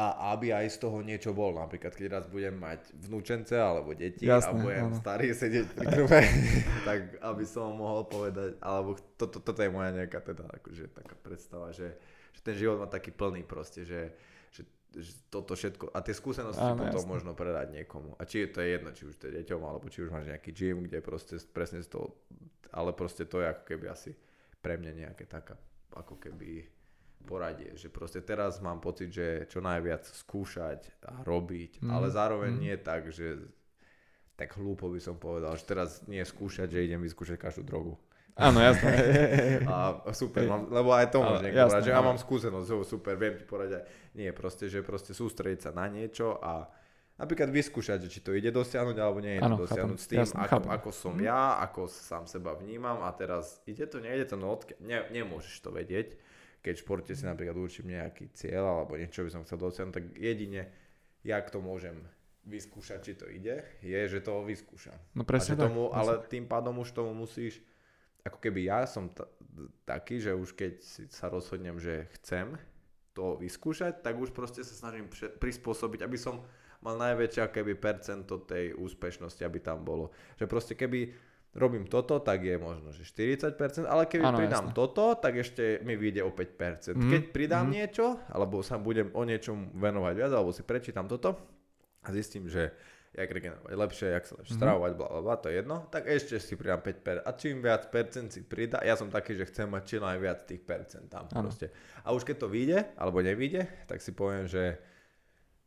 A 0.00 0.32
aby 0.32 0.54
aj 0.54 0.66
z 0.72 0.78
toho 0.80 1.04
niečo 1.04 1.36
bol. 1.36 1.52
Napríklad, 1.52 1.92
keď 1.92 2.06
raz 2.08 2.24
budem 2.24 2.56
mať 2.56 2.88
vnúčence 3.04 3.52
alebo 3.52 3.92
deti 3.92 4.24
Jasné, 4.24 4.48
a 4.48 4.62
budem 4.62 4.86
áno. 4.88 4.96
starý 4.96 5.26
sedieť 5.34 5.66
pri 5.76 5.86
krve, 5.98 6.20
tak 6.88 7.20
aby 7.20 7.44
som 7.44 7.74
mohol 7.76 8.06
povedať, 8.08 8.56
alebo 8.62 8.96
toto, 9.18 9.42
toto 9.42 9.60
je 9.60 9.68
moja 9.68 9.90
nejaká 9.92 10.22
teda 10.22 10.46
akože 10.56 10.94
taká 10.94 11.18
predstava, 11.20 11.74
že, 11.74 11.98
že 12.32 12.40
ten 12.40 12.54
život 12.56 12.80
má 12.80 12.88
taký 12.88 13.10
plný 13.12 13.44
proste, 13.44 13.84
že 13.84 14.14
toto 15.30 15.54
všetko, 15.54 15.94
a 15.94 15.98
tie 16.02 16.14
skúsenosti 16.14 16.62
Áno, 16.62 16.82
potom 16.82 17.02
jasné. 17.06 17.12
možno 17.14 17.30
predať 17.38 17.66
niekomu. 17.70 18.18
A 18.18 18.26
či 18.26 18.46
je 18.46 18.48
to 18.50 18.60
jedno, 18.62 18.90
či 18.90 19.02
už 19.06 19.14
to 19.16 19.30
je 19.30 19.42
deťom, 19.42 19.62
alebo 19.62 19.86
či 19.86 20.02
už 20.02 20.10
máš 20.10 20.26
nejaký 20.26 20.50
gym, 20.50 20.82
kde 20.86 20.98
proste 20.98 21.38
presne 21.54 21.80
z 21.80 21.94
toho, 21.94 22.18
ale 22.74 22.90
proste 22.90 23.26
to 23.26 23.38
je 23.38 23.46
ako 23.50 23.62
keby 23.66 23.86
asi 23.86 24.10
pre 24.58 24.76
mňa 24.76 24.92
nejaké 25.06 25.30
taká, 25.30 25.54
ako 25.94 26.18
keby 26.18 26.66
poradie, 27.22 27.76
že 27.76 27.92
proste 27.92 28.24
teraz 28.24 28.58
mám 28.64 28.80
pocit, 28.80 29.12
že 29.12 29.44
čo 29.46 29.60
najviac 29.60 30.08
skúšať 30.08 31.04
a 31.04 31.20
robiť, 31.22 31.84
Mm, 31.84 31.90
ale 31.92 32.06
zároveň 32.08 32.52
mm. 32.56 32.60
nie 32.60 32.76
tak, 32.80 33.12
že 33.12 33.36
tak 34.40 34.56
hlúpo 34.56 34.88
by 34.88 35.00
som 35.00 35.20
povedal, 35.20 35.52
že 35.52 35.68
teraz 35.68 36.00
nie 36.08 36.24
skúšať, 36.24 36.72
že 36.72 36.84
idem 36.88 37.04
vyskúšať 37.04 37.36
každú 37.36 37.62
drogu. 37.62 38.00
Áno, 38.34 38.58
jasné. 38.58 38.90
A 39.66 39.76
super, 40.12 40.44
mám, 40.44 40.68
lebo 40.68 40.90
aj 40.90 41.08
to 41.08 41.18
Ale 41.18 41.26
môže 41.28 41.42
niekto 41.44 41.58
jasné, 41.58 41.70
povedať, 41.72 41.84
že 41.84 41.92
ja 41.92 42.00
mám 42.00 42.18
skúsenosť, 42.18 42.66
jo, 42.66 42.78
super, 42.82 43.14
viem 43.14 43.34
ti 43.34 43.44
poradiť. 43.44 43.74
aj- 43.74 43.86
Nie, 44.12 44.30
proste, 44.30 44.66
že 44.66 44.80
proste 44.80 45.12
sústrediť 45.12 45.60
sa 45.60 45.70
na 45.70 45.86
niečo 45.86 46.34
a 46.36 46.66
napríklad 47.14 47.48
vyskúšať, 47.48 47.98
že 48.00 48.08
či 48.08 48.20
to 48.20 48.32
ide 48.32 48.48
dosiahnuť 48.48 48.96
alebo 48.96 49.20
nie 49.20 49.36
je 49.36 49.42
to 49.42 49.60
dosiahnuť 49.60 49.76
chápem, 49.92 50.00
s 50.00 50.06
tým, 50.08 50.18
jasné, 50.20 50.40
ako, 50.40 50.56
ako 50.66 50.90
som 50.90 51.14
ja, 51.16 51.60
ako 51.60 51.80
sám 51.84 52.24
seba 52.24 52.54
vnímam 52.54 53.00
a 53.00 53.10
teraz 53.12 53.60
ide 53.64 53.84
to, 53.84 53.98
nejde 53.98 54.24
to, 54.24 54.34
no 54.34 54.50
odkia- 54.50 54.80
ne, 54.80 55.04
nemôžeš 55.10 55.60
to 55.60 55.70
vedieť. 55.70 56.16
Keď 56.60 56.74
v 56.74 56.82
športe 56.82 57.12
si 57.12 57.24
napríklad 57.24 57.54
určím 57.54 57.88
nejaký 57.90 58.32
cieľ 58.32 58.64
alebo 58.78 58.92
niečo 58.94 59.20
by 59.20 59.30
som 59.30 59.44
chcel 59.44 59.56
dosiahnuť, 59.58 59.94
tak 59.94 60.04
jedine, 60.12 60.68
jak 61.20 61.48
to 61.48 61.58
môžem 61.58 61.96
vyskúšať, 62.42 62.98
či 63.02 63.12
to 63.14 63.28
ide, 63.28 63.64
je, 63.80 64.00
že 64.02 64.20
to 64.20 64.40
vyskúšam. 64.42 64.96
No 65.14 65.22
A 65.22 65.28
presne 65.28 65.54
že 65.54 65.56
tak. 65.56 65.64
tomu, 65.66 65.88
presne. 65.88 65.96
ale 65.98 66.12
tým 66.26 66.44
pádom 66.44 66.76
už 66.78 66.90
tomu 66.90 67.12
musíš, 67.14 67.60
ako 68.24 68.38
keby 68.38 68.68
ja 68.68 68.84
som 68.84 69.08
t- 69.08 69.26
taký, 69.84 70.20
že 70.20 70.36
už 70.36 70.52
keď 70.56 70.72
sa 71.10 71.28
rozhodnem, 71.28 71.76
že 71.80 72.08
chcem 72.20 72.56
to 73.12 73.36
vyskúšať, 73.40 74.04
tak 74.04 74.16
už 74.16 74.30
proste 74.30 74.62
sa 74.62 74.72
snažím 74.72 75.10
pre- 75.10 75.32
prispôsobiť, 75.32 76.00
aby 76.06 76.18
som 76.20 76.44
mal 76.80 76.96
najväčšie 76.96 77.44
ako 77.44 77.54
keby 77.60 77.72
percento 77.76 78.40
tej 78.44 78.72
úspešnosti, 78.72 79.42
aby 79.44 79.58
tam 79.60 79.84
bolo. 79.84 80.14
Že 80.40 80.46
proste 80.48 80.74
keby 80.78 81.12
robím 81.52 81.84
toto, 81.90 82.22
tak 82.22 82.46
je 82.46 82.56
možno, 82.56 82.94
že 82.94 83.02
40%, 83.02 83.84
ale 83.84 84.06
keby 84.06 84.22
Áno, 84.22 84.38
pridám 84.38 84.70
jasné. 84.70 84.78
toto, 84.78 85.18
tak 85.18 85.34
ešte 85.42 85.82
mi 85.82 85.98
vyjde 85.98 86.22
o 86.22 86.30
5%. 86.30 86.94
Mhm, 86.94 87.10
Keď 87.10 87.22
pridám 87.34 87.66
mhm. 87.66 87.72
niečo, 87.74 88.06
alebo 88.30 88.62
sa 88.62 88.78
budem 88.78 89.10
o 89.12 89.22
niečom 89.26 89.74
venovať 89.74 90.14
viac, 90.14 90.32
alebo 90.32 90.54
si 90.54 90.62
prečítam 90.62 91.10
toto 91.10 91.34
a 92.00 92.08
zistím, 92.14 92.46
že 92.46 92.70
jak 93.10 93.26
regenerovať 93.26 93.72
lepšie, 93.72 94.06
jak 94.08 94.24
sa 94.24 94.34
lepšie 94.36 94.54
Mhm. 94.54 94.60
stravovať, 94.60 94.92
bla, 94.94 95.08
bla, 95.08 95.20
bla, 95.20 95.36
to 95.36 95.46
je 95.46 95.54
jedno, 95.56 95.76
tak 95.86 96.06
ešte 96.06 96.38
si 96.38 96.54
pridám 96.54 96.78
5%. 96.78 97.20
A 97.20 97.30
čím 97.32 97.58
viac 97.58 97.82
percent 97.86 98.28
si 98.28 98.40
pridá, 98.40 98.78
ja 98.80 98.94
som 98.94 99.06
taký, 99.06 99.34
že 99.34 99.44
chcem 99.44 99.66
mať 99.66 99.82
čo 99.84 99.98
najviac 99.98 100.38
tých 100.44 100.60
percent 100.60 101.06
tam 101.06 101.26
Áno. 101.26 101.42
proste. 101.44 101.74
A 102.00 102.10
už 102.10 102.22
keď 102.22 102.36
to 102.38 102.48
vyjde, 102.48 102.78
alebo 102.94 103.18
nevyjde, 103.18 103.66
tak 103.84 103.98
si 103.98 104.10
poviem, 104.10 104.46
že 104.46 104.78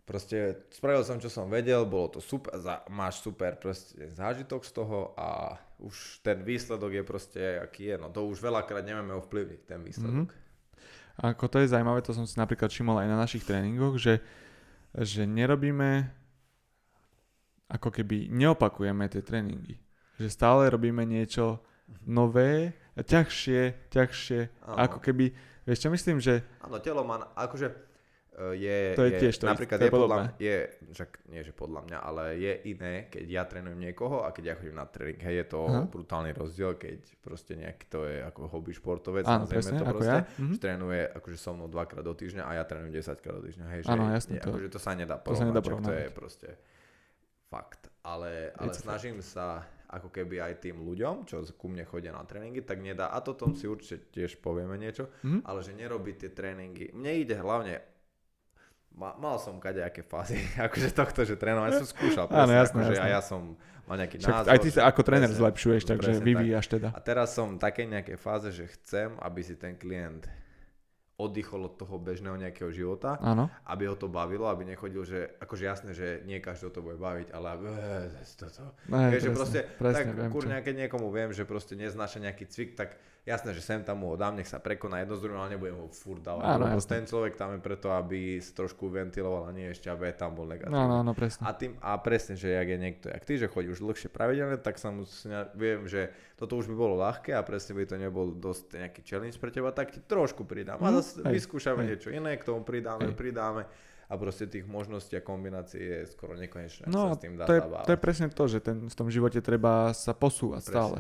proste 0.04 0.68
spravil 0.70 1.00
som, 1.02 1.16
čo 1.16 1.28
som 1.28 1.48
vedel, 1.48 1.84
bolo 1.84 2.08
to 2.10 2.20
super, 2.20 2.52
za, 2.56 2.84
máš 2.88 3.20
super 3.20 3.56
proste 3.56 4.08
zážitok 4.10 4.64
z 4.64 4.72
toho 4.74 5.00
a 5.14 5.56
už 5.80 5.96
ten 6.20 6.40
výsledok 6.42 6.92
je 6.94 7.04
proste 7.04 7.42
aký 7.58 7.84
je, 7.86 7.96
no 7.98 8.08
to 8.08 8.24
už 8.24 8.40
veľakrát 8.40 8.84
nevieme 8.84 9.16
ovplyvniť, 9.16 9.62
ten 9.64 9.80
výsledok. 9.80 10.32
A 11.14 11.32
ako 11.32 11.46
to 11.46 11.58
je 11.60 11.70
zaujímavé, 11.70 12.02
to 12.02 12.12
som 12.12 12.24
si 12.24 12.36
napríklad 12.36 12.68
všimol 12.68 12.98
aj 12.98 13.08
na 13.08 13.16
našich 13.16 13.44
tréningoch, 13.44 13.96
že, 13.96 14.18
že 14.94 15.24
nerobíme, 15.24 16.10
ako 17.74 17.90
keby 17.90 18.30
neopakujeme 18.30 19.10
tie 19.10 19.26
tréningy. 19.26 19.82
Že 20.22 20.30
stále 20.30 20.70
robíme 20.70 21.02
niečo 21.04 21.66
nové, 22.06 22.78
ťažšie, 22.96 23.90
ťažšie, 23.90 24.42
Áno. 24.70 24.78
ako 24.78 24.98
keby, 25.02 25.34
vieš 25.66 25.80
čo 25.82 25.90
myslím, 25.90 26.18
že 26.22 26.46
Áno, 26.62 26.78
telo 26.78 27.02
má, 27.02 27.34
akože 27.34 27.68
e, 27.68 27.76
je, 28.62 28.78
To 28.94 29.04
je 29.10 29.12
tiež 29.18 29.36
to 29.42 29.46
napríklad 29.50 29.82
to 29.82 29.86
je 29.86 29.90
je 29.90 29.94
podľa 29.94 30.18
mňa, 30.18 30.30
je, 30.38 30.56
však 30.94 31.10
nie 31.34 31.42
že 31.42 31.54
podľa 31.54 31.82
mňa, 31.90 31.98
ale 31.98 32.24
je 32.38 32.54
iné, 32.70 32.94
keď 33.10 33.26
ja 33.26 33.44
trénujem 33.50 33.80
niekoho 33.82 34.22
a 34.22 34.30
keď 34.30 34.44
ja 34.46 34.56
chodím 34.62 34.78
na 34.78 34.86
tréning. 34.86 35.18
Hej, 35.22 35.36
je 35.44 35.46
to 35.50 35.60
Aha. 35.66 35.82
brutálny 35.90 36.32
rozdiel, 36.38 36.78
keď 36.78 36.98
proste 37.26 37.58
nejaký 37.58 37.86
to 37.90 38.06
je 38.06 38.22
ako 38.22 38.40
hobby 38.54 38.74
športovec, 38.78 39.26
áno, 39.26 39.50
presne, 39.50 39.82
to 39.82 39.86
proste, 39.90 40.22
ja. 40.22 40.30
Mhm. 40.38 40.54
že 40.54 40.60
trénuje 40.62 41.02
akože 41.10 41.38
so 41.42 41.52
mnou 41.58 41.68
dvakrát 41.68 42.06
do 42.06 42.14
týždňa 42.14 42.44
a 42.46 42.52
ja 42.62 42.64
trénujem 42.70 42.94
10 42.96 43.18
krát 43.18 43.36
do 43.42 43.44
týždňa. 43.44 43.66
Hej, 43.76 43.80
že 43.86 43.90
Áno, 43.90 44.04
jasné, 44.14 44.32
nie, 44.38 44.42
to- 44.46 44.54
akože 44.54 44.70
to 44.70 44.80
sa 44.80 44.92
nedá 44.94 45.16
to 45.18 45.34
sa 45.34 45.46
nedá 45.50 45.60
porovnať, 45.60 45.90
to 45.90 45.94
je 45.98 46.08
proste 46.14 46.50
fakt. 47.54 47.82
Ale, 48.02 48.50
ale 48.52 48.68
It's 48.68 48.82
snažím 48.82 49.22
sa 49.22 49.62
ako 49.88 50.10
keby 50.10 50.42
aj 50.42 50.54
tým 50.60 50.82
ľuďom, 50.82 51.24
čo 51.24 51.46
ku 51.54 51.70
mne 51.70 51.86
chodia 51.86 52.10
na 52.10 52.22
tréningy, 52.22 52.60
tak 52.60 52.82
nedá, 52.82 53.08
a 53.08 53.22
to 53.22 53.32
tom 53.32 53.54
si 53.54 53.64
určite 53.66 54.10
tiež 54.10 54.38
povieme 54.38 54.74
niečo, 54.76 55.06
Mhm. 55.22 55.40
ale 55.44 55.62
že 55.62 55.72
nerobiť 55.72 56.16
tie 56.18 56.32
tréningy. 56.32 56.90
Mne 56.92 57.12
ide 57.16 57.36
hlavne, 57.36 57.78
ma, 58.92 59.14
mal 59.16 59.38
som 59.38 59.58
kadejaké 59.58 60.02
fázy, 60.02 60.38
akože 60.60 60.90
tohto, 60.92 61.22
že 61.22 61.34
trénovať 61.36 61.72
som 61.76 61.88
skúšal, 61.88 62.26
Áno, 62.26 62.34
presne, 62.44 62.56
jasné, 62.56 62.80
akože 62.80 62.94
jasné. 62.96 63.06
a 63.06 63.10
ja 63.12 63.22
som 63.22 63.42
mal 63.84 63.96
nejaký 63.96 64.18
Však 64.18 64.34
názor. 64.34 64.50
aj 64.50 64.60
ty 64.60 64.70
sa 64.72 64.82
ako 64.84 65.02
tréner 65.04 65.28
presne, 65.28 65.40
zlepšuješ, 65.40 65.82
takže 65.86 66.10
presne 66.10 66.20
tak. 66.20 66.28
vyvíjaš 66.28 66.66
teda. 66.68 66.90
A 66.90 67.00
teraz 67.00 67.28
som 67.32 67.48
v 67.52 67.60
takej 67.60 67.86
nejakej 67.88 68.18
fáze, 68.18 68.50
že 68.50 68.66
chcem, 68.74 69.14
aby 69.20 69.40
si 69.40 69.54
ten 69.54 69.74
klient 69.76 70.26
oddychol 71.18 71.70
od 71.70 71.78
toho 71.78 72.02
bežného 72.02 72.34
nejakého 72.34 72.74
života, 72.74 73.22
Áno, 73.22 73.46
aby 73.70 73.86
ho 73.86 73.94
to 73.94 74.10
bavilo, 74.10 74.50
aby 74.50 74.66
nechodil, 74.66 75.06
že 75.06 75.38
akože 75.38 75.64
jasné, 75.64 75.92
že 75.94 76.26
nie 76.26 76.42
každého 76.42 76.74
to 76.74 76.82
bude 76.82 76.98
baviť, 76.98 77.28
ale 77.30 77.48
aby, 77.54 77.66
eh, 77.70 78.26
toto. 78.34 78.74
Vieš, 78.90 79.22
že 79.22 79.30
presne, 79.30 79.38
proste, 79.38 79.60
presne, 79.78 79.98
tak 80.02 80.06
viem 80.18 80.32
kurňa, 80.34 80.58
keď 80.66 80.76
niekomu 80.88 81.08
viem, 81.14 81.30
že 81.30 81.46
proste 81.46 81.78
neznáša 81.78 82.18
nejaký 82.18 82.50
cvik, 82.50 82.74
tak 82.74 82.98
jasné, 83.24 83.50
že 83.50 83.60
sem 83.60 83.80
tam 83.80 83.98
mu 83.98 84.08
ho 84.08 84.16
dám, 84.16 84.36
nech 84.36 84.46
sa 84.46 84.58
prekoná 84.58 85.00
jedno 85.00 85.16
z 85.16 85.22
druhým, 85.22 85.38
ale 85.38 85.50
nebudem 85.52 85.76
ho 85.76 85.88
furt 85.88 86.20
dávať. 86.20 86.44
Áno, 86.46 86.64
lebo 86.66 86.80
ten 86.80 87.04
človek 87.04 87.34
tam 87.34 87.52
je 87.52 87.60
preto, 87.60 87.88
aby 87.90 88.38
si 88.38 88.52
trošku 88.52 88.88
ventiloval 88.88 89.48
a 89.48 89.52
nie 89.52 89.66
ešte, 89.66 89.88
aby 89.88 90.12
tam 90.12 90.34
bol 90.34 90.44
negatívny. 90.46 90.76
Áno, 90.76 91.00
áno, 91.00 91.12
presne. 91.12 91.42
A, 91.42 91.52
tým, 91.52 91.80
a 91.80 91.96
presne, 91.96 92.34
že 92.34 92.50
jak 92.50 92.66
je 92.66 92.78
niekto, 92.78 93.06
jak 93.08 93.24
ty, 93.24 93.34
že 93.36 93.48
chodí 93.48 93.68
už 93.70 93.80
dlhšie 93.80 94.08
pravidelne, 94.08 94.56
tak 94.58 94.76
sa 94.76 94.90
mu 94.90 95.08
viem, 95.54 95.84
že 95.86 96.10
toto 96.36 96.56
už 96.56 96.68
by 96.68 96.76
bolo 96.76 96.96
ľahké 96.98 97.32
a 97.32 97.42
presne 97.42 97.74
by 97.74 97.86
to 97.86 97.96
nebol 97.96 98.30
dosť 98.30 98.66
nejaký 98.78 99.02
challenge 99.02 99.38
pre 99.38 99.50
teba, 99.50 99.72
tak 99.72 99.90
ti 99.90 100.00
trošku 100.00 100.44
pridám. 100.44 100.78
A 100.78 100.88
Mhm. 100.88 100.96
zase 100.98 101.22
Hej, 101.22 101.32
vyskúšame 101.34 101.82
hej. 101.82 101.90
niečo 101.90 102.10
iné, 102.10 102.36
k 102.36 102.44
tomu 102.44 102.62
pridáme, 102.62 103.08
Hej. 103.08 103.16
pridáme 103.16 103.64
a 104.04 104.14
proste 104.14 104.46
tých 104.46 104.64
možností 104.64 105.16
a 105.16 105.22
kombinácií 105.22 105.80
je 105.80 106.00
skoro 106.08 106.36
nekonečné. 106.36 106.86
No, 106.86 107.10
sa 107.10 107.18
s 107.18 107.24
tým 107.24 107.34
dá 107.34 107.46
to 107.46 107.56
je, 107.56 107.62
zabávať. 107.62 107.86
to 107.88 107.92
je 107.92 108.00
presne 108.00 108.28
to, 108.28 108.44
že 108.46 108.60
ten, 108.60 108.78
v 108.84 108.94
tom 108.94 109.08
živote 109.08 109.40
treba 109.40 109.90
sa 109.92 110.12
posúvať 110.12 110.60
Presne. 110.62 110.76
stále. 110.76 111.00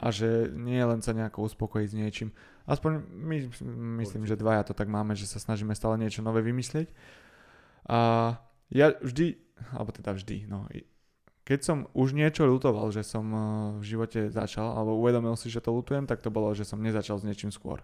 A 0.00 0.08
že 0.08 0.48
nie 0.56 0.80
je 0.80 0.86
len 0.88 1.00
sa 1.04 1.12
nejako 1.12 1.48
uspokojiť 1.52 1.88
s 1.88 1.98
niečím. 1.98 2.28
Aspoň 2.64 3.04
my, 3.12 3.36
myslím, 4.00 4.24
že 4.24 4.40
dvaja 4.40 4.64
to 4.64 4.74
tak 4.76 4.88
máme, 4.88 5.12
že 5.12 5.28
sa 5.28 5.36
snažíme 5.42 5.76
stále 5.76 6.00
niečo 6.00 6.24
nové 6.24 6.40
vymyslieť. 6.40 6.88
A 7.90 7.98
ja 8.72 8.96
vždy, 9.02 9.36
alebo 9.74 9.90
teda 9.92 10.16
vždy, 10.16 10.48
no, 10.48 10.64
keď 11.42 11.58
som 11.60 11.78
už 11.92 12.14
niečo 12.14 12.46
lutoval, 12.46 12.94
že 12.94 13.02
som 13.02 13.26
eh, 13.28 13.40
v 13.82 13.84
živote 13.84 14.30
začal, 14.30 14.72
alebo 14.72 14.98
uvedomil 14.98 15.34
si, 15.34 15.50
že 15.50 15.60
to 15.60 15.74
lutujem, 15.74 16.06
tak 16.06 16.22
to 16.22 16.30
bolo, 16.30 16.54
že 16.54 16.64
som 16.64 16.80
nezačal 16.80 17.18
s 17.18 17.26
niečím 17.26 17.50
skôr. 17.50 17.82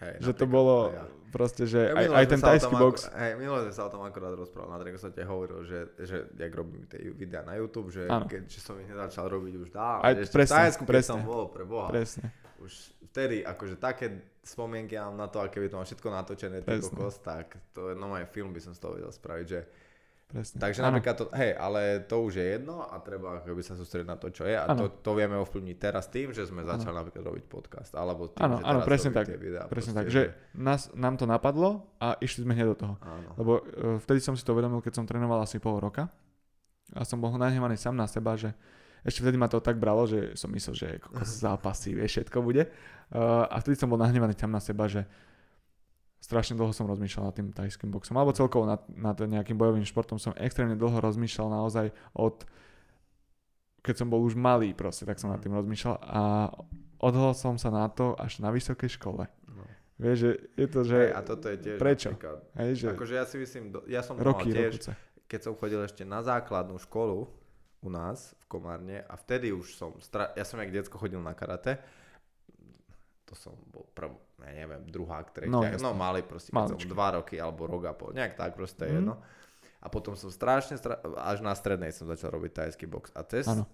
Hej, 0.00 0.14
Že 0.18 0.32
to 0.32 0.46
bolo 0.46 0.76
aj 0.86 0.94
ja. 0.94 1.04
proste, 1.28 1.62
že 1.64 1.80
Ja 1.82 1.94
aj, 1.94 2.06
aj 2.10 2.26
ten 2.26 2.40
tajský 2.40 2.74
box, 2.74 2.96
Ako, 3.04 3.16
hej, 3.16 3.32
minule 3.36 3.58
sme 3.62 3.74
sa 3.74 3.82
o 3.84 3.90
tom 3.90 4.00
akorát 4.00 4.32
rozprávali, 4.32 4.70
na 4.70 4.78
tréningu 4.78 4.98
som 4.98 5.10
ti 5.10 5.20
hovoril, 5.20 5.60
že, 5.62 5.78
že 5.98 6.16
jak 6.32 6.52
robím 6.52 6.84
tie 6.84 7.00
videá 7.10 7.42
na 7.42 7.54
YouTube, 7.54 7.88
že 7.88 8.04
Áno. 8.04 8.24
keď 8.24 8.42
že 8.44 8.58
som 8.58 8.74
ich 8.76 8.88
nezačal 8.88 9.28
robiť 9.28 9.54
už 9.58 9.68
dávno, 9.68 10.00
Aj 10.00 10.12
ešte 10.14 10.32
presne, 10.32 10.50
v 10.50 10.58
Thajsku, 10.58 10.82
keď 10.82 10.90
presne. 10.90 11.10
som 11.10 11.20
bol, 11.22 11.44
pre 11.46 11.64
Boha, 11.64 11.88
presne. 11.88 12.32
už 12.58 12.72
vtedy, 13.06 13.36
akože 13.42 13.76
také 13.76 14.06
spomienky 14.40 14.96
mám 14.96 15.14
na 15.14 15.26
to, 15.26 15.38
aké 15.38 15.58
by 15.58 15.68
to 15.68 15.76
mal 15.76 15.84
všetko 15.84 16.08
natočené, 16.08 16.56
Presne. 16.60 16.88
kokos, 16.88 17.20
tak 17.20 17.46
to 17.70 17.88
je 17.88 17.94
normálne 17.94 18.24
film 18.26 18.50
by 18.50 18.58
som 18.58 18.72
z 18.72 18.80
toho 18.80 18.96
vedel 18.96 19.10
spraviť, 19.10 19.46
že 19.46 19.60
presne. 20.30 20.56
Takže 20.62 20.80
Áno. 20.80 20.86
napríklad 20.94 21.14
to, 21.18 21.24
hej, 21.34 21.52
ale 21.58 22.06
to 22.06 22.16
už 22.22 22.38
je 22.38 22.46
jedno 22.56 22.86
a 22.86 22.94
treba 23.02 23.42
akoby 23.42 23.62
sa 23.66 23.74
sústrediť 23.74 24.06
na 24.06 24.14
to, 24.14 24.30
čo 24.30 24.46
je 24.46 24.54
a 24.54 24.64
to, 24.78 25.02
to 25.02 25.10
vieme 25.18 25.34
ovplyvniť 25.42 25.76
teraz 25.76 26.06
tým, 26.06 26.30
že 26.30 26.46
sme 26.46 26.62
začali 26.62 26.94
napríklad 26.94 27.26
robiť 27.26 27.44
podcast, 27.50 27.92
alebo 27.98 28.30
tým, 28.30 28.46
Áno, 28.46 28.62
že 28.62 28.64
teraz 28.64 28.86
presne 28.86 29.10
tak, 29.10 29.26
tie 29.26 29.38
videá. 29.38 29.66
Presne 29.66 29.92
proste, 29.92 29.98
tak, 29.98 30.06
že 30.08 30.22
nás, 30.54 30.88
nám 30.94 31.18
to 31.18 31.26
napadlo 31.26 31.90
a 31.98 32.14
išli 32.22 32.46
sme 32.46 32.54
hneď 32.54 32.66
do 32.72 32.76
toho. 32.78 32.94
Áno. 33.02 33.28
Lebo 33.34 33.52
uh, 33.58 33.62
vtedy 34.06 34.22
som 34.22 34.38
si 34.38 34.46
to 34.46 34.54
uvedomil, 34.54 34.78
keď 34.78 35.02
som 35.02 35.04
trénoval 35.04 35.42
asi 35.42 35.58
pol 35.58 35.82
roka 35.82 36.06
a 36.94 37.02
som 37.02 37.18
bol 37.18 37.34
nahnevaný 37.34 37.74
sám 37.74 37.98
na 37.98 38.06
seba, 38.06 38.38
že 38.38 38.54
ešte 39.02 39.24
vtedy 39.24 39.40
ma 39.40 39.48
to 39.48 39.58
tak 39.64 39.80
bralo, 39.80 40.04
že 40.04 40.36
som 40.36 40.52
myslel, 40.52 40.74
že 40.76 40.88
zápasy, 41.42 41.98
vieš, 41.98 42.22
všetko 42.22 42.38
bude. 42.40 42.70
Uh, 43.10 43.50
a 43.50 43.58
vtedy 43.58 43.74
som 43.74 43.90
bol 43.90 43.98
nahnevaný 43.98 44.38
sám 44.38 44.54
na 44.54 44.62
seba, 44.62 44.86
že 44.86 45.04
strašne 46.20 46.54
dlho 46.54 46.70
som 46.76 46.84
rozmýšľal 46.86 47.32
nad 47.32 47.34
tým 47.34 47.48
tajským 47.50 47.88
boxom, 47.88 48.14
alebo 48.20 48.36
celkovo 48.36 48.68
nad, 48.68 48.84
nad 48.92 49.16
nejakým 49.16 49.56
bojovým 49.56 49.88
športom 49.88 50.20
som 50.20 50.36
extrémne 50.36 50.76
dlho 50.76 51.00
rozmýšľal 51.00 51.48
naozaj 51.48 51.90
od 52.14 52.44
keď 53.80 53.94
som 53.96 54.08
bol 54.12 54.20
už 54.20 54.36
malý 54.36 54.76
proste, 54.76 55.08
tak 55.08 55.16
som 55.16 55.32
nad 55.32 55.40
tým 55.40 55.56
rozmýšľal 55.56 55.96
a 56.04 56.52
odhol 57.00 57.32
som 57.32 57.56
sa 57.56 57.72
na 57.72 57.88
to 57.88 58.12
až 58.20 58.44
na 58.44 58.52
vysokej 58.52 59.00
škole. 59.00 59.24
No. 59.48 59.64
Vieš, 59.96 60.16
že 60.20 60.30
je 60.56 60.66
to, 60.68 60.80
že... 60.84 60.96
Hej, 61.00 61.12
a 61.16 61.20
toto 61.24 61.46
je 61.48 61.56
tiež 61.56 61.78
prečo? 61.80 62.08
hej, 62.60 62.70
že 62.76 62.86
akože 62.92 63.14
ja 63.16 63.24
si 63.24 63.36
myslím, 63.40 63.72
ja 63.88 64.04
som 64.04 64.20
roky, 64.20 64.52
tiež, 64.52 64.76
rokuce. 64.76 64.92
keď 65.24 65.40
som 65.48 65.52
chodil 65.56 65.80
ešte 65.80 66.04
na 66.04 66.20
základnú 66.20 66.76
školu 66.76 67.24
u 67.80 67.88
nás 67.88 68.36
v 68.36 68.52
Komárne 68.52 69.00
a 69.08 69.16
vtedy 69.16 69.56
už 69.56 69.72
som, 69.72 69.96
stra- 70.04 70.36
ja 70.36 70.44
som 70.44 70.60
jak 70.60 70.68
detsko 70.68 71.00
chodil 71.00 71.20
na 71.24 71.32
karate, 71.32 71.80
to 73.24 73.32
som 73.32 73.56
bol 73.72 73.88
prv, 73.96 74.12
ja 74.44 74.54
neviem, 74.54 74.82
druhák, 74.86 75.30
tretia, 75.30 75.50
No, 75.50 75.60
jasné. 75.62 75.80
no 75.80 75.92
malý 75.92 76.22
proste, 76.22 76.50
keď 76.50 76.68
som 76.70 76.80
dva 76.88 77.08
roky 77.16 77.36
alebo 77.36 77.64
rok 77.64 77.84
a 77.84 77.92
pol, 77.92 78.12
nejak 78.12 78.34
tak 78.34 78.54
proste 78.54 78.84
mm. 78.84 78.92
jedno. 78.94 79.14
A 79.80 79.88
potom 79.88 80.12
som 80.12 80.28
strašne, 80.28 80.76
stra- 80.76 81.00
až 81.24 81.40
na 81.40 81.56
strednej 81.56 81.88
som 81.90 82.04
začal 82.04 82.36
robiť 82.36 82.52
tajský 82.52 82.84
box. 82.84 83.08
A 83.16 83.24
cez 83.24 83.48
uh, 83.48 83.64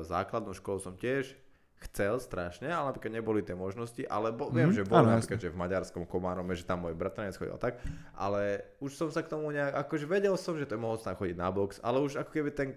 základnú 0.00 0.56
školu 0.56 0.80
som 0.80 0.96
tiež 0.96 1.36
chcel 1.82 2.22
strašne, 2.22 2.70
ale 2.70 2.88
napríklad 2.88 3.10
neboli 3.10 3.42
tie 3.42 3.52
možnosti, 3.52 4.06
alebo 4.06 4.48
viem, 4.48 4.70
Mhm, 4.70 4.76
že 4.80 4.82
bol 4.86 5.02
áno, 5.02 5.12
napríklad, 5.12 5.42
že 5.42 5.50
v 5.50 5.58
maďarskom 5.58 6.06
Komárome, 6.06 6.54
že 6.54 6.62
tam 6.62 6.86
môj 6.86 6.94
bratranec 6.94 7.34
chodil 7.34 7.58
tak, 7.58 7.82
ale 8.14 8.62
už 8.78 8.94
som 8.94 9.10
sa 9.10 9.20
k 9.20 9.28
tomu 9.28 9.50
nejak, 9.50 9.74
akože 9.82 10.06
vedel 10.06 10.38
som, 10.38 10.54
že 10.54 10.64
to 10.64 10.78
je 10.78 10.80
mohol 10.80 10.94
tam 10.96 11.18
chodiť 11.18 11.34
na 11.34 11.50
box, 11.50 11.82
ale 11.82 11.98
už 12.00 12.22
ako 12.22 12.30
keby 12.30 12.50
ten 12.54 12.68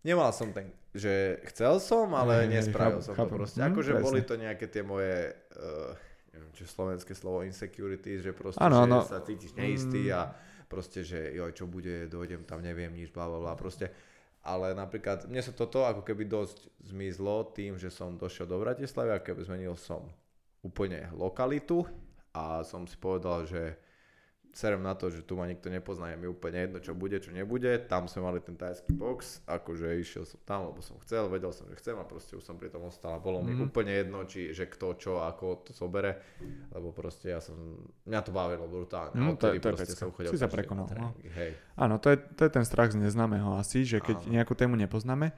Nemal 0.00 0.30
som 0.30 0.50
ten, 0.50 0.70
že 0.92 1.42
chcel 1.48 1.78
som, 1.78 2.06
ale 2.12 2.46
hej, 2.46 2.62
nespravil 2.62 3.02
chápem, 3.02 3.06
som 3.06 3.14
chápem. 3.14 3.28
to 3.28 3.36
proste. 3.36 3.58
Hm, 3.58 3.66
Akože 3.68 3.92
presne. 3.92 4.04
boli 4.06 4.20
to 4.22 4.34
nejaké 4.34 4.66
tie 4.66 4.82
moje, 4.82 5.16
uh, 5.58 5.92
neviem, 6.30 6.50
čo 6.54 6.64
slovenské 6.64 7.12
slovo, 7.12 7.42
insecurities, 7.42 8.22
že 8.22 8.30
proste, 8.30 8.62
Áno, 8.62 8.78
že 8.78 8.84
áno. 8.86 8.98
sa 9.02 9.18
cítiš 9.20 9.52
neistý 9.54 10.08
Mm. 10.08 10.14
a 10.14 10.20
proste, 10.66 11.02
že 11.02 11.34
joj, 11.34 11.50
čo 11.52 11.64
bude, 11.66 12.06
dojdem 12.06 12.44
tam, 12.44 12.62
neviem 12.62 12.90
nič, 12.90 13.10
bla, 13.10 13.26
bla, 13.26 13.38
bla, 13.38 13.54
proste. 13.54 13.90
Ale 14.40 14.72
napríklad, 14.72 15.26
mne 15.26 15.42
sa 15.42 15.50
toto 15.50 15.82
ako 15.82 16.06
keby 16.06 16.24
dosť 16.24 16.70
zmizlo 16.80 17.50
tým, 17.52 17.74
že 17.76 17.90
som 17.90 18.14
došiel 18.14 18.46
do 18.46 18.56
Bratislavy 18.56 19.10
a 19.12 19.20
keby 19.20 19.44
zmenil 19.44 19.74
som 19.74 20.06
úplne 20.62 21.10
lokalitu 21.12 21.84
a 22.32 22.62
som 22.62 22.86
si 22.86 22.94
povedal, 22.96 23.44
že 23.44 23.76
serem 24.58 24.82
na 24.82 24.90
to, 24.92 25.06
že 25.06 25.22
tu 25.22 25.32
ma 25.32 25.44
nikto 25.44 25.68
nepozná, 25.68 26.10
je 26.10 26.18
mi 26.18 26.26
úplne 26.26 26.58
jedno, 26.58 26.78
čo 26.78 26.90
bude, 26.92 27.14
čo 27.16 27.30
nebude. 27.30 27.78
Tam 27.80 28.04
sme 28.04 28.24
mali 28.24 28.38
ten 28.38 28.52
tajský 28.52 28.90
box, 28.90 29.46
akože 29.46 29.86
išiel 29.94 30.24
som 30.24 30.42
tam, 30.42 30.66
lebo 30.66 30.80
som 30.80 30.98
chcel, 30.98 31.28
vedel 31.28 31.48
som, 31.48 31.64
že 31.64 31.76
chcem 31.76 31.94
a 31.94 32.02
proste 32.02 32.34
už 32.34 32.42
som 32.42 32.54
pri 32.54 32.66
tom 32.66 32.82
ostal 32.82 33.14
a 33.14 33.20
bolo 33.20 33.38
mi 33.38 33.54
Mhm. 33.54 33.62
úplne 33.64 33.94
jedno, 33.94 34.18
či, 34.24 34.50
že 34.50 34.66
kto, 34.66 34.94
čo, 34.94 35.12
ako 35.20 35.62
to 35.62 35.70
zobere, 35.72 36.18
lebo 36.68 36.90
proste 36.90 37.30
ja 37.30 37.38
som, 37.38 37.54
mňa 38.02 38.20
to 38.20 38.30
bavilo 38.30 38.66
brutálne. 38.66 39.14
Mm, 39.14 39.28
a 39.28 39.36
to 39.36 39.46
je- 39.48 39.60
to 39.60 39.68
je 39.68 39.78
pecka. 39.78 39.94
som 39.96 40.10
chodil 40.10 40.30
Si 40.30 40.36
sa 40.36 40.50
prekonal, 40.50 40.90
no. 40.90 41.14
Hej. 41.14 41.54
Áno, 41.74 41.96
to 41.96 42.10
je, 42.10 42.18
to 42.34 42.42
je 42.42 42.50
ten 42.50 42.64
strach 42.64 42.90
z 42.90 42.98
neznámeho 42.98 43.54
asi, 43.54 43.86
že 43.86 44.00
keď 44.00 44.16
Áno. 44.20 44.30
nejakú 44.34 44.52
tému 44.52 44.74
nepoznáme, 44.74 45.30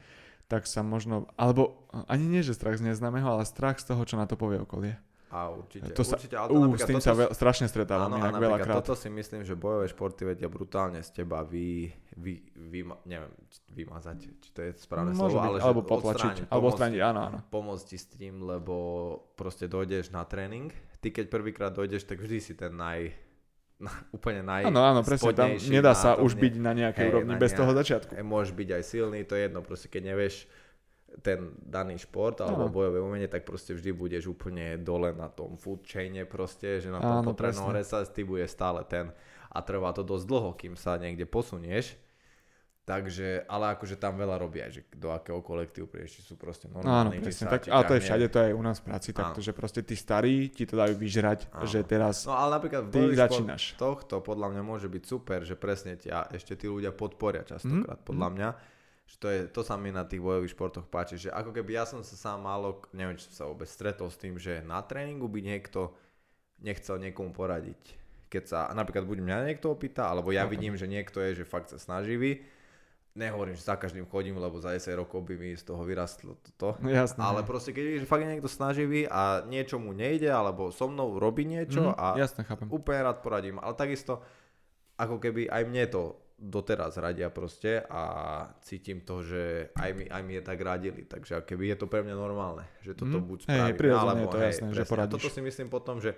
tak 0.47 0.64
sa 0.64 0.81
možno, 0.81 1.29
alebo 1.37 1.77
ani 2.09 2.25
nie, 2.27 2.41
že 2.41 2.53
strach 2.53 2.75
z 2.75 2.83
neznámeho, 2.85 3.29
ale 3.29 3.45
strach 3.45 3.77
z 3.77 3.87
toho, 3.87 4.01
čo 4.03 4.16
na 4.16 4.25
to 4.25 4.35
povie 4.35 4.59
okolie. 4.59 4.97
A 5.31 5.47
určite, 5.49 5.95
To 5.95 6.03
sa, 6.03 6.18
určite, 6.18 6.35
ale 6.35 6.47
uh, 6.47 6.51
to 6.51 6.59
s 6.59 6.62
napríklad 6.66 6.87
tým 6.87 6.97
toto 6.97 7.07
sa 7.07 7.14
s- 7.14 7.18
veľ, 7.18 7.28
strašne 7.31 7.66
stretávam 7.66 8.11
Áno, 8.11 8.18
inak 8.18 8.35
veľakrát. 8.37 8.76
toto 8.78 8.95
si 8.95 9.07
myslím, 9.09 9.41
že 9.43 9.55
bojové 9.55 9.87
športy 9.87 10.22
vedia 10.26 10.51
brutálne 10.51 10.99
z 11.01 11.11
teba 11.12 11.41
vy, 11.41 11.87
vy, 12.14 12.33
vy 12.53 12.81
neviem, 13.05 13.31
vymazať, 13.68 14.16
či 14.26 14.51
to 14.51 14.61
je 14.61 14.70
správne 14.76 15.14
Môže 15.14 15.31
slovo, 15.31 15.39
byť, 15.39 15.47
ale 15.47 15.59
alebo 15.62 15.81
potlačiť, 15.81 16.11
odstrániť, 16.35 16.51
alebo 16.51 16.66
odstrániť, 16.66 17.01
áno, 17.01 17.20
áno. 17.22 17.39
pomôcť 17.47 17.85
ti 17.87 17.97
s 17.97 18.07
tým, 18.11 18.35
lebo 18.43 18.74
proste 19.35 19.64
dojdeš 19.64 20.11
na 20.11 20.22
tréning, 20.22 20.74
ty 20.99 21.09
keď 21.09 21.31
prvýkrát 21.31 21.70
dojdeš, 21.70 22.05
tak 22.05 22.18
vždy 22.18 22.39
si 22.43 22.53
ten 22.53 22.74
naj, 22.74 23.14
na, 23.78 23.93
úplne 24.11 24.43
naj 24.43 24.66
Áno, 24.66 24.83
áno, 24.83 25.01
presne, 25.01 25.31
tam 25.31 25.55
nedá 25.55 25.95
sa 25.95 26.18
už 26.18 26.35
byť 26.35 26.55
na 26.59 26.74
nejakej 26.74 27.07
úrovni 27.07 27.39
bez 27.39 27.55
toho 27.55 27.70
začiatku. 27.70 28.18
Môžeš 28.18 28.51
byť 28.51 28.68
aj 28.76 28.83
silný, 28.83 29.22
to 29.22 29.33
je 29.33 29.47
jedno, 29.47 29.62
proste 29.62 29.87
keď 29.87 30.11
nevieš 30.11 30.51
ten 31.19 31.39
daný 31.59 31.99
šport 31.99 32.39
alebo 32.39 32.65
Áno. 32.65 32.73
bojové 32.73 32.99
umenie, 32.99 33.27
tak 33.27 33.43
proste 33.43 33.73
vždy 33.73 33.91
budeš 33.91 34.25
úplne 34.27 34.79
dole 34.79 35.11
na 35.11 35.27
tom 35.27 35.55
food 35.55 35.83
chaine 35.83 36.23
proste, 36.23 36.79
že 36.79 36.89
na 36.89 36.99
Áno, 36.99 37.21
tom 37.21 37.35
potrebnom 37.35 37.71
resa 37.71 38.01
ty 38.05 38.23
budeš 38.23 38.55
stále 38.55 38.81
ten 38.85 39.11
a 39.47 39.59
trvá 39.61 39.91
to 39.91 40.01
dosť 40.01 40.25
dlho, 40.25 40.51
kým 40.55 40.75
sa 40.75 40.95
niekde 40.95 41.25
posunieš. 41.25 41.99
Takže, 42.81 43.47
ale 43.47 43.71
akože 43.71 43.95
tam 43.95 44.19
veľa 44.19 44.35
robia, 44.35 44.67
že 44.67 44.83
do 44.91 45.11
akého 45.11 45.39
kolektívu 45.39 45.87
prídeš, 45.87 46.11
či 46.13 46.23
sú 46.25 46.35
proste 46.35 46.67
Áno, 46.67 46.81
normálni, 46.81 47.19
či 47.19 47.31
presne. 47.31 47.45
sa 47.45 47.53
Tak, 47.53 47.63
ale 47.69 47.83
to 47.85 47.95
je 47.95 48.03
všade, 48.03 48.27
to 48.27 48.39
je 48.41 48.47
aj 48.47 48.55
u 48.57 48.63
nás 48.65 48.77
v 48.77 48.85
práci 48.85 49.11
takto, 49.13 49.39
Áno. 49.39 49.47
že 49.47 49.53
proste 49.53 49.81
tí 49.81 49.95
starí 49.95 50.51
ti 50.51 50.67
to 50.67 50.75
dajú 50.75 50.99
vyžrať, 50.99 51.55
Áno. 51.55 51.67
že 51.67 51.87
teraz 51.87 52.27
No 52.27 52.35
ale 52.35 52.51
napríklad 52.53 52.91
ty 52.91 53.15
začínaš. 53.15 53.63
športoch 53.77 53.99
to 54.07 54.17
podľa 54.19 54.49
mňa 54.51 54.63
môže 54.65 54.89
byť 54.89 55.05
super, 55.05 55.39
že 55.41 55.55
presne 55.55 55.95
ťa 55.95 56.35
ešte 56.35 56.57
tí 56.57 56.67
ľudia 56.67 56.91
podporia 56.91 57.45
častokrát, 57.45 58.01
Mhm, 58.01 58.07
podľa 58.07 58.29
mňa. 58.33 58.49
Že 59.11 59.17
to, 59.19 59.27
je, 59.27 59.41
to 59.51 59.61
sa 59.67 59.75
mi 59.75 59.91
na 59.91 60.07
tých 60.07 60.23
bojových 60.23 60.55
športoch 60.55 60.87
páči, 60.87 61.19
že 61.19 61.35
ako 61.35 61.51
keby 61.51 61.75
ja 61.75 61.83
som 61.83 61.99
sa 62.07 62.15
sám 62.15 62.47
málo, 62.47 62.79
neviem, 62.95 63.19
či 63.19 63.27
som 63.27 63.35
sa 63.35 63.45
vôbec 63.51 63.67
stretol 63.67 64.07
s 64.07 64.15
tým, 64.15 64.39
že 64.39 64.63
na 64.63 64.79
tréningu 64.87 65.27
by 65.27 65.43
niekto 65.43 65.91
nechcel 66.63 67.03
niekomu 67.03 67.35
poradiť. 67.35 67.99
Keď 68.31 68.43
sa 68.47 68.71
napríklad 68.71 69.03
buď 69.11 69.19
mňa 69.27 69.37
niekto 69.51 69.75
opýta, 69.75 70.07
alebo 70.07 70.31
ja 70.31 70.47
vidím, 70.47 70.79
že 70.79 70.87
niekto 70.87 71.19
je, 71.19 71.43
že 71.43 71.45
fakt 71.49 71.75
sa 71.75 71.83
snaživý, 71.83 72.47
nehovorím, 73.19 73.59
že 73.59 73.67
za 73.67 73.75
každým 73.75 74.07
chodím, 74.07 74.39
lebo 74.39 74.63
za 74.63 74.71
10 74.71 74.95
rokov 74.95 75.27
by 75.27 75.35
mi 75.35 75.59
z 75.59 75.67
toho 75.67 75.83
vyrastlo 75.83 76.39
toto. 76.39 76.79
No 76.79 76.95
jasné. 76.95 77.19
Ale 77.19 77.43
proste 77.43 77.75
keď 77.75 77.83
vidíš, 77.83 78.03
že 78.07 78.13
fakt 78.15 78.23
niekto 78.23 78.47
snaživý 78.47 79.11
a 79.11 79.43
niečo 79.43 79.83
mu 79.83 79.91
nejde, 79.91 80.31
alebo 80.31 80.71
so 80.71 80.87
mnou 80.87 81.19
robí 81.19 81.43
niečo 81.43 81.91
Mhm, 81.91 81.99
a 81.99 82.07
jasne, 82.15 82.47
chápem. 82.47 82.71
úplne 82.71 83.11
rád 83.11 83.19
poradím. 83.19 83.59
Ale 83.59 83.75
takisto, 83.75 84.23
ako 84.95 85.19
keby 85.19 85.51
aj 85.51 85.63
mne 85.67 85.85
to 85.91 86.15
doteraz 86.41 86.97
radia 86.97 87.28
proste 87.28 87.84
a 87.84 88.03
cítim 88.61 89.01
to, 89.01 89.20
že 89.20 89.43
aj 89.74 89.91
mi, 89.93 90.05
aj 90.07 90.22
mi 90.22 90.32
je 90.34 90.43
tak 90.43 90.57
radili. 90.57 91.05
Takže 91.05 91.45
keby 91.45 91.68
je 91.68 91.76
to 91.76 91.86
pre 91.86 92.01
mňa 92.01 92.16
normálne, 92.16 92.64
že 92.80 92.93
toto 92.95 93.20
Mhm. 93.20 93.26
buď 93.26 93.38
Hej, 93.38 93.47
hej, 93.47 93.53
spravím, 93.53 93.76
prirodzene 93.76 94.09
je 94.16 94.26
to 94.26 94.38
hej, 94.38 94.47
jasné, 94.49 94.66
že 94.66 94.72
presne. 94.72 94.80
A 94.80 94.91
poradíš. 94.91 95.12
toto 95.14 95.28
si 95.28 95.41
myslím 95.43 95.68
potom, 95.68 95.97
že 95.99 96.11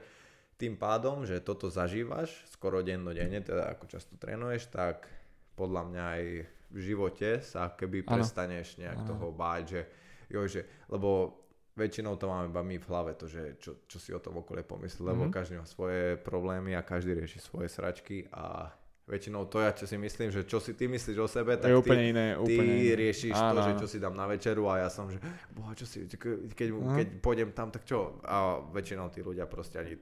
tým 0.55 0.75
pádom, 0.77 1.17
že 1.23 1.37
toto 1.39 1.67
zažívaš 1.67 2.31
skoro 2.49 2.81
dennodenne, 2.81 3.43
teda 3.43 3.67
ako 3.69 3.85
často 3.89 4.15
trénuješ, 4.15 4.67
tak 4.69 5.11
podľa 5.53 5.83
mňa 5.85 6.05
aj 6.09 6.23
v 6.71 6.79
živote 6.79 7.43
sa 7.43 7.69
keby 7.69 8.01
Áno. 8.03 8.11
prestaneš 8.17 8.79
nejak 8.79 9.03
Áno. 9.03 9.09
toho 9.09 9.27
báť, 9.29 9.63
že, 9.69 9.83
jo, 10.29 10.47
že 10.47 10.63
lebo 10.87 11.35
väčšinou 11.73 12.15
to 12.15 12.25
máme 12.25 12.47
iba 12.47 12.63
my 12.63 12.77
v 12.77 12.87
hlave, 12.87 13.13
to, 13.15 13.27
že 13.27 13.57
čo, 13.59 13.83
čo 13.85 13.99
si 13.99 14.13
o 14.13 14.21
tom 14.21 14.39
okolie 14.39 14.63
pomyslí, 14.63 15.03
lebo 15.03 15.27
Mhm. 15.27 15.33
každý 15.33 15.55
má 15.57 15.67
svoje 15.67 16.15
problémy 16.17 16.73
a 16.73 16.83
každý 16.83 17.13
rieši 17.13 17.41
svoje 17.41 17.67
sračky 17.67 18.31
a 18.31 18.71
väčšinou 19.13 19.45
to 19.45 19.59
ja, 19.59 19.71
čo 19.71 19.85
si 19.85 19.95
myslím, 19.95 20.29
že 20.29 20.43
čo 20.43 20.57
si 20.57 20.73
ty 20.73 20.87
myslíš 20.87 21.17
o 21.17 21.29
sebe, 21.29 21.55
tak 21.55 21.69
je 21.69 21.77
ty, 21.77 21.83
úplne 21.83 22.05
iné, 22.07 22.27
ty 22.35 22.57
úplne 22.57 22.75
iné. 22.81 22.97
riešiš 22.97 23.31
Áno, 23.31 23.53
to, 23.53 23.61
že 23.63 23.73
čo 23.77 23.87
si 23.87 23.99
dám 23.99 24.15
na 24.15 24.25
večeru 24.25 24.65
a 24.67 24.79
ja 24.79 24.89
som, 24.89 25.07
že 25.07 25.21
boha, 25.51 25.73
čo 25.73 25.85
si, 25.85 26.09
ke- 26.09 26.49
keď, 26.49 26.69
Mhm. 26.71 26.95
keď 26.95 27.07
pôjdem 27.19 27.51
tam, 27.51 27.69
tak 27.69 27.85
čo? 27.85 28.17
A 28.23 28.35
väčšinou 28.67 29.07
tí 29.09 29.21
ľudia 29.21 29.45
proste 29.45 29.77
ani 29.77 29.95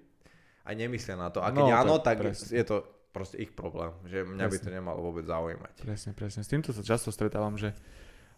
a 0.60 0.70
nemyslia 0.70 1.16
na 1.16 1.28
to. 1.28 1.40
A 1.40 1.50
No, 1.50 1.56
keď 1.56 1.64
to 1.66 1.74
áno, 1.74 1.94
tak 1.98 2.16
presne. 2.20 2.52
je 2.52 2.64
to 2.64 2.76
proste 3.08 3.36
ich 3.36 3.50
problém, 3.50 3.90
že 4.04 4.22
mňa 4.22 4.46
by 4.46 4.54
to 4.54 4.62
Presne. 4.62 4.76
nemalo 4.76 4.98
vôbec 5.02 5.24
zaujímať. 5.24 5.74
Presne, 5.80 6.10
presne. 6.12 6.40
S 6.40 6.48
týmto 6.48 6.70
sa 6.70 6.80
často 6.80 7.10
stretávam, 7.10 7.56
že 7.56 7.74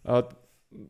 uh, 0.02 0.24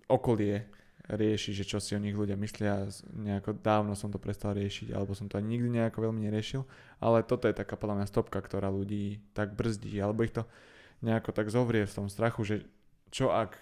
okolie 0.06 0.70
rieši, 1.10 1.50
že 1.50 1.66
čo 1.66 1.82
si 1.82 1.94
o 1.94 2.02
nich 2.02 2.14
ľudia 2.14 2.38
myslia. 2.38 2.86
Nejako 3.10 3.58
dávno 3.58 3.98
som 3.98 4.10
to 4.12 4.22
prestal 4.22 4.54
riešiť, 4.54 4.94
alebo 4.94 5.16
som 5.18 5.26
to 5.26 5.38
ani 5.38 5.58
nikdy 5.58 5.68
nejako 5.82 6.10
veľmi 6.10 6.22
neriešil. 6.22 6.62
Ale 7.02 7.26
toto 7.26 7.50
je 7.50 7.58
taká 7.58 7.74
podľa 7.74 8.02
mňa 8.02 8.06
stopka, 8.06 8.38
ktorá 8.38 8.70
ľudí 8.70 9.18
tak 9.34 9.58
brzdí, 9.58 9.98
alebo 9.98 10.22
ich 10.22 10.34
to 10.34 10.46
nejako 11.02 11.34
tak 11.34 11.50
zovrie 11.50 11.82
v 11.82 11.96
tom 11.98 12.06
strachu, 12.06 12.46
že 12.46 12.56
čo 13.10 13.34
ak 13.34 13.58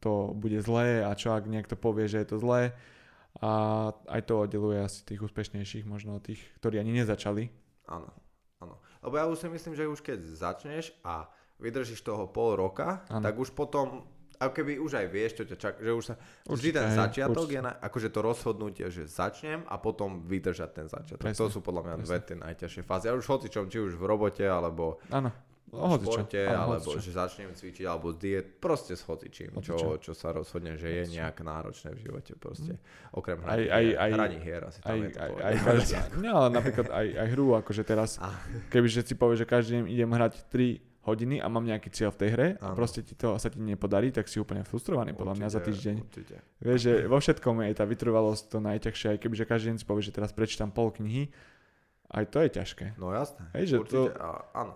to 0.00 0.36
bude 0.36 0.60
zlé 0.60 1.00
a 1.00 1.16
čo 1.16 1.32
ak 1.32 1.48
niekto 1.48 1.76
povie, 1.76 2.04
že 2.08 2.20
je 2.24 2.28
to 2.28 2.36
zlé. 2.40 2.76
A 3.42 3.90
aj 4.06 4.30
to 4.30 4.46
oddeluje 4.46 4.78
asi 4.78 5.02
tých 5.02 5.18
úspešnejších, 5.18 5.88
možno 5.88 6.22
tých, 6.22 6.38
ktorí 6.62 6.78
ani 6.78 6.94
nezačali. 7.02 7.50
Áno, 7.90 8.06
áno. 8.62 8.78
Lebo 9.02 9.14
ja 9.18 9.26
už 9.26 9.42
si 9.42 9.48
myslím, 9.50 9.74
že 9.74 9.90
už 9.90 10.00
keď 10.06 10.22
začneš 10.22 10.94
a 11.02 11.26
vydržíš 11.58 12.06
toho 12.06 12.30
pol 12.30 12.54
roka, 12.54 13.02
Áno. 13.10 13.24
tak 13.26 13.34
už 13.34 13.50
potom, 13.50 14.06
ako 14.44 14.54
keby 14.54 14.72
už 14.78 14.92
aj 15.00 15.06
vieš, 15.08 15.32
čo 15.38 15.44
ťa 15.44 15.56
čaká, 15.56 15.78
že 15.80 15.92
už 15.92 16.04
sa, 16.04 16.14
vždy 16.44 16.68
ten 16.70 16.88
začiatok 16.92 17.44
určite. 17.44 17.56
je 17.56 17.60
na, 17.60 17.72
akože 17.78 18.08
to 18.08 18.20
rozhodnutie, 18.20 18.86
že 18.88 19.02
začnem 19.04 19.64
a 19.64 19.74
potom 19.76 20.22
vydržať 20.22 20.70
ten 20.70 20.86
začiatok. 20.86 21.20
Presne, 21.20 21.40
to 21.40 21.48
sú 21.48 21.60
podľa 21.60 21.82
mňa 21.84 21.96
dve 22.00 22.18
tie 22.20 22.36
najťažšie 22.36 22.82
fázy. 22.82 23.08
A 23.08 23.16
už 23.16 23.24
hocičom, 23.24 23.66
či 23.66 23.78
už 23.80 23.96
v 23.96 24.04
robote, 24.04 24.44
alebo 24.44 25.00
v 25.74 25.74
hocičo, 25.74 26.06
športe, 26.06 26.38
áno, 26.46 26.70
alebo 26.70 26.86
hocičo. 26.86 27.02
že 27.02 27.10
začnem 27.10 27.50
cvičiť, 27.50 27.82
alebo 27.82 28.14
diet, 28.14 28.62
proste 28.62 28.94
s 28.94 29.02
hocičím, 29.02 29.58
čo, 29.58 29.98
čo 29.98 30.14
sa 30.14 30.30
rozhodne, 30.30 30.78
že 30.78 30.86
je 31.02 31.18
nejak 31.18 31.42
náročné 31.42 31.98
v 31.98 32.06
živote 32.06 32.38
proste. 32.38 32.78
Okrem 33.10 33.42
Aj- 33.42 33.58
hraní, 33.58 33.66
aj- 33.66 33.96
aj- 33.98 34.12
hraní 34.14 34.38
hier 34.38 34.62
asi 34.62 34.78
tam 34.78 34.94
aj, 34.94 34.98
je 35.02 35.08
to 35.10 35.18
aj, 35.18 35.30
aj 35.34 35.54
každý, 35.66 35.94
no 36.22 36.30
ale 36.30 36.48
napríklad 36.54 36.86
aj, 36.94 37.06
aj 37.18 37.28
hru, 37.34 37.46
akože 37.58 37.82
teraz, 37.82 38.22
A- 38.22 38.30
kebyže 38.70 39.02
si 39.02 39.18
povie, 39.18 39.34
že 39.34 39.50
každý 39.50 39.82
deň 39.82 39.84
idem 39.90 40.10
hrať 40.14 40.32
3 40.46 40.93
hodiny 41.04 41.36
a 41.36 41.46
mám 41.46 41.62
nejaký 41.62 41.88
cieľ 41.88 42.10
v 42.10 42.18
tej 42.18 42.30
hre 42.30 42.48
a 42.56 42.66
Áno. 42.66 42.74
proste 42.74 43.00
ti 43.00 43.12
to 43.12 43.34
sa 43.34 43.46
ti 43.46 43.56
nepodarí, 43.56 44.08
tak 44.08 44.24
si 44.24 44.36
úplne 44.36 44.60
frustrovaný 44.60 45.12
podľa 45.12 45.36
mňa 45.36 45.48
za 45.48 45.58
Určite, 45.58 45.68
týždeň. 45.70 45.96
Určite. 46.02 46.36
Vieš, 46.58 46.80
že 46.80 46.92
vo 47.04 47.18
všetkom 47.18 47.54
je 47.62 47.74
tá 47.74 47.84
vytrvalosť 47.84 48.42
to 48.46 48.58
najťažšie, 48.60 49.06
aj 49.06 49.18
kebyže 49.18 49.44
každý 49.44 49.66
deň 49.68 49.76
si 49.76 49.84
povie, 49.84 50.02
že 50.02 50.10
teraz 50.10 50.30
prečítam 50.30 50.68
pol 50.68 50.88
knihy, 50.90 51.28
aj 52.10 52.24
to 52.26 52.38
je 52.38 52.48
ťažké. 52.50 52.86
No 52.96 53.10
jasné. 53.10 53.44
Hej, 53.52 53.64
že 53.66 53.76
určite, 53.78 54.08
to- 54.08 54.16
a, 54.16 54.28
áno. 54.56 54.74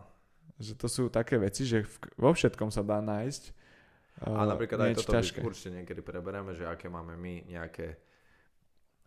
Že 0.58 0.72
to 0.74 0.86
sú 0.86 1.02
také 1.08 1.36
veci, 1.36 1.62
že 1.62 1.82
v, 1.82 1.94
vo 2.18 2.30
všetkom 2.30 2.68
sa 2.68 2.82
dá 2.82 2.98
nájsť 2.98 3.42
A 4.26 4.34
uh, 4.34 4.42
napríklad 4.44 4.78
aj 4.84 4.94
toto 4.98 5.14
ťažké. 5.14 5.38
určite 5.40 5.70
niekedy 5.72 6.00
prebereme, 6.00 6.50
že 6.52 6.64
aké 6.64 6.86
máme 6.86 7.14
my 7.14 7.46
nejaké 7.48 7.94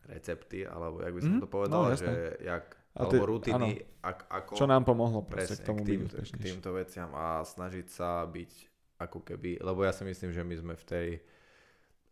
recepty, 0.03 0.63
alebo 0.63 0.97
jak 0.97 1.11
by 1.11 1.21
som 1.21 1.33
Mhm, 1.33 1.39
to 1.39 1.47
povedal, 1.47 1.81
no, 1.83 1.93
že 1.93 2.09
jak, 2.39 2.65
A 2.91 3.07
alebo 3.07 3.23
ty- 3.23 3.23
rutiny, 3.23 3.71
ak, 4.03 4.19
ako 4.27 4.51
Čo 4.59 4.67
nám 4.67 4.83
pomohlo 4.83 5.23
presne 5.23 5.55
k 5.55 5.63
tomu 5.63 5.87
k, 5.87 5.95
byť 5.95 6.11
tým, 6.11 6.23
k 6.27 6.37
týmto 6.43 6.69
veciam 6.75 7.09
a 7.15 7.39
snažiť 7.39 7.87
sa 7.87 8.27
byť 8.27 8.51
ako 8.99 9.23
keby, 9.23 9.63
lebo 9.63 9.87
ja 9.87 9.95
si 9.95 10.03
myslím, 10.03 10.35
že 10.35 10.43
my 10.43 10.55
sme 10.59 10.73
v 10.75 10.85
tej 10.85 11.07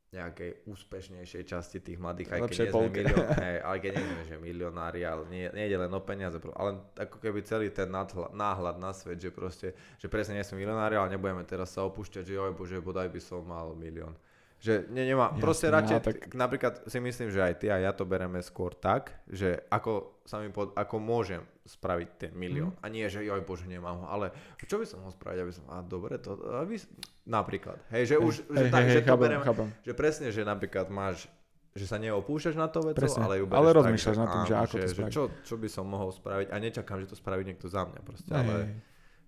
nejakej 0.09 0.65
úspešnejšej 0.65 1.43
časti 1.45 1.77
tých 1.85 2.01
mladých, 2.01 2.33
aj 2.33 2.49
keď 2.49 2.57
nie 2.57 2.71
sme, 2.73 2.89
milión, 2.89 3.29
hej, 3.45 3.57
aj 3.61 3.77
keď 3.77 3.91
nie 3.93 4.05
sme 4.09 4.23
že 4.25 4.37
milionári, 4.41 5.01
ale 5.05 5.23
nie, 5.29 5.45
nie 5.53 5.69
ide 5.69 5.77
len 5.77 5.93
o 5.93 6.01
peniaze, 6.01 6.41
ale 6.57 6.81
ako 6.97 7.21
keby 7.21 7.45
celý 7.45 7.69
ten 7.69 7.93
nadhľad, 7.93 8.33
náhľad 8.33 8.81
na 8.81 8.89
svet, 8.89 9.21
že 9.21 9.29
proste, 9.29 9.77
že 10.01 10.09
presne 10.09 10.41
nie 10.41 10.45
sme 10.47 10.65
milionári, 10.65 10.97
ale 10.97 11.13
nebudeme 11.13 11.45
teraz 11.45 11.77
sa 11.77 11.85
opúšťať, 11.85 12.25
že 12.25 12.41
joj 12.41 12.57
bože, 12.57 12.81
bodaj 12.81 13.05
by 13.13 13.21
som 13.21 13.45
mal 13.45 13.77
milión. 13.77 14.17
Že 14.59 14.91
nie, 14.91 15.07
nemá, 15.07 15.31
Jasné, 15.31 15.39
proste 15.39 15.67
ale 15.71 15.75
radšej, 15.79 15.99
tak- 16.03 16.35
napríklad 16.35 16.73
si 16.83 16.99
myslím, 16.99 17.31
že 17.31 17.39
aj 17.39 17.53
ty 17.63 17.71
a 17.71 17.79
ja 17.79 17.95
to 17.95 18.03
bereme 18.03 18.43
skôr 18.43 18.75
tak, 18.75 19.15
že 19.31 19.63
ako 19.71 20.19
sa 20.27 20.43
mi 20.43 20.51
pod, 20.51 20.75
ako 20.75 20.99
môžem 20.99 21.47
spraviť 21.63 22.09
ten 22.19 22.31
milión. 22.35 22.75
Mhm. 22.75 22.83
A 22.83 22.85
nie, 22.91 23.07
že 23.07 23.23
joj 23.23 23.39
bože, 23.47 23.71
nemám 23.71 24.03
ho, 24.03 24.05
ale 24.11 24.35
čo 24.59 24.75
by 24.75 24.83
som 24.83 24.99
mohol 24.99 25.15
spraviť, 25.15 25.39
aby 25.39 25.51
som, 25.55 25.63
a 25.71 25.79
dobre, 25.79 26.19
to, 26.19 26.35
aby, 26.59 26.75
napríklad, 27.23 27.79
hej, 27.95 28.11
že 28.11 28.15
už, 28.19 28.33
že, 28.51 28.67
hej, 28.67 28.71
tak, 28.73 28.83
hej, 28.83 28.91
že 28.91 28.99
hej, 28.99 29.05
to 29.07 29.11
chápem, 29.15 29.23
bereme, 29.31 29.43
chápem. 29.47 29.67
že 29.79 29.93
presne, 29.95 30.27
že 30.35 30.41
napríklad 30.43 30.91
máš, 30.91 31.31
že 31.71 31.85
sa 31.87 31.95
neopúšťaš 31.95 32.55
na 32.59 32.67
to 32.67 32.83
vecou, 32.83 32.99
Presne, 32.99 33.23
ale 33.23 33.39
ju 33.39 33.45
ale 33.47 33.69
rozmýšľaš 33.71 34.17
tak, 34.17 34.21
nad 34.21 34.27
tým, 34.27 34.43
že 34.43 34.55
ako 34.59 34.75
to 34.75 34.87
že 34.91 35.03
čo, 35.07 35.23
čo 35.45 35.55
by 35.55 35.67
som 35.71 35.85
mohol 35.87 36.11
spraviť 36.11 36.51
a 36.51 36.55
nečakám, 36.59 36.99
že 36.99 37.07
to 37.07 37.15
spraví 37.15 37.47
niekto 37.47 37.71
za 37.71 37.87
mňa 37.87 38.01
proste, 38.03 38.27
Hej, 38.27 38.43
ale... 38.43 38.53
hej. 38.67 38.77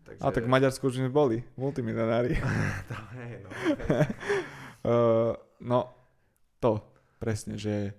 Takže, 0.01 0.21
A 0.25 0.33
tak 0.33 0.43
v 0.43 0.51
Maďarsku 0.51 0.83
už 0.89 0.97
sme 0.97 1.13
boli, 1.13 1.45
multimilionári. 1.55 2.33
hej, 3.21 3.45
no, 3.45 3.49
Uh, 4.81 5.37
no, 5.61 5.93
to 6.57 6.81
presne, 7.21 7.57
že 7.57 7.93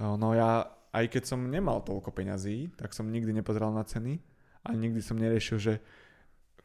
uh, 0.00 0.16
no 0.20 0.36
ja, 0.36 0.68
aj 0.92 1.04
keď 1.08 1.22
som 1.32 1.48
nemal 1.48 1.80
toľko 1.80 2.12
peňazí, 2.12 2.76
tak 2.76 2.92
som 2.92 3.08
nikdy 3.08 3.32
nepozeral 3.32 3.72
na 3.72 3.84
ceny 3.84 4.20
a 4.68 4.76
nikdy 4.76 5.00
som 5.00 5.16
neriešil, 5.16 5.56
že 5.56 5.74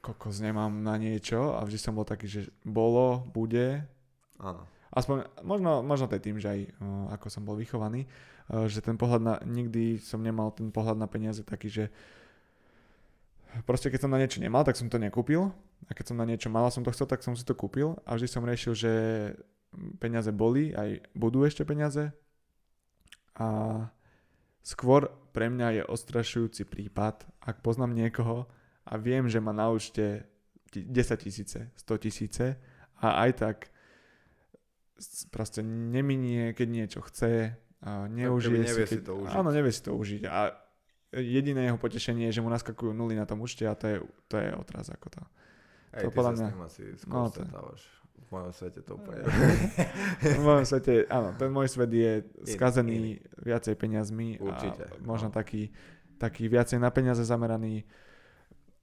kokos 0.04 0.44
nemám 0.44 0.84
na 0.84 1.00
niečo 1.00 1.56
a 1.56 1.64
vždy 1.64 1.80
som 1.80 1.96
bol 1.96 2.04
taký, 2.04 2.28
že 2.28 2.42
bolo, 2.68 3.24
bude. 3.32 3.88
áno. 4.44 4.68
Aspoň, 4.94 5.26
možno, 5.42 5.82
možno 5.82 6.06
to 6.06 6.20
je 6.20 6.26
tým, 6.30 6.38
že 6.38 6.48
aj 6.52 6.60
uh, 6.78 7.16
ako 7.16 7.28
som 7.32 7.48
bol 7.48 7.56
vychovaný, 7.56 8.06
uh, 8.52 8.68
že 8.68 8.84
ten 8.84 9.00
pohľad 9.00 9.22
na, 9.24 9.36
nikdy 9.48 10.04
som 10.04 10.20
nemal 10.20 10.52
ten 10.52 10.68
pohľad 10.70 11.00
na 11.00 11.08
peniaze 11.08 11.42
taký, 11.48 11.72
že 11.72 11.86
proste 13.64 13.88
keď 13.88 14.04
som 14.04 14.12
na 14.12 14.20
niečo 14.20 14.44
nemal, 14.44 14.68
tak 14.68 14.76
som 14.76 14.92
to 14.92 15.00
nekúpil 15.00 15.50
a 15.88 15.92
keď 15.92 16.06
som 16.14 16.18
na 16.20 16.26
niečo 16.28 16.48
mal 16.48 16.68
a 16.68 16.74
som 16.74 16.84
to 16.86 16.92
chcel, 16.92 17.08
tak 17.08 17.24
som 17.24 17.36
si 17.36 17.44
to 17.44 17.54
kúpil 17.58 18.00
a 18.08 18.16
vždy 18.16 18.28
som 18.28 18.46
riešil, 18.46 18.74
že 18.74 18.92
peniaze 19.98 20.30
boli, 20.30 20.72
aj 20.72 21.02
budú 21.18 21.44
ešte 21.44 21.66
peniaze 21.66 22.14
a 23.34 23.48
skôr 24.62 25.10
pre 25.34 25.50
mňa 25.50 25.82
je 25.82 25.84
ostrašujúci 25.90 26.64
prípad, 26.70 27.26
ak 27.42 27.66
poznám 27.66 27.98
niekoho 27.98 28.46
a 28.86 28.94
viem, 29.02 29.26
že 29.26 29.42
má 29.42 29.50
na 29.50 29.74
účte 29.74 30.30
ti- 30.70 30.86
10 30.86 31.18
tisíce, 31.20 31.60
100 31.74 31.98
tisíce 31.98 32.46
a 33.02 33.26
aj 33.26 33.32
tak 33.34 33.58
proste 35.34 35.66
neminie, 35.66 36.54
keď 36.54 36.68
niečo 36.70 37.00
chce 37.02 37.58
a 37.84 38.08
neužije 38.08 38.64
nevie 38.64 38.86
si, 38.88 39.02
si 39.02 39.04
to 39.04 39.20
užiť. 39.20 39.36
Áno, 39.36 39.50
nevie 39.52 39.72
si 39.74 39.82
to 39.84 39.92
užiť 39.98 40.24
a 40.30 40.54
jediné 41.14 41.70
jeho 41.70 41.78
potešenie 41.78 42.30
je, 42.30 42.40
že 42.40 42.44
mu 42.46 42.50
naskakujú 42.50 42.94
nuly 42.94 43.14
na 43.14 43.26
tom 43.28 43.42
účte 43.44 43.66
a 43.68 43.76
to 43.78 43.86
je, 43.90 43.98
to 44.30 44.36
je 44.38 44.50
odraz 44.56 44.90
ako 44.90 45.14
to. 45.14 45.22
Hej, 45.94 46.04
To 46.04 46.10
ty 46.10 46.16
podľa 46.18 46.32
sa 46.32 46.36
s 46.36 46.40
mňa- 46.40 46.52
tým 46.52 46.64
asi 46.66 46.84
skôr 46.98 47.14
no, 47.14 47.22
to- 47.30 47.42
stretávaš. 47.46 47.82
V 48.14 48.28
mojom 48.34 48.54
svete 48.56 48.80
to 48.82 48.92
úplne... 48.98 49.22
v 50.40 50.42
mojom 50.42 50.66
svete, 50.66 50.94
áno, 51.06 51.30
ten 51.38 51.50
môj 51.54 51.70
svet 51.70 51.92
je 51.94 52.12
skazený 52.50 53.22
viacej 53.38 53.78
peniazmi 53.78 54.42
Určite, 54.42 54.90
a 54.90 54.98
možno 55.06 55.30
no. 55.30 55.36
taký, 55.38 55.70
taký 56.18 56.50
viacej 56.50 56.82
na 56.82 56.90
peniaze 56.90 57.22
zameraný. 57.22 57.86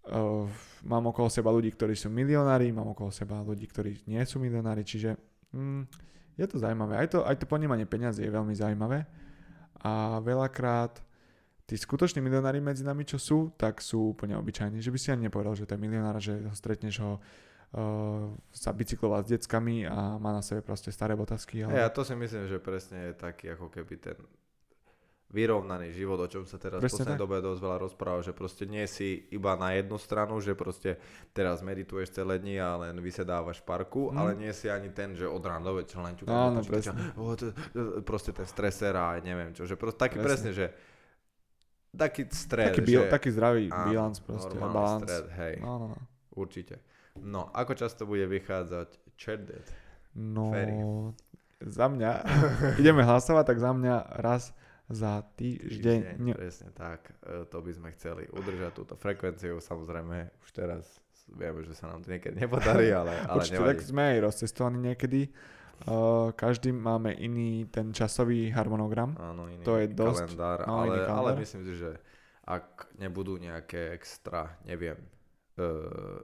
Uh, 0.07 0.47
mám 0.87 1.03
okolo 1.11 1.27
seba 1.27 1.51
ľudí, 1.51 1.75
ktorí 1.75 1.99
sú 1.99 2.09
milionári, 2.15 2.71
mám 2.71 2.95
okolo 2.95 3.11
seba 3.11 3.43
ľudí, 3.43 3.67
ktorí 3.67 4.07
nie 4.07 4.23
sú 4.23 4.39
milionári, 4.39 4.87
čiže 4.87 5.19
mm, 5.51 5.83
je 6.39 6.47
to 6.47 6.57
zaujímavé. 6.57 6.97
Aj 7.03 7.09
to, 7.11 7.27
aj 7.27 7.37
to 7.43 7.51
ponímanie 7.51 7.85
peniazy 7.91 8.25
je 8.25 8.31
veľmi 8.31 8.55
zaujímavé 8.55 9.03
a 9.83 10.21
veľakrát 10.23 11.01
tí 11.71 11.79
skutoční 11.79 12.19
milionári 12.19 12.59
medzi 12.59 12.83
nami, 12.83 13.05
čo 13.05 13.15
sú, 13.15 13.55
tak 13.55 13.79
sú 13.79 14.11
úplne 14.11 14.35
obyčajní. 14.35 14.77
Že 14.77 14.91
by 14.91 14.99
si 14.99 15.09
ani 15.09 15.23
nepovedal, 15.25 15.55
že 15.55 15.65
to 15.65 15.73
je 15.73 15.81
milionár, 15.81 16.19
že 16.19 16.35
ho 16.37 16.51
stretneš 16.53 16.99
ho 16.99 17.13
uh, 17.15 18.27
sa 18.51 18.71
bicyklovať 18.71 19.23
s 19.23 19.31
deckami 19.33 19.87
a 19.87 20.17
má 20.17 20.31
na 20.33 20.43
sebe 20.43 20.61
proste 20.61 20.91
staré 20.91 21.15
botasky. 21.15 21.63
Hej, 21.63 21.79
a 21.81 21.89
to 21.89 22.03
si 22.03 22.13
myslím, 22.13 22.45
že 22.45 22.59
presne 22.59 22.99
je 23.07 23.15
taký 23.17 23.55
ako 23.55 23.71
keby 23.71 23.95
ten 23.97 24.19
vyrovnaný 25.31 25.95
život, 25.95 26.19
o 26.19 26.27
čom 26.27 26.43
sa 26.43 26.59
teraz 26.59 26.83
v 26.83 26.91
Presne 26.91 27.07
poslednej 27.07 27.15
tak. 27.15 27.23
dobe 27.23 27.39
dosť 27.39 27.61
veľa 27.63 27.79
rozpráva, 27.81 28.19
že 28.19 28.35
proste 28.35 28.67
nie 28.67 28.83
si 28.85 29.31
iba 29.31 29.55
na 29.55 29.71
jednu 29.71 29.95
stranu, 29.95 30.43
že 30.43 30.59
proste 30.59 30.99
teraz 31.31 31.63
medituješ 31.63 32.11
celé 32.13 32.43
dni 32.43 32.59
a 32.59 32.75
len 32.77 32.99
vysedávaš 32.99 33.63
v 33.63 33.67
parku, 33.69 34.11
Mm. 34.11 34.19
ale 34.19 34.31
nie 34.35 34.51
si 34.51 34.67
ani 34.67 34.91
ten, 34.91 35.15
že 35.15 35.23
od 35.25 35.39
rána 35.39 35.63
do 35.63 35.79
večera 35.79 36.03
len 36.03 36.19
ťukáš 36.19 36.35
Áno, 36.35 36.59
do 36.59 36.67
počítača, 36.67 36.93
"O, 37.17 37.31
to- 37.33 37.55
to- 37.55 38.03
proste 38.03 38.35
ten 38.35 38.43
streser 38.45 38.91
a 38.93 39.23
neviem 39.23 39.55
čo, 39.55 39.63
že 39.63 39.79
proste 39.79 40.03
taký 40.03 40.19
presne, 40.19 40.51
Presne. 40.51 40.51
že 40.51 40.67
taký 41.93 42.23
stred, 42.29 42.71
taký, 42.71 42.83
bil, 42.83 43.03
že, 43.03 43.11
taký 43.11 43.29
zdravý 43.31 43.65
áno, 43.67 43.85
bilans 43.87 44.19
proste, 44.19 44.55
balans. 44.55 45.03
stred, 45.03 45.27
hej, 45.33 45.55
No, 45.59 45.73
no, 45.77 45.87
no. 45.91 45.99
určite. 46.33 46.79
No, 47.17 47.51
ako 47.51 47.75
často 47.75 48.05
bude 48.05 48.25
vychádzať 48.25 48.89
Chatdet? 49.15 49.67
No, 50.13 50.51
Ferry. 50.51 50.75
za 51.61 51.87
mňa, 51.87 52.11
ideme 52.83 53.03
hlasovať, 53.03 53.45
tak 53.45 53.59
za 53.59 53.71
mňa 53.71 53.97
raz 54.19 54.55
za 54.91 55.23
týždeň. 55.37 55.99
Týždeň, 56.19 56.35
presne 56.35 56.71
tak. 56.73 57.15
E, 57.21 57.47
To 57.47 57.63
by 57.63 57.71
sme 57.71 57.89
chceli 57.95 58.27
udržať 58.27 58.73
túto 58.75 58.95
frekvenciu. 58.95 59.63
Samozrejme, 59.63 60.35
už 60.43 60.51
teraz 60.51 60.99
vieme, 61.31 61.63
že 61.63 61.79
sa 61.79 61.87
nám 61.87 62.03
to 62.03 62.11
niekedy 62.11 62.35
nepodarí, 62.37 62.91
ale, 62.91 63.15
ale 63.23 63.39
Určite, 63.39 63.55
nevadí. 63.57 63.71
tak 63.71 63.79
sme 63.87 64.03
aj 64.03 64.19
rozcestovaní 64.21 64.79
niekedy. 64.83 65.21
Uh, 65.83 66.29
každý 66.33 66.71
máme 66.71 67.13
iný 67.13 67.65
ten 67.67 67.91
časový 67.91 68.49
harmonogram. 68.49 69.17
Áno, 69.17 69.47
iný 69.47 69.63
To 69.63 69.77
je 69.77 69.87
dosť- 69.87 70.37
kalendár, 70.37 70.59
no, 70.63 70.73
ale, 70.75 70.85
iný 70.85 70.99
ale 70.99 71.07
kalendár. 71.07 71.37
myslím 71.39 71.63
si, 71.63 71.73
že 71.75 71.91
ak 72.43 72.67
nebudú 72.97 73.37
nejaké 73.37 73.91
extra, 73.91 74.59
neviem, 74.63 74.99
uh, 75.57 76.21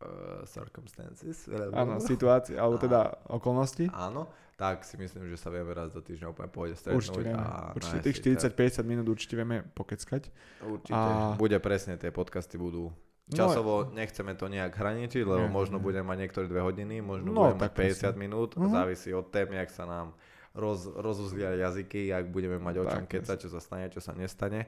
uh, 0.00 0.42
circumstances. 0.44 1.46
Áno, 1.70 2.00
situácie, 2.00 2.54
alebo 2.54 2.78
teda 2.78 3.14
okolnosti. 3.28 3.86
Áno, 3.90 4.26
tak 4.54 4.82
si 4.82 4.96
myslím, 4.96 5.28
že 5.28 5.36
sa 5.36 5.48
vieme 5.48 5.70
raz 5.70 5.90
do 5.90 6.00
týždňa 6.00 6.26
úplne 6.28 6.50
pohode 6.50 6.74
stretnúť. 6.74 6.98
Určite 6.98 7.22
vieme. 7.24 7.38
a 7.38 7.70
Určite 7.72 7.98
tých 8.02 8.16
si 8.16 8.22
40-50 8.26 8.82
minút 8.82 9.06
určite 9.06 9.34
vieme 9.34 9.62
pokeckať. 9.68 10.22
Určite. 10.64 10.94
a- 10.94 11.34
Bude 11.34 11.58
presne, 11.58 11.94
tie 11.94 12.10
podcasty 12.10 12.56
budú 12.56 12.90
No, 13.28 13.36
Časovo 13.36 13.72
nechceme 13.90 14.32
to 14.32 14.46
nejak 14.46 14.72
hraničiť, 14.72 15.20
lebo 15.20 15.44
Nie, 15.44 15.52
možno 15.52 15.76
nie. 15.76 15.84
budeme 15.84 16.06
mať 16.06 16.18
niektoré 16.18 16.46
dve 16.46 16.60
hodiny, 16.60 16.98
možno 16.98 17.28
No, 17.28 17.40
budeme 17.46 17.60
mať 17.60 17.64
tak 17.66 17.72
50 17.76 18.16
minút, 18.16 18.50
Mhm. 18.54 18.68
závisí 18.70 19.10
od 19.10 19.26
témy, 19.26 19.58
ak 19.58 19.68
sa 19.68 19.84
nám 19.84 20.16
roz, 20.52 20.88
rozuzlia 20.88 21.52
jazyky, 21.52 22.08
ak 22.08 22.24
budeme 22.26 22.56
mať 22.56 22.74
o 22.78 22.84
čom 22.86 23.04
kecať, 23.04 23.36
čo 23.38 23.48
sa 23.48 23.58
stane, 23.58 23.86
čo 23.86 24.00
sa 24.00 24.12
nestane. 24.12 24.64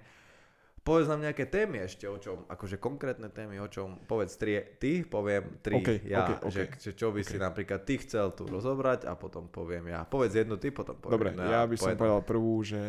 Povedz 0.79 1.07
nám 1.07 1.21
nejaké 1.23 1.45
témy 1.45 1.85
ešte, 1.85 2.05
o 2.05 2.17
čom, 2.17 2.45
akože 2.47 2.77
konkrétne 2.77 3.29
témy, 3.29 3.59
o 3.59 3.69
čom, 3.69 4.01
povedz 4.01 4.33
tri, 4.35 4.61
ty, 4.77 5.05
poviem 5.05 5.61
tri, 5.61 5.77
OK, 5.77 5.91
ja, 6.05 6.25
OK, 6.27 6.31
OK. 6.43 6.51
Že, 6.51 6.63
že 6.75 6.91
čo 6.95 7.09
by 7.11 7.21
si 7.21 7.37
napríklad 7.37 7.81
ty 7.83 7.97
chcel 7.97 8.29
tu 8.31 8.45
rozobrať 8.45 9.05
a 9.05 9.13
potom 9.13 9.45
poviem 9.47 9.89
ja. 9.89 10.05
Povedz 10.05 10.37
jednu 10.37 10.57
ty, 10.57 10.69
potom 10.69 10.97
poviem. 10.97 11.13
Dobre, 11.13 11.29
no 11.33 11.45
ja 11.45 11.63
by 11.63 11.75
som 11.75 11.85
povedal. 11.87 11.97
povedal 11.99 12.21
prvú, 12.23 12.55
že 12.61 12.81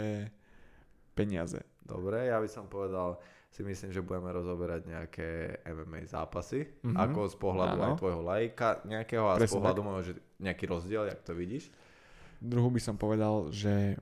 peniaze. 1.13 1.59
Dobre, 1.81 2.25
ja 2.25 2.37
by 2.37 2.47
som 2.47 2.65
povedal, 2.65 3.19
si 3.51 3.61
myslím, 3.61 3.91
že 3.91 3.99
budeme 3.99 4.31
rozoberať 4.31 4.87
nejaké 4.87 5.27
MMA 5.67 6.07
zápasy, 6.07 6.63
Mhm. 6.87 6.95
ako 6.95 7.19
z 7.27 7.35
pohľadu 7.35 7.77
Áno. 7.77 7.85
aj 7.91 7.99
tvojho 7.99 8.21
lajka 8.23 8.67
nejakého 8.87 9.25
a 9.27 9.35
z 9.35 9.39
Presne 9.43 9.55
pohľadu 9.59 9.79
môjho, 9.83 10.01
že 10.07 10.13
nejaký 10.39 10.65
rozdiel, 10.71 11.03
jak 11.11 11.19
to 11.21 11.35
vidíš. 11.35 11.67
Druhú 12.39 12.71
by 12.71 12.81
som 12.81 12.95
povedal, 12.95 13.51
že 13.51 13.99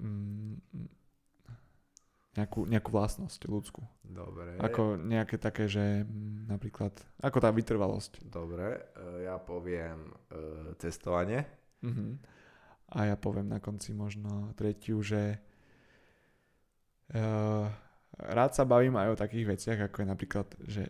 mm, 0.00 0.56
nejakú, 2.34 2.64
nejakú 2.64 2.90
vlastnosť 2.90 3.40
ľudskú. 3.44 3.82
Dobre. 4.02 4.56
Ako 4.56 4.96
nejaké 4.96 5.36
také, 5.36 5.68
že 5.68 6.02
mm, 6.02 6.48
napríklad, 6.48 6.96
ako 7.20 7.38
tá 7.38 7.52
vytrvalosť. 7.52 8.24
Dobre, 8.24 8.72
e, 8.72 8.80
ja 9.28 9.36
poviem 9.36 10.10
e, 10.10 10.14
cestovanie. 10.80 11.44
Mhm. 11.84 12.18
A 12.88 13.04
ja 13.04 13.20
poviem 13.20 13.52
na 13.52 13.60
konci 13.60 13.92
možno 13.92 14.56
tretiu, 14.56 15.04
že 15.04 15.36
uh, 17.12 17.68
rád 18.18 18.54
sa 18.54 18.66
bavím 18.66 18.98
aj 18.98 19.08
o 19.14 19.20
takých 19.20 19.46
veciach, 19.54 19.78
ako 19.88 20.02
je 20.02 20.08
napríklad, 20.08 20.48
že 20.66 20.82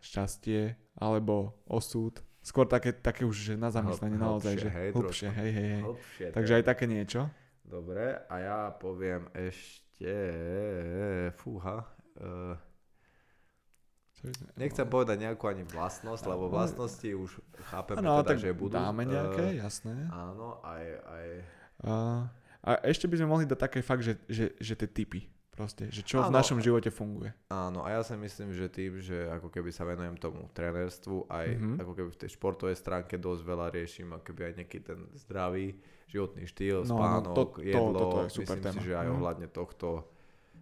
šťastie 0.00 0.74
alebo 0.96 1.52
osud. 1.68 2.16
Skôr 2.40 2.64
také, 2.64 2.96
také 2.96 3.28
už 3.28 3.52
že 3.52 3.54
na 3.60 3.68
zamyslenie 3.68 4.16
Hlb- 4.16 4.40
naozaj, 4.40 4.54
že 4.56 4.70
hej, 4.72 4.88
hlbšie, 4.96 5.28
hej, 5.28 5.50
hej, 5.52 5.68
hej. 5.76 5.82
Hlbšie 5.84 6.26
Takže 6.32 6.52
aj 6.56 6.64
také 6.64 6.84
niečo. 6.88 7.20
Dobre, 7.68 8.24
a 8.24 8.34
ja 8.40 8.58
poviem 8.72 9.28
ešte... 9.36 10.14
Fúha. 11.36 11.84
Sme- 14.16 14.34
nechcem 14.58 14.86
povedať 14.88 15.16
nejakú 15.22 15.46
ani 15.46 15.62
vlastnosť, 15.62 16.24
lebo 16.26 16.50
vlastnosti 16.50 17.06
už 17.06 17.38
chápeme 17.70 18.02
Áno, 18.02 18.24
teda, 18.24 18.28
tak 18.34 18.38
že 18.42 18.50
budú. 18.50 18.74
dáme 18.74 19.06
e, 19.06 19.08
nejaké, 19.14 19.44
jasné. 19.62 19.94
Áno, 20.10 20.58
aj, 20.66 20.82
aj 21.06 21.24
A, 21.86 21.92
a 22.64 22.70
ešte 22.82 23.06
by 23.06 23.14
sme 23.14 23.28
mohli 23.30 23.44
dať 23.46 23.58
také 23.60 23.78
fakt, 23.78 24.02
že, 24.02 24.18
že, 24.26 24.58
že 24.58 24.74
tie 24.74 24.88
typy. 24.90 25.30
Proste, 25.58 25.90
že 25.90 26.00
čo 26.00 26.20
v 26.20 26.30
Áno. 26.30 26.38
našom 26.38 26.58
živote 26.58 26.86
funguje. 26.88 27.34
Áno, 27.48 27.82
a 27.82 27.90
ja 27.90 28.00
si 28.00 28.14
myslím, 28.14 28.54
že 28.54 28.70
tým, 28.70 28.96
že 28.98 29.26
ako 29.26 29.50
keby 29.50 29.68
sa 29.68 29.82
venujem 29.82 30.14
tomu 30.14 30.46
trénerstvu, 30.48 31.26
aj 31.26 31.46
Mhm. 31.52 31.74
ako 31.78 31.92
keby 31.92 32.08
v 32.08 32.20
tej 32.20 32.30
športovej 32.30 32.76
stránke 32.76 33.18
dosť 33.18 33.42
veľa 33.42 33.66
riešim, 33.68 34.06
ako 34.08 34.22
keby 34.24 34.42
aj 34.44 34.52
nejaký 34.56 34.78
ten 34.80 34.98
zdravý 35.18 35.74
životný 36.06 36.46
štýl, 36.46 36.80
No, 36.80 36.86
no, 36.86 36.94
spánok, 36.94 37.34
to- 37.34 37.50
to- 37.52 37.66
jedlo. 37.66 37.90
toto 37.92 38.18
je 38.22 38.30
super 38.32 38.54
myslím 38.54 38.62
si, 38.62 38.78
téma. 38.78 38.86
že 38.86 38.92
aj 38.94 39.04
Mhm. 39.04 39.14
ohľadne 39.18 39.48
tohto 39.48 39.88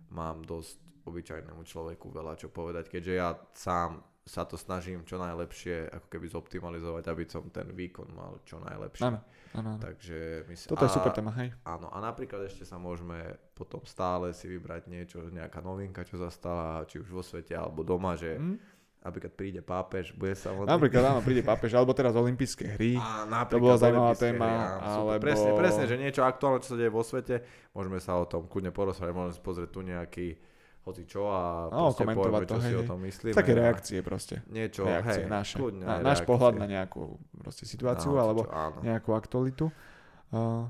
mám 0.09 0.41
dosť 0.43 0.77
obyčajnému 1.05 1.63
človeku 1.63 2.07
veľa 2.09 2.35
čo 2.35 2.49
povedať, 2.49 2.89
keďže 2.89 3.13
ja 3.15 3.29
sám 3.53 4.01
sa 4.25 4.43
to 4.43 4.57
snažím 4.57 5.05
čo 5.05 5.17
najlepšie 5.17 5.87
ako 5.89 6.07
keby 6.09 6.27
zoptimalizovať, 6.27 7.05
aby 7.07 7.23
som 7.25 7.47
ten 7.49 7.71
výkon 7.71 8.11
mal 8.11 8.43
čo 8.43 8.59
najlepší. 8.59 9.05
Áno, 9.05 9.23
áno, 9.53 9.69
áno. 9.71 9.79
Takže 9.79 10.19
myslím, 10.47 10.67
Toto 10.67 10.83
je 10.83 10.91
super 10.91 11.13
téma, 11.13 11.31
hej. 11.37 11.55
Áno, 11.63 11.87
a 11.87 12.01
napríklad 12.01 12.43
ešte 12.43 12.65
sa 12.65 12.75
môžeme 12.75 13.39
potom 13.57 13.81
stále 13.83 14.31
si 14.31 14.45
vybrať 14.47 14.83
niečo, 14.85 15.25
nejaká 15.27 15.59
novinka, 15.59 16.05
čo 16.05 16.15
sa 16.17 16.29
stala, 16.29 16.85
či 16.85 17.01
už 17.01 17.09
vo 17.09 17.25
svete 17.25 17.53
alebo 17.53 17.81
doma, 17.81 18.13
že 18.13 18.37
Hm? 18.37 18.61
napríklad 19.01 19.33
príde 19.33 19.61
pápež, 19.61 20.13
bude 20.13 20.35
sa 20.35 20.51
modliť. 20.51 20.69
Napríklad 20.69 21.03
áno, 21.07 21.21
príde 21.21 21.41
pápež, 21.49 21.73
alebo 21.73 21.91
teraz 21.91 22.13
olympijské 22.13 22.77
hry. 22.77 22.99
A 22.99 23.49
To 23.49 23.57
bola 23.57 23.79
zaujímavá 23.79 24.13
téma, 24.13 24.45
hry, 24.45 24.57
áno, 24.85 25.09
alebo- 25.09 25.23
Presne, 25.23 25.51
presne, 25.55 25.85
že 25.85 25.97
niečo 25.97 26.21
aktuálne, 26.21 26.61
čo 26.61 26.75
sa 26.75 26.77
deje 26.77 26.91
vo 26.91 27.01
svete, 27.01 27.41
môžeme 27.73 27.97
sa 27.97 28.13
o 28.15 28.25
tom 28.25 28.45
kľudne 28.45 28.69
porozprávať, 28.69 29.15
môžeme 29.15 29.33
si 29.33 29.41
pozrieť 29.41 29.71
tu 29.71 29.81
nejaký 29.81 30.29
hoci 30.83 31.03
čo 31.03 31.27
a 31.27 31.67
No, 31.67 31.91
proste 31.91 32.03
komentovať 32.05 32.31
povieme, 32.31 32.47
to, 32.47 32.53
čo 32.53 32.61
si 32.61 32.67
hej, 32.69 32.77
o 32.77 32.83
hej. 32.83 32.89
tom 32.89 32.99
myslíme. 33.03 33.35
Také 33.35 33.53
reakcie 33.55 33.99
proste. 34.01 34.35
Niečo, 34.47 34.83
reakcie 34.85 35.23
hej, 35.23 35.31
naše. 35.33 35.57
kľudne 35.57 35.83
Na, 35.83 35.95
náš 35.99 36.21
pohľad 36.23 36.55
na 36.55 36.67
nejakú 36.69 37.03
proste 37.33 37.65
situáciu, 37.65 38.13
hoci 38.13 38.23
alebo 38.23 38.43
čo, 38.43 38.51
áno. 38.53 38.79
nejakú 38.83 39.11
aktualitu. 39.13 39.67
Uh, 40.29 40.67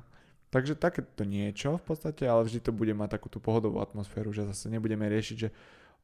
takže 0.57 0.73
takéto 0.73 1.29
niečo 1.29 1.77
v 1.77 1.85
podstate, 1.85 2.25
ale 2.25 2.49
vždy 2.49 2.65
to 2.65 2.73
bude 2.73 2.97
mať 2.97 3.21
takú 3.21 3.29
tú 3.29 3.45
pohodovú 3.45 3.85
atmosféru, 3.85 4.33
že 4.33 4.49
zase 4.49 4.73
nebudeme 4.73 5.05
riešiť, 5.05 5.37
že 5.37 5.53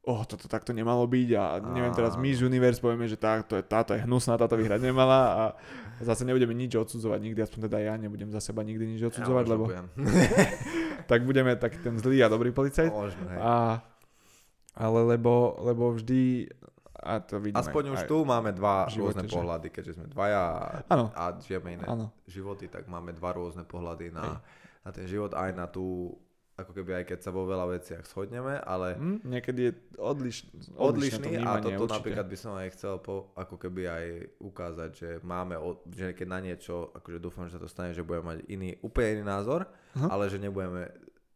oh, 0.05 0.21
toto 0.29 0.45
takto 0.45 0.77
nemalo 0.77 1.09
byť 1.09 1.29
a 1.33 1.43
neviem 1.73 1.95
teraz 1.97 2.13
Miss 2.21 2.37
Áno. 2.37 2.53
Universe 2.53 2.77
povieme, 2.77 3.09
že 3.09 3.17
táto 3.17 3.57
je, 3.57 3.65
táto 3.65 3.97
je 3.97 4.05
hnusná, 4.05 4.37
táto 4.37 4.53
vyhrať 4.53 4.85
nemala 4.85 5.19
a 5.33 5.43
zase 6.05 6.21
nebudeme 6.21 6.53
nič 6.53 6.77
odsudzovať 6.77 7.19
nikdy, 7.23 7.39
aspoň 7.41 7.59
teda 7.65 7.77
ja 7.81 7.93
nebudem 7.97 8.29
za 8.29 8.37
seba 8.43 8.61
nikdy 8.61 8.93
nič 8.93 9.01
odsudzovať, 9.09 9.43
možno 9.49 9.53
lebo 9.57 9.63
tak 11.09 11.25
budeme 11.25 11.57
taký 11.57 11.81
ten 11.81 11.97
zlý 11.97 12.21
a 12.21 12.29
dobrý 12.29 12.53
policajt. 12.53 12.93
Možno, 12.93 13.25
hej. 13.33 13.39
A, 13.41 13.81
ale 14.77 14.99
lebo, 15.17 15.57
lebo 15.65 15.97
vždy, 15.97 16.51
a 17.03 17.19
to 17.19 17.37
vidíme. 17.37 17.59
Aspoň 17.59 17.83
už 17.91 18.01
tu 18.07 18.23
máme 18.23 18.55
dva 18.55 18.87
živote, 18.87 19.19
rôzne 19.19 19.27
že? 19.27 19.35
pohľady, 19.35 19.67
keďže 19.69 19.93
sme 19.99 20.07
dvaja 20.07 20.43
Áno. 20.87 21.11
a 21.11 21.35
žijeme 21.37 21.75
iné 21.75 21.85
Áno. 21.85 22.09
životy, 22.25 22.71
tak 22.71 22.87
máme 22.87 23.11
dva 23.11 23.35
rôzne 23.35 23.61
pohľady 23.61 24.09
na, 24.09 24.39
na 24.81 24.89
ten 24.89 25.03
život, 25.03 25.35
aj 25.35 25.51
na 25.51 25.67
tú, 25.67 26.15
ako 26.53 26.71
keby 26.71 27.01
aj 27.01 27.05
keď 27.09 27.19
sa 27.19 27.31
vo 27.33 27.43
veľa 27.43 27.65
veciach 27.75 28.05
shodneme, 28.05 28.61
ale 28.61 28.93
Hm, 28.95 29.19
niekedy 29.25 29.61
je 29.67 29.71
odliš, 29.97 30.47
odlišné 30.47 30.77
to 30.77 30.79
odlišný 30.79 31.27
a 31.27 31.33
vnímanie, 31.33 31.63
toto 31.75 31.83
určite. 31.83 31.97
napríklad 31.97 32.25
by 32.29 32.37
som 32.37 32.51
aj 32.55 32.67
chcel 32.77 32.93
po, 33.01 33.33
ako 33.33 33.55
keby 33.57 33.81
aj 33.89 34.05
ukázať, 34.39 34.89
že 34.93 35.09
máme, 35.25 35.57
že 35.89 36.13
keď 36.13 36.27
na 36.29 36.39
niečo, 36.39 36.93
akože 36.93 37.17
dúfam, 37.17 37.49
že 37.49 37.57
sa 37.57 37.61
to 37.61 37.67
stane, 37.67 37.91
že 37.91 38.05
budeme 38.05 38.37
mať 38.37 38.39
iný, 38.47 38.77
úplne 38.79 39.19
iný 39.19 39.23
názor, 39.25 39.65
Aha. 39.97 40.07
ale 40.07 40.29
že 40.29 40.37
nebudeme, 40.37 40.93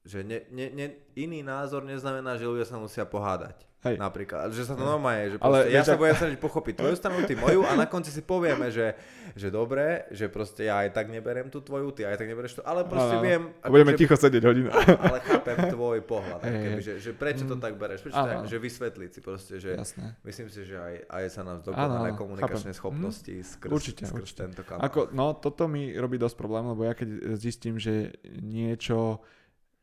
že 0.08 0.24
ne, 0.24 0.47
ne, 0.49 0.72
ne, 0.72 0.86
iný 1.14 1.43
názor 1.43 1.84
neznamená, 1.84 2.34
že 2.34 2.47
ľudia 2.47 2.64
sa 2.64 2.76
musia 2.76 3.03
pohádať. 3.03 3.68
Hej. 3.80 4.01
Napríklad, 4.01 4.49
že 4.49 4.66
sa 4.66 4.74
to 4.74 4.82
normálne, 4.82 5.30
že 5.30 5.38
Ale 5.38 5.70
ja 5.70 5.86
sa 5.86 5.93
budem 5.93 6.18
snažiť 6.18 6.39
pochopiť 6.39 6.74
tvoju 6.76 6.95
stranu, 6.97 7.22
ty 7.22 7.38
moju 7.38 7.62
a 7.62 7.78
na 7.78 7.86
konci 7.86 8.10
si 8.10 8.26
povieme, 8.26 8.68
že, 8.68 8.97
že 9.32 9.47
dobre, 9.47 10.10
že 10.10 10.26
proste 10.28 10.66
ja 10.66 10.82
aj 10.82 10.91
tak 10.91 11.08
neberiem 11.08 11.45
tú 11.45 11.62
tvoju, 11.62 11.93
ty 11.93 12.01
aj 12.01 12.18
tak 12.18 12.26
nebereš 12.26 12.58
to, 12.58 12.66
ale 12.66 12.84
proste 12.84 13.14
Áno. 13.14 13.22
viem, 13.22 13.41
A 13.62 13.70
budeme 13.70 13.93
akože- 13.93 14.01
ticho 14.01 14.16
sedieť 14.18 14.43
hodinu. 14.43 14.74
ale 14.74 15.22
chápem 15.22 15.58
tvoj 15.70 16.01
pohľad, 16.01 16.41
Hej, 16.41 16.49
ako 16.49 16.60
keby, 16.60 16.82
že, 16.82 16.93
že 16.97 17.12
prečo 17.14 17.43
to 17.45 17.55
tak 17.55 17.78
bereš, 17.78 18.01
prečo 18.01 18.18
áno. 18.18 18.49
že 18.49 18.58
vysvetliť 18.58 19.10
si 19.14 19.20
proste, 19.22 19.53
že 19.58 19.70
Jasné. 19.72 20.05
myslím 20.26 20.47
si, 20.49 20.60
že 20.66 20.76
aj, 20.76 20.95
aj 21.05 21.24
sa 21.30 21.41
nám 21.45 21.58
áno, 21.70 22.18
komunikačné 22.18 22.74
chápem. 22.74 22.82
schopnosti 22.82 23.34
skrz, 23.45 23.70
Určite, 23.70 24.03
skrz 24.03 24.20
určite. 24.20 24.41
tento 24.41 24.62
kanál. 24.66 24.89
Ako, 24.89 25.14
no 25.14 25.38
toto 25.38 25.70
mi 25.70 25.93
robí 25.93 26.18
dosť 26.18 26.34
problém, 26.34 26.66
lebo 26.66 26.82
ja 26.82 26.97
keď 26.97 27.08
zistím, 27.38 27.78
že 27.78 28.10
niečo 28.41 29.22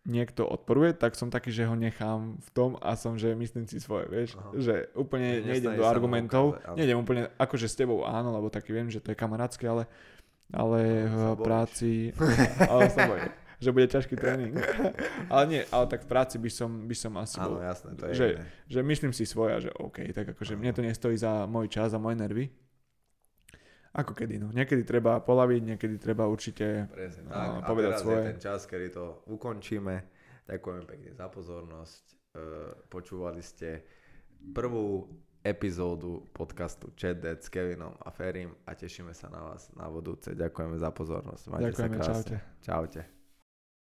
niekto 0.04 0.44
odporuje, 0.44 0.92
tak 0.92 1.16
som 1.16 1.32
taký, 1.32 1.48
že 1.48 1.64
ho 1.64 1.72
nechám 1.72 2.36
v 2.36 2.48
tom 2.52 2.76
a 2.78 2.92
som, 2.92 3.16
že 3.16 3.32
myslím 3.32 3.64
si 3.64 3.80
svoje, 3.80 4.04
vieš, 4.12 4.36
Aha. 4.36 4.52
že 4.60 4.74
úplne 4.92 5.40
Že 5.40 5.48
nejdem 5.48 5.72
do 5.80 5.84
argumentov, 5.88 6.60
áno. 6.60 6.76
nejdem 6.76 6.96
úplne, 7.00 7.22
akože 7.40 7.66
s 7.66 7.76
tebou 7.76 8.04
áno, 8.04 8.28
lebo 8.36 8.52
taký 8.52 8.76
viem, 8.76 8.92
že 8.92 9.00
to 9.00 9.12
je 9.12 9.16
kamarátske, 9.16 9.64
ale, 9.64 9.88
ale 10.52 11.08
v 11.08 11.22
práci, 11.40 11.92
ale 12.72 12.92
sa 12.92 13.08
bojím, 13.08 13.32
že 13.64 13.70
bude 13.72 13.86
ťažký 13.88 14.14
tréning. 14.20 14.52
ale 15.32 15.42
nie, 15.48 15.60
ale 15.72 15.84
tak 15.88 16.04
v 16.04 16.08
práci 16.12 16.36
by 16.36 16.50
som, 16.52 16.70
by 16.84 16.96
som 16.96 17.12
asi 17.16 17.40
Áno, 17.40 17.56
bol, 17.56 17.64
jasné, 17.64 17.90
to 17.96 18.04
je 18.08 18.12
že, 18.12 18.28
iné. 18.36 18.44
že 18.68 18.80
myslím 18.84 19.12
si 19.16 19.24
svoje, 19.24 19.50
a 19.56 19.58
že 19.64 19.70
OK, 19.72 20.04
tak 20.12 20.36
akože 20.36 20.52
mne 20.60 20.76
to 20.76 20.84
nestojí 20.84 21.16
za 21.16 21.48
môj 21.48 21.72
čas 21.72 21.96
a 21.96 21.98
moje 21.98 22.20
nervy. 22.20 22.52
Ako 23.94 24.10
kedy, 24.10 24.42
no. 24.42 24.50
Niekedy 24.50 24.82
treba 24.82 25.22
polaviť, 25.22 25.60
niekedy 25.62 26.02
treba 26.02 26.26
určite 26.26 26.90
Presne 26.90 27.30
a 27.30 27.62
tak. 27.62 27.62
A 27.62 27.68
povedať 27.70 27.90
teraz 27.94 28.02
svoje. 28.02 28.18
je 28.18 28.28
ten 28.34 28.40
čas, 28.42 28.60
kedy 28.66 28.86
to 28.90 29.04
ukončíme. 29.30 29.94
Ďakujem 30.50 30.82
pekne 30.82 31.10
za 31.14 31.26
pozornosť. 31.30 32.02
E, 32.10 32.16
Počúvali 32.90 33.38
ste 33.38 33.86
prvú 34.50 35.06
epizódu 35.40 36.26
podcastu 36.34 36.90
Chat 36.98 37.22
Dead 37.22 37.38
s 37.38 37.46
Kevinom 37.46 37.94
a 38.00 38.10
Ferim 38.10 38.50
a 38.66 38.74
tešíme 38.74 39.14
sa 39.14 39.30
na 39.30 39.40
vás 39.46 39.70
na 39.76 39.86
budúce. 39.86 40.34
Ďakujeme 40.34 40.74
za 40.74 40.90
pozornosť. 40.90 41.42
Majte 41.54 41.64
Ďakujeme, 41.70 41.78
sa 41.78 42.02
krásne. 42.02 42.12
čaute. 42.12 42.36
Čaute. 42.64 43.13